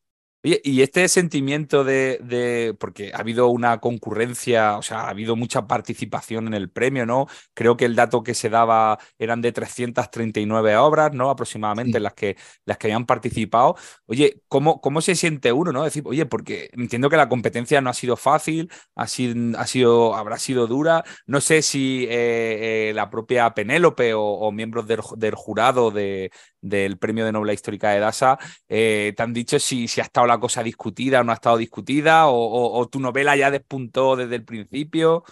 [0.44, 5.36] Oye, y este sentimiento de, de, porque ha habido una concurrencia, o sea, ha habido
[5.36, 7.28] mucha participación en el premio, ¿no?
[7.54, 11.30] Creo que el dato que se daba eran de 339 obras, ¿no?
[11.30, 12.02] Aproximadamente sí.
[12.02, 13.76] las, que, las que habían participado.
[14.04, 15.82] Oye, ¿cómo, ¿cómo se siente uno, no?
[15.82, 20.14] Decir, oye, porque entiendo que la competencia no ha sido fácil, ha sido, ha sido
[20.14, 21.04] habrá sido dura.
[21.26, 26.30] No sé si eh, eh, la propia Penélope o, o miembros del, del jurado de,
[26.64, 28.38] del premio de novela histórica de DASA
[28.68, 31.58] eh, te han dicho si, si ha estado la cosa discutida o no ha estado
[31.58, 35.24] discutida, o, o, o tu novela ya despuntó desde el principio.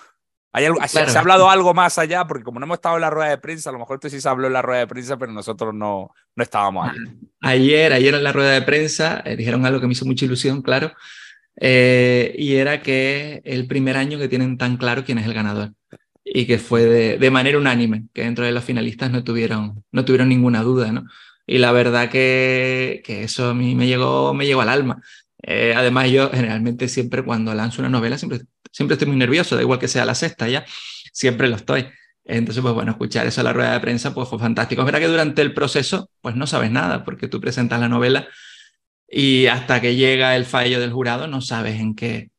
[0.55, 1.11] ¿Hay algo, claro.
[1.11, 2.27] ¿Se ha hablado algo más allá?
[2.27, 4.21] Porque como no hemos estado en la rueda de prensa, a lo mejor esto sí
[4.21, 6.99] se habló en la rueda de prensa, pero nosotros no, no estábamos ahí.
[7.41, 10.61] Ayer, ayer en la rueda de prensa eh, dijeron algo que me hizo mucha ilusión,
[10.61, 10.93] claro,
[11.57, 15.73] eh, y era que el primer año que tienen tan claro quién es el ganador
[16.35, 20.05] y que fue de, de, manera unánime, que dentro de los finalistas no tuvieron, no
[20.07, 21.05] tuvieron ninguna duda, ¿no?
[21.47, 25.03] Y la verdad que, que eso a mí me llegó, me llegó al alma.
[25.43, 28.41] Eh, además, yo generalmente siempre cuando lanzo una novela, siempre,
[28.71, 30.65] siempre estoy muy nervioso, da igual que sea la sexta ya,
[31.13, 31.87] siempre lo estoy.
[32.25, 34.83] Entonces, pues bueno, escuchar eso en la rueda de prensa pues fue fantástico.
[34.83, 38.27] Es verdad que durante el proceso, pues no sabes nada, porque tú presentas la novela
[39.09, 42.31] y hasta que llega el fallo del jurado no sabes en qué,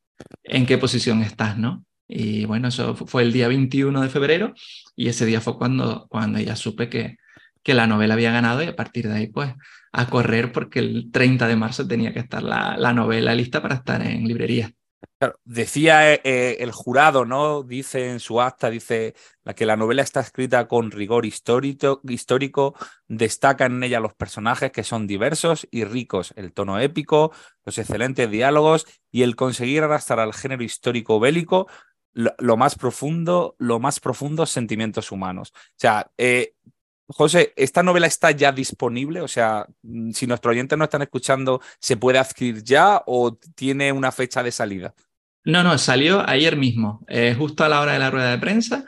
[0.42, 1.84] en qué posición estás, ¿no?
[2.06, 4.54] Y bueno, eso fue el día 21 de febrero
[4.94, 7.16] y ese día fue cuando, cuando ya supe que,
[7.62, 9.52] que la novela había ganado y a partir de ahí pues
[9.92, 13.76] a correr porque el 30 de marzo tenía que estar la, la novela lista para
[13.76, 14.70] estar en librería.
[15.44, 17.62] Decía eh, el jurado, ¿no?
[17.62, 22.74] Dice en su acta, dice la que la novela está escrita con rigor histórico, histórico,
[23.08, 27.32] destacan en ella los personajes que son diversos y ricos, el tono épico,
[27.64, 31.68] los excelentes diálogos y el conseguir arrastrar al género histórico bélico
[32.14, 35.52] lo, más profundo, lo más profundos sentimientos humanos.
[35.54, 36.54] O sea, eh,
[37.06, 39.20] José, ¿esta novela está ya disponible?
[39.20, 43.92] O sea, mm, si nuestros oyentes no están escuchando, ¿se puede adquirir ya o tiene
[43.92, 44.94] una fecha de salida?
[45.44, 48.86] No, no, salió ayer mismo, eh, justo a la hora de la rueda de prensa.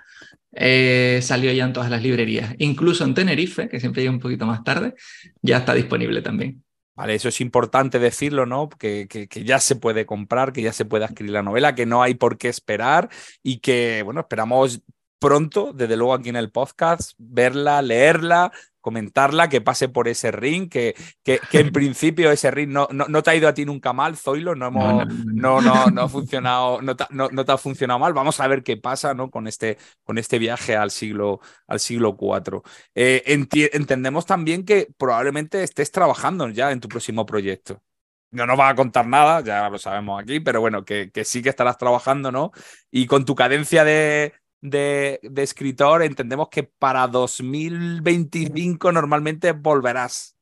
[0.58, 4.46] Eh, salió ya en todas las librerías, incluso en Tenerife, que siempre llega un poquito
[4.46, 4.94] más tarde,
[5.42, 6.64] ya está disponible también.
[6.96, 8.70] Vale, eso es importante decirlo, ¿no?
[8.70, 12.02] Que, que, ya se puede comprar, que ya se puede adquirir la novela, que no
[12.02, 13.10] hay por qué esperar
[13.42, 14.80] y que, bueno, esperamos
[15.18, 18.50] pronto, desde luego aquí en el podcast, verla, leerla,
[18.86, 20.94] comentarla, que pase por ese ring, que,
[21.24, 23.92] que, que en principio ese ring no, no, no, te ha ido a ti nunca
[23.92, 27.58] mal, Zoilo, no, hemos, no, no, no, ha funcionado, no te, no, no, te ha
[27.58, 28.12] funcionado mal.
[28.12, 29.28] Vamos a ver qué pasa ¿no?
[29.28, 32.62] con, este, con este viaje al siglo, al siglo IV.
[32.94, 37.82] Eh, enti entendemos también que probablemente estés trabajando ya en tu próximo proyecto
[38.30, 41.42] no nos va a contar nada, ya lo sabemos aquí, pero bueno, que, que, sí
[41.42, 42.50] que estarás trabajando, ¿no?
[42.90, 44.34] Y con tu cadencia de,
[44.70, 50.36] de, escritor, entendemos que para 2025 normalmente volverás.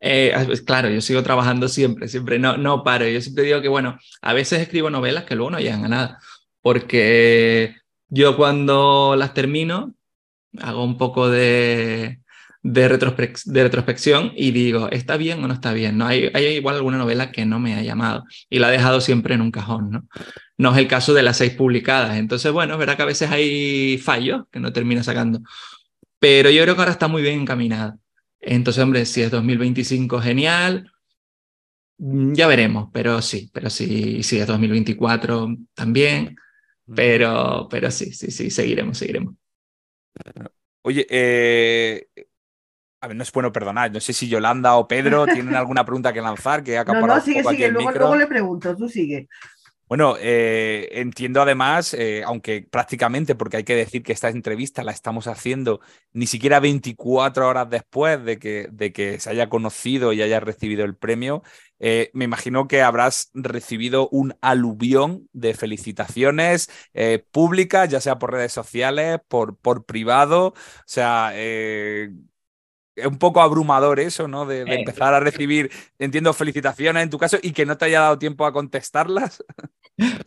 [0.00, 3.06] Eh, pues claro, yo sigo trabajando siempre, siempre, no, no paro.
[3.06, 6.18] Yo siempre digo que, bueno, a veces escribo novelas que luego no llegan a nada,
[6.60, 7.76] porque
[8.08, 9.94] yo cuando las termino
[10.60, 12.21] hago un poco de,
[12.62, 15.98] de, retrospec de, retrospección y digo, ¿está bien o no está bien?
[15.98, 16.06] ¿no?
[16.06, 19.34] Hay, hay, igual alguna novela que no me ha llamado y la he dejado siempre
[19.34, 20.08] en un cajón, ¿no?
[20.58, 22.16] No es el caso de las seis publicadas.
[22.16, 25.40] Entonces, bueno, es verdad que a veces hay fallos que no termina sacando,
[26.20, 27.96] pero yo creo que ahora está muy bien encaminada.
[28.40, 30.88] Entonces, hombre, si es 2025, genial.
[31.98, 36.36] Ya veremos, pero sí, pero sí, si es 2024 también,
[36.94, 39.34] pero, pero sí, sí, sí, seguiremos, seguiremos.
[40.82, 42.08] Oye, eh,
[43.02, 43.90] a ver, no es bueno perdonar.
[43.90, 47.20] No sé si Yolanda o Pedro tienen alguna pregunta que lanzar que ha no, no,
[47.20, 47.68] sigue, sigue.
[47.68, 49.28] Luego, luego, le pregunto, tú sigue.
[49.88, 54.92] Bueno, eh, entiendo además, eh, aunque prácticamente, porque hay que decir que esta entrevista la
[54.92, 55.80] estamos haciendo
[56.12, 60.84] ni siquiera 24 horas después de que, de que se haya conocido y haya recibido
[60.84, 61.42] el premio,
[61.78, 66.70] eh, me imagino que habrás recibido un aluvión de felicitaciones
[67.32, 70.46] públicas, ya sea por redes sociales, por, por privado.
[70.46, 70.54] O
[70.86, 71.32] sea,
[72.96, 74.46] es un poco abrumador eso, ¿no?
[74.46, 78.00] De, de, empezar a recibir, entiendo, felicitaciones en tu caso y que no te haya
[78.00, 79.42] dado tiempo a contestarlas.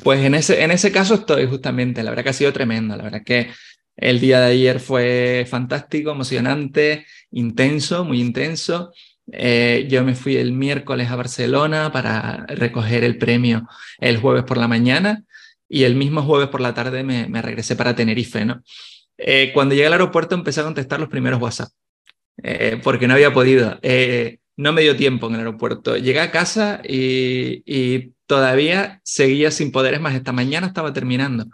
[0.04, 3.04] Pues en ese, en ese caso estoy justamente, la verdad que ha sido tremendo, la
[3.04, 3.50] verdad que
[3.98, 8.94] el día de ayer fue fantástico, emocionante, intenso, muy intenso.
[9.32, 13.68] Eh, yo me fui el miércoles a Barcelona para recoger el premio
[14.00, 15.24] el jueves por la mañana
[15.68, 18.62] y el mismo jueves por la tarde me, me regresé para Tenerife, ¿no?
[19.18, 21.70] Eh, cuando llegué al aeropuerto empecé a contestar los primeros WhatsApp,
[22.44, 23.80] eh, porque no había podido.
[23.82, 25.98] Eh, no me dio tiempo en el aeropuerto.
[25.98, 30.16] Llegué a casa y, y todavía seguía sin poderes más.
[30.16, 31.48] Esta mañana estaba terminando.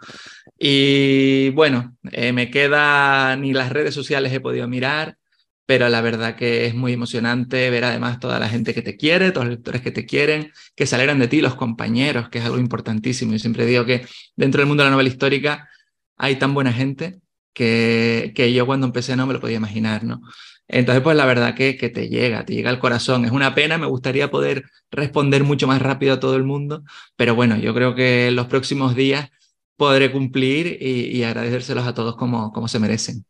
[0.58, 5.18] Y bueno, eh, me queda, ni las redes sociales he podido mirar,
[5.66, 9.32] pero la verdad que es muy emocionante ver además toda la gente que te quiere,
[9.32, 12.44] todos los lectores que te quieren, que se alegran de ti, los compañeros, que es
[12.44, 13.32] algo importantísimo.
[13.32, 14.06] Yo siempre digo que
[14.36, 15.68] dentro del mundo de la novela histórica
[16.16, 17.20] hay tan buena gente
[17.52, 20.20] que, que yo cuando empecé no me lo podía imaginar, ¿no?
[20.68, 23.24] Entonces, pues la verdad que, que te llega, te llega al corazón.
[23.24, 26.82] Es una pena, me gustaría poder responder mucho más rápido a todo el mundo,
[27.16, 29.30] pero bueno, yo creo que en los próximos días
[29.76, 33.24] podré cumplir y, y agradecérselos a todos como, como se merecen.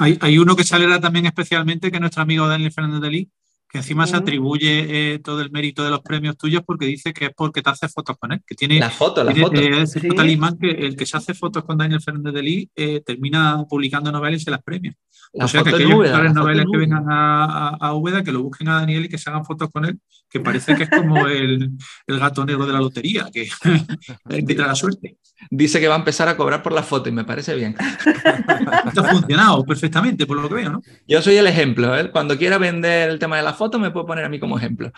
[0.00, 3.30] Hay, uno que se alegra también especialmente, que es nuestro amigo Daniel Fernández de Lee,
[3.70, 7.26] que encima se atribuye eh, todo el mérito de los premios tuyos porque dice que
[7.26, 9.60] es porque te hace fotos con él, que tiene la foto, la tiene, foto.
[9.60, 13.00] Eh, ese talismán que el que se hace fotos con Daniel Fernández de Lee eh,
[13.06, 14.92] termina publicando novelas y se las premia.
[15.32, 18.42] La o sea que aquellos Úbeda, novelas que vengan a, a, a Úbeda, que lo
[18.42, 21.28] busquen a Daniel y que se hagan fotos con él, que parece que es como
[21.28, 21.70] el,
[22.08, 23.48] el gato negro de la lotería, que
[24.28, 25.18] te trae la suerte.
[25.48, 27.74] Dice que va a empezar a cobrar por la foto y me parece bien.
[28.86, 30.82] Esto ha funcionado perfectamente, por lo que veo, ¿no?
[31.06, 31.96] Yo soy el ejemplo.
[31.96, 32.10] ¿eh?
[32.10, 34.92] Cuando quiera vender el tema de la foto, me puedo poner a mí como ejemplo.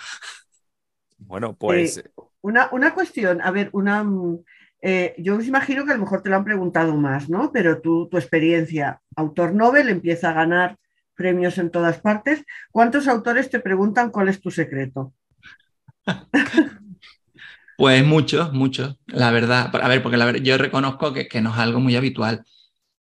[1.18, 1.98] Bueno, pues.
[1.98, 2.10] Eh,
[2.40, 4.04] una, una, cuestión, a ver, una.
[4.80, 7.52] Eh, yo os imagino que a lo mejor te lo han preguntado más, ¿no?
[7.52, 10.76] Pero tú, tu experiencia, autor Nobel, empieza a ganar
[11.14, 12.44] premios en todas partes.
[12.72, 15.12] ¿Cuántos autores te preguntan cuál es tu secreto?
[17.82, 19.74] Pues muchos, muchos, la verdad.
[19.74, 22.44] A ver, porque la yo reconozco que, que, no es algo muy habitual.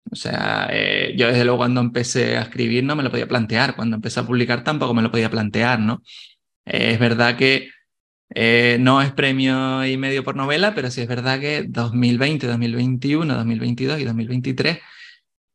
[0.08, 3.74] O sea, eh, yo desde luego cuando empecé a escribir no me lo podía plantear,
[3.74, 6.02] cuando empecé a publicar tampoco me lo podía plantear, ¿no?
[6.64, 7.70] Eh, es verdad que
[8.36, 13.34] eh, no es premio y medio por novela, pero sí es verdad que 2020, 2021,
[13.34, 14.78] 2022 y 2023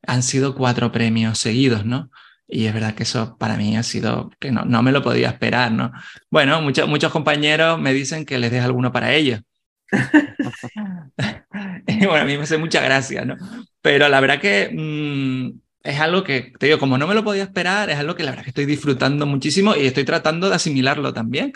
[0.06, 2.12] han sido cuatro premios seguidos, ¿no?
[2.48, 5.30] Y es verdad que eso para mí ha sido que no, no me lo podía
[5.30, 5.92] esperar, ¿no?
[6.32, 9.42] Bueno, muchos, muchos compañeros me dicen que les deje alguno para ellos.
[11.88, 13.36] y bueno, a mí me hace mucha gracia, ¿no?
[13.82, 17.44] Pero la verdad que mmm, es algo que, te digo, como no me lo podía
[17.44, 21.14] esperar, es algo que la verdad que estoy disfrutando muchísimo y estoy tratando de asimilarlo
[21.14, 21.54] también,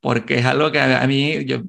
[0.00, 1.62] porque es algo que a, a mí, yo,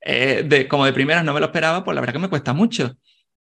[0.00, 2.52] eh, de, como de primeras no me lo esperaba, pues la verdad que me cuesta
[2.52, 2.96] mucho.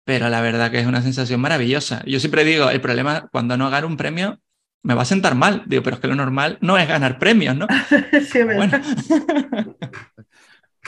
[0.05, 2.03] Pero la verdad que es una sensación maravillosa.
[2.07, 4.41] Yo siempre digo, el problema cuando no gano un premio
[4.87, 5.65] me va a sentar mal.
[5.67, 7.67] Digo, pero es que lo normal no es ganar premios, ¿no?
[8.33, 8.81] sí, bueno.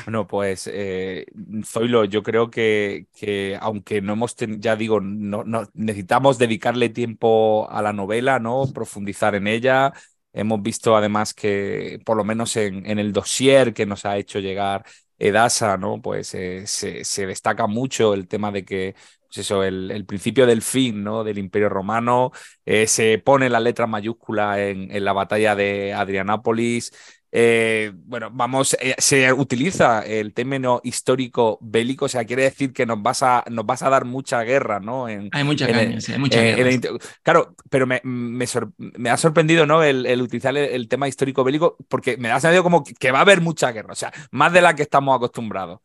[0.04, 1.26] Bueno, pues eh,
[1.64, 7.68] Zoilo, yo creo que, que aunque no hemos, ya digo, no, no, necesitamos dedicarle tiempo
[7.68, 8.62] a la novela, ¿no?
[8.72, 9.92] Profundizar en ella.
[10.32, 14.38] Hemos visto además que, por lo menos en, en el dossier que nos ha hecho
[14.38, 14.84] llegar
[15.18, 16.00] Edasa, ¿no?
[16.00, 18.94] Pues eh, se, se, destaca mucho el tema de que,
[19.28, 21.22] pues eso, el, el, principio del fin, ¿no?
[21.22, 22.32] Del Imperio Romano,
[22.64, 26.92] eh, se pone la letra mayúscula en, en la batalla de Adrianápolis.
[27.30, 32.86] Eh, bueno, vamos, eh, se utiliza el término histórico bélico, o sea, quiere decir que
[32.86, 35.10] nos vas a, nos vas a dar mucha guerra, ¿no?
[35.10, 36.70] En, hay mucha caña, el, sí, hay mucha guerra.
[36.70, 36.80] El,
[37.22, 39.82] claro, pero me, me, sor, me, ha sorprendido, ¿no?
[39.82, 43.22] El, el utilizar el, tema histórico bélico, porque me da sentido como que, va a
[43.22, 45.80] haber mucha guerra, o sea, más de la que estamos acostumbrados.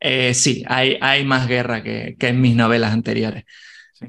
[0.00, 3.44] Eh, sí, hay, hay más guerra que, que en mis novelas anteriores.
[3.94, 4.06] Sí.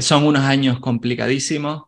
[0.00, 1.86] son unos años complicadísimos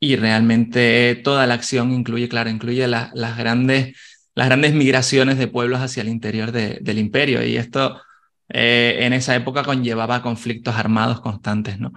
[0.00, 3.96] y realmente toda la acción incluye, claro, incluye la, las, grandes,
[4.34, 8.00] las grandes migraciones de pueblos hacia el interior de, del imperio y esto
[8.48, 11.92] eh, en esa época conllevaba conflictos armados constantes, ¿no?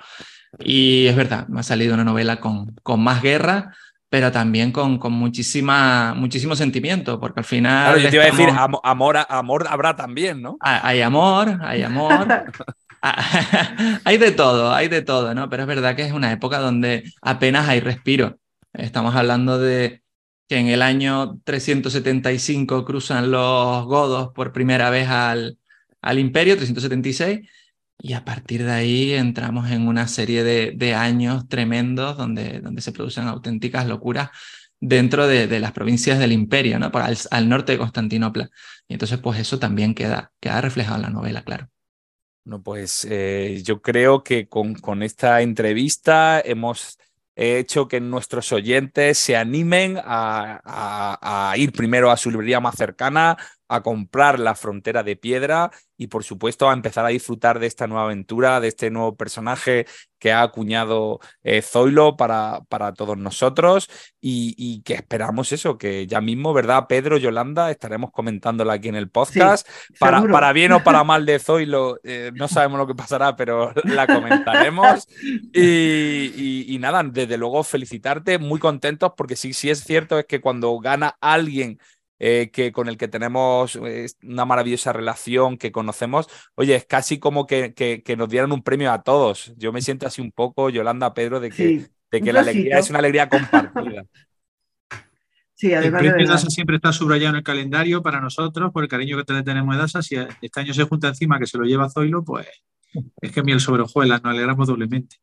[0.60, 3.74] Y es verdad, me ha salido una novela con, con más guerra,
[4.12, 7.94] pero también con, con muchísima, muchísimo sentimiento, porque al final...
[7.94, 8.50] Claro, yo te iba a decir,
[8.84, 10.58] amor, amor habrá también, ¿no?
[10.60, 12.28] Hay amor, hay amor.
[14.04, 15.50] hay de todo, hay de todo, ¿no?
[15.50, 18.38] Pero es verdad que es una época donde apenas hay respiro.
[18.74, 20.04] Estamos hablando de
[20.50, 25.58] que en el año 375 cruzan los godos por primera vez al,
[26.02, 27.48] al Imperio, 376,
[28.04, 32.82] y a partir de ahí entramos en una serie de, de años tremendos donde, donde
[32.82, 34.32] se producen auténticas locuras
[34.80, 36.90] dentro de, de las provincias del imperio, ¿no?
[36.94, 38.50] Al, al, norte de Constantinopla.
[38.88, 41.70] Y entonces, pues eso también queda, queda reflejado en la novela, claro.
[42.44, 46.98] No, pues eh, yo creo que con, con esta entrevista hemos
[47.36, 52.76] hecho que nuestros oyentes se animen a, a, a, ir primero a su librería más
[52.76, 53.38] cercana,
[53.72, 57.88] a comprar la frontera de piedra y por supuesto a empezar a disfrutar de esta
[57.88, 59.86] nueva aventura, de este nuevo personaje
[60.20, 63.90] que ha acuñado eh, Zoilo para, para todos nosotros
[64.20, 66.86] y, y, que esperamos eso, que ya mismo, ¿verdad?
[66.90, 69.68] Pedro, Yolanda, estaremos comentándola aquí en el podcast.
[69.68, 73.36] Sí, para, para, bien o para mal de Zoilo, eh, no sabemos lo que pasará,
[73.36, 75.08] pero la comentaremos.
[75.54, 80.26] Y, y, y, nada, desde luego felicitarte, muy contentos porque sí, sí es cierto, es
[80.26, 81.80] que cuando gana alguien
[82.24, 87.18] eh, que con el que tenemos eh, una maravillosa relación, que conocemos, oye, es casi
[87.18, 89.52] como que, que, que, nos dieran un premio a todos.
[89.58, 92.78] Yo me siento así un poco, Yolanda, Pedro, de que, sí, de que la alegría
[92.78, 94.06] es una alegría compartida.
[95.56, 98.82] Sí, además el premio de DASA siempre está subrayado en el calendario para nosotros, por
[98.82, 100.02] el cariño que tenemos de DASA.
[100.02, 102.48] Si este año se junta encima que se lo lleva Zoilo, pues
[103.22, 105.18] es que miel sobre hojuelas, nos alegramos doblemente.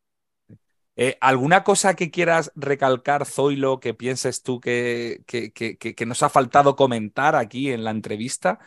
[1.01, 6.29] Eh, ¿Alguna cosa que quieras recalcar, Zoilo, que pienses tú que, que, que, nos ha
[6.29, 8.59] faltado comentar aquí en la entrevista?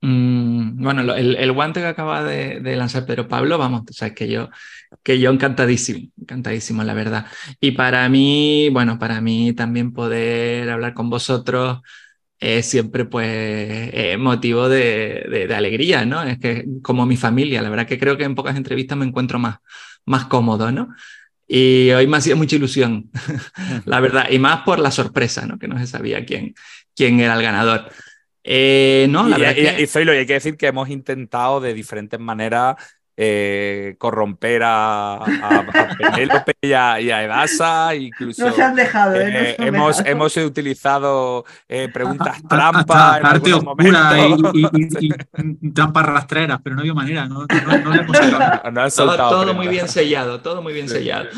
[0.00, 4.50] Mm, bueno, el, el, guante que acaba de, lanzar Pedro Pablo, vamos, o que yo,
[5.04, 7.26] que yo encantadísimo, encantadísimo, la verdad.
[7.60, 11.80] Y para mí, bueno, para mí también poder hablar con vosotros
[12.40, 16.22] es siempre pues eh, motivo de, de, de, alegría, ¿no?
[16.24, 19.38] Es que como mi familia, la verdad que creo que en pocas entrevistas me encuentro
[19.38, 19.58] más,
[20.06, 20.94] más cómodo, ¿no?
[21.46, 23.10] Y hoy me hacía mucha ilusión,
[23.84, 25.58] la verdad, y más por la sorpresa, ¿no?
[25.58, 26.54] Que no se sabía quién,
[26.96, 27.90] quién era el ganador.
[28.42, 29.82] Eh, no, la y, verdad y, que...
[29.82, 32.76] y Zoilo, hay que decir que hemos intentado de diferentes maneras
[33.16, 38.46] eh, corromper a, a, a Penélope y a, y a, Edasa, incluso.
[38.46, 39.50] No se han dejado, ¿eh?
[39.50, 40.10] eh hemos, dejado.
[40.10, 43.18] hemos utilizado eh, preguntas trampa.
[43.18, 44.18] en arte oscura
[44.52, 44.62] y,
[45.00, 45.08] y,
[45.62, 48.18] y, trampas rastreras, pero no había manera, no, no, no le hemos.
[48.72, 51.28] No todo, todo muy bien sellado, todo muy bien sellado.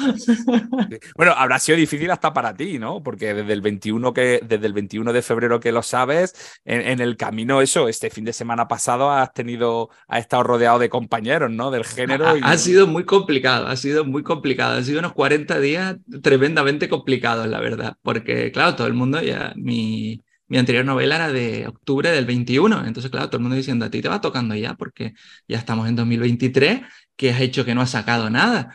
[1.17, 3.03] Bueno, habrá sido difícil hasta para ti, ¿no?
[3.03, 7.01] Porque desde el 21, que, desde el 21 de febrero que lo sabes, en, en
[7.01, 11.51] el camino, eso, este fin de semana pasado has tenido, has estado rodeado de compañeros,
[11.51, 11.66] ¿no?
[11.71, 12.29] Del género.
[12.29, 12.41] Ha, y...
[12.43, 14.77] ha, sido muy complicado, ha sido muy complicado.
[14.77, 17.97] Han sido unos 40 días tremendamente complicados, la verdad.
[18.03, 19.53] Porque, claro, todo el mundo ya.
[19.57, 22.87] Mi, mi anterior novela era de octubre del 21.
[22.87, 25.15] Entonces, claro, todo el mundo diciendo a ti te va tocando ya, porque
[25.49, 26.83] ya estamos en 2023,
[27.17, 28.75] que has hecho que no has sacado nada.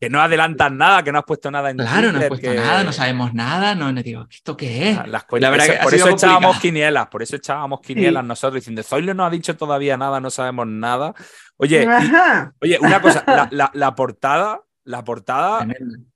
[0.00, 2.50] Que no adelantas nada, que no has puesto nada en Claro, Twitter, no has puesto
[2.50, 2.56] que...
[2.56, 5.08] nada, no sabemos nada, no, no digo, ¿esto qué es?
[5.08, 8.28] Las la verdad que por eso echábamos quinielas, por eso echábamos quinielas sí.
[8.28, 11.14] nosotros diciendo, Zoilo no ha dicho todavía nada, no sabemos nada.
[11.58, 15.66] Oye, y, oye, una cosa, la, la, la, portada, la portada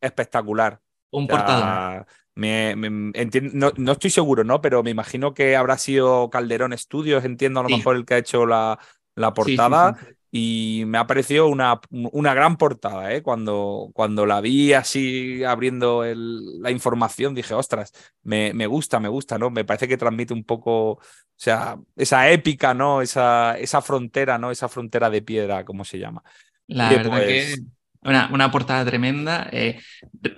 [0.00, 0.80] espectacular.
[1.10, 2.06] Un o sea, portador.
[2.34, 4.62] Me, me entiendo, no, no, estoy seguro, ¿no?
[4.62, 7.76] Pero me imagino que habrá sido Calderón Estudios, entiendo a lo sí.
[7.76, 8.78] mejor el que ha hecho la,
[9.14, 9.98] la portada.
[9.98, 13.20] Sí, y me ha parecido una, una gran portada, ¿eh?
[13.22, 17.92] Cuando, cuando la vi así abriendo el, la información, dije, ostras,
[18.22, 19.50] me, me, gusta, me gusta, ¿no?
[19.50, 21.00] Me parece que transmite un poco, o
[21.36, 23.02] sea, esa épica, ¿no?
[23.02, 24.50] Esa, esa frontera, ¿no?
[24.50, 26.22] Esa frontera de piedra, ¿cómo se llama?
[26.66, 27.56] La y verdad pues...
[27.56, 27.62] que
[28.00, 29.50] una, una, portada tremenda.
[29.52, 29.80] Eh,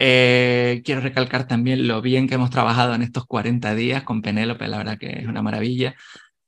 [0.01, 4.66] eh, quiero recalcar también lo bien que hemos trabajado en estos 40 días con Penélope,
[4.66, 5.95] la verdad que es una maravilla.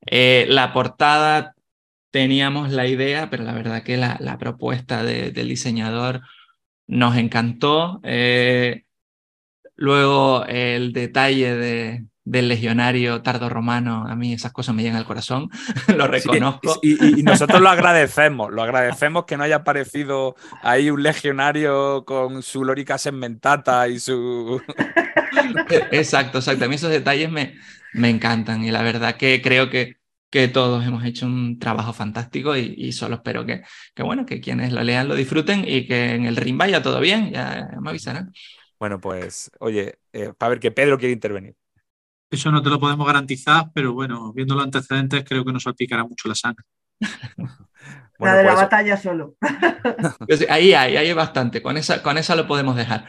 [0.05, 1.56] Eh, la portada
[2.11, 6.23] teníamos la idea, pero la verdad que la, la propuesta de, del diseñador
[6.87, 8.01] nos encantó.
[8.05, 8.85] Eh,
[9.77, 15.05] luego el detalle de, del legionario tardo romano, a mí esas cosas me llegan al
[15.05, 15.49] corazón,
[15.97, 16.81] lo reconozco.
[16.83, 22.05] Sí, y, y, nosotros lo agradecemos, lo agradecemos que no haya aparecido ahí un legionario
[22.05, 24.61] con su lórica segmentata y su...
[25.93, 27.55] exacto, exacto, a mí esos detalles me,
[27.93, 29.97] me encantan y la verdad que creo que
[30.31, 33.63] que todos hemos hecho un trabajo fantástico y, y solo espero que,
[33.95, 37.01] que, bueno, que quienes lo lean lo disfruten y que en el ring vaya todo
[37.01, 38.33] bien, ya me avisarán.
[38.79, 41.55] Bueno, pues, oye, eh, para ver que Pedro quiere intervenir.
[42.31, 46.05] Eso no te lo podemos garantizar, pero bueno, viendo los antecedentes creo que nos salpicará
[46.05, 46.65] mucho la sangre.
[47.37, 47.55] bueno,
[48.19, 48.55] la de pues...
[48.55, 49.37] la batalla solo.
[50.27, 53.07] Pues ahí hay, hay bastante, con esa, con esa lo podemos dejar.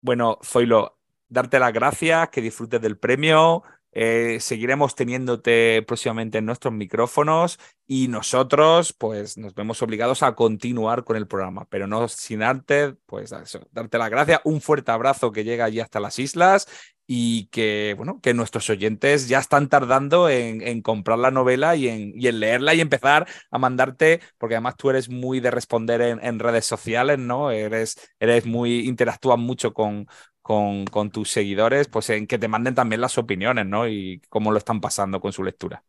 [0.00, 0.98] Bueno, Zoilo,
[1.28, 3.64] darte las gracias, que disfrutes del premio,
[3.98, 11.02] Eh, seguiremos teniéndote próximamente en nuestros micrófonos y nosotros, pues, nos vemos obligados a continuar
[11.04, 13.34] con el programa, pero no sin antes, pues,
[13.70, 14.40] darte las gracias.
[14.44, 16.68] Un fuerte abrazo que llega allí hasta las islas
[17.06, 22.12] y que, bueno, que nuestros oyentes ya están tardando en, comprar la novela y en,
[22.14, 26.38] y en, leerla y empezar a mandarte, porque además tú eres muy de responder en,
[26.38, 27.50] redes sociales, ¿no?
[27.50, 30.06] Eres, eres muy, interactúas mucho con,
[30.46, 33.88] con, con, tus seguidores, pues en que te manden también las opiniones, ¿no?
[33.88, 35.82] Y cómo lo están pasando con su lectura.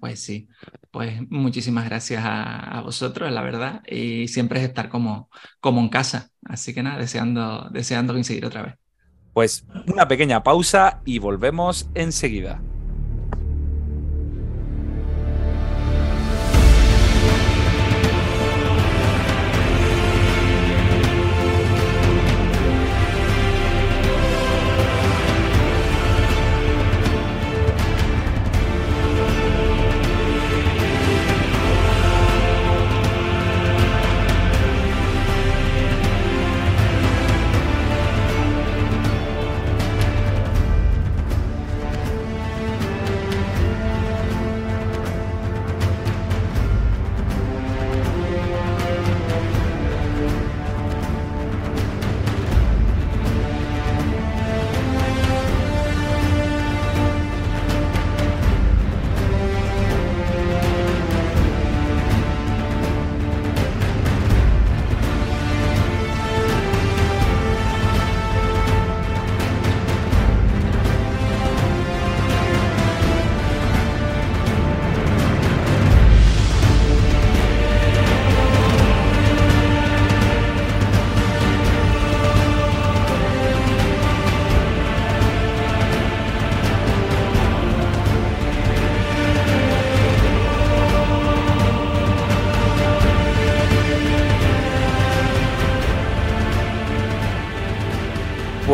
[0.00, 0.48] Pues sí,
[0.90, 5.28] pues muchísimas gracias a, a, vosotros, la verdad, y siempre es estar como,
[5.60, 6.30] como en casa.
[6.42, 8.74] Así que nada, deseando, deseando coincidir otra vez.
[9.34, 12.62] Pues una pequeña pausa y volvemos enseguida.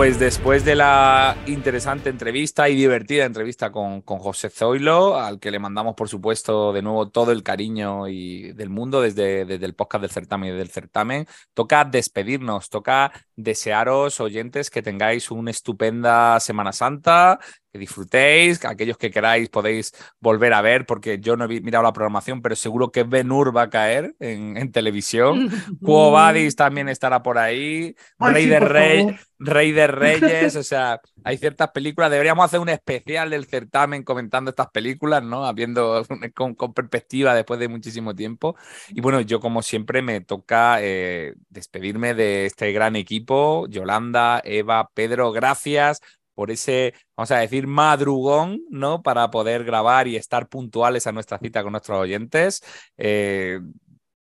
[0.09, 5.51] Pues después de la interesante entrevista y divertida entrevista con, con, José Zoilo, al que
[5.51, 9.75] le mandamos, por supuesto, de nuevo todo el cariño y del mundo desde, desde el
[9.75, 16.39] podcast del certamen y del certamen, toca despedirnos, toca desearos, oyentes, que tengáis una estupenda
[16.41, 17.39] Semana Santa,
[17.73, 21.93] que disfrutéis, aquellos que queráis podéis volver a ver, porque yo no he mirado la
[21.93, 25.51] programación, pero seguro que Ben Hur va a caer en, televisión.
[25.83, 27.95] Quo Vadis también estará por ahí.
[28.19, 32.11] Rey, de Rey, Rey de Reyes, o sea, hay ciertas películas.
[32.11, 35.47] Deberíamos hacer un especial del certamen comentando estas películas, ¿no?
[35.47, 36.05] Habiendo
[36.35, 38.57] con, perspectiva después de muchísimo tiempo.
[38.89, 43.67] Y bueno, yo como siempre me toca eh, despedirme de este gran equipo.
[43.69, 46.01] Yolanda, Eva, Pedro, gracias
[46.35, 49.03] por ese, vamos a decir, madrugón, ¿no?
[49.03, 52.63] Para poder grabar y estar puntuales a nuestra cita con nuestros oyentes.
[52.97, 53.59] Eh,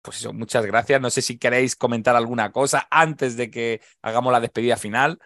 [0.05, 1.01] pues eso, muchas gracias.
[1.01, 5.19] No sé si queréis comentar alguna cosa antes de que hagamos la despedida final.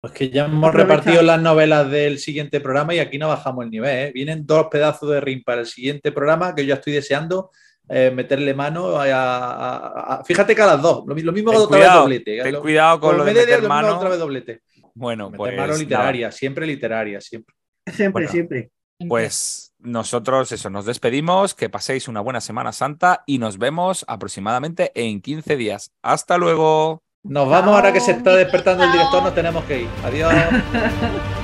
[0.00, 3.70] Pues que ya hemos repartido las novelas del siguiente programa y aquí no bajamos el
[3.70, 4.08] nivel.
[4.08, 4.12] ¿eh?
[4.14, 7.50] Vienen dos pedazos de ring para el siguiente programa que yo ya estoy deseando
[7.86, 12.42] eh, meterle mano a, Fíjate que a las dos, lo, mismo que otra vez doblete.
[12.42, 13.96] Ten cuidado con lo de meter mano.
[13.96, 14.62] Otra vez doblete.
[14.94, 15.56] Bueno, pues.
[15.56, 17.54] Mano literaria, siempre literaria, siempre.
[17.92, 18.70] Siempre, siempre.
[19.08, 24.92] Pues nosotros, eso, nos despedimos, que paséis una buena Semana Santa y nos vemos aproximadamente
[24.94, 25.92] en 15 días.
[26.02, 27.02] Hasta luego.
[27.22, 29.88] Nos vamos ahora que se está despertando el director, nos tenemos que ir.
[30.04, 30.32] Adiós.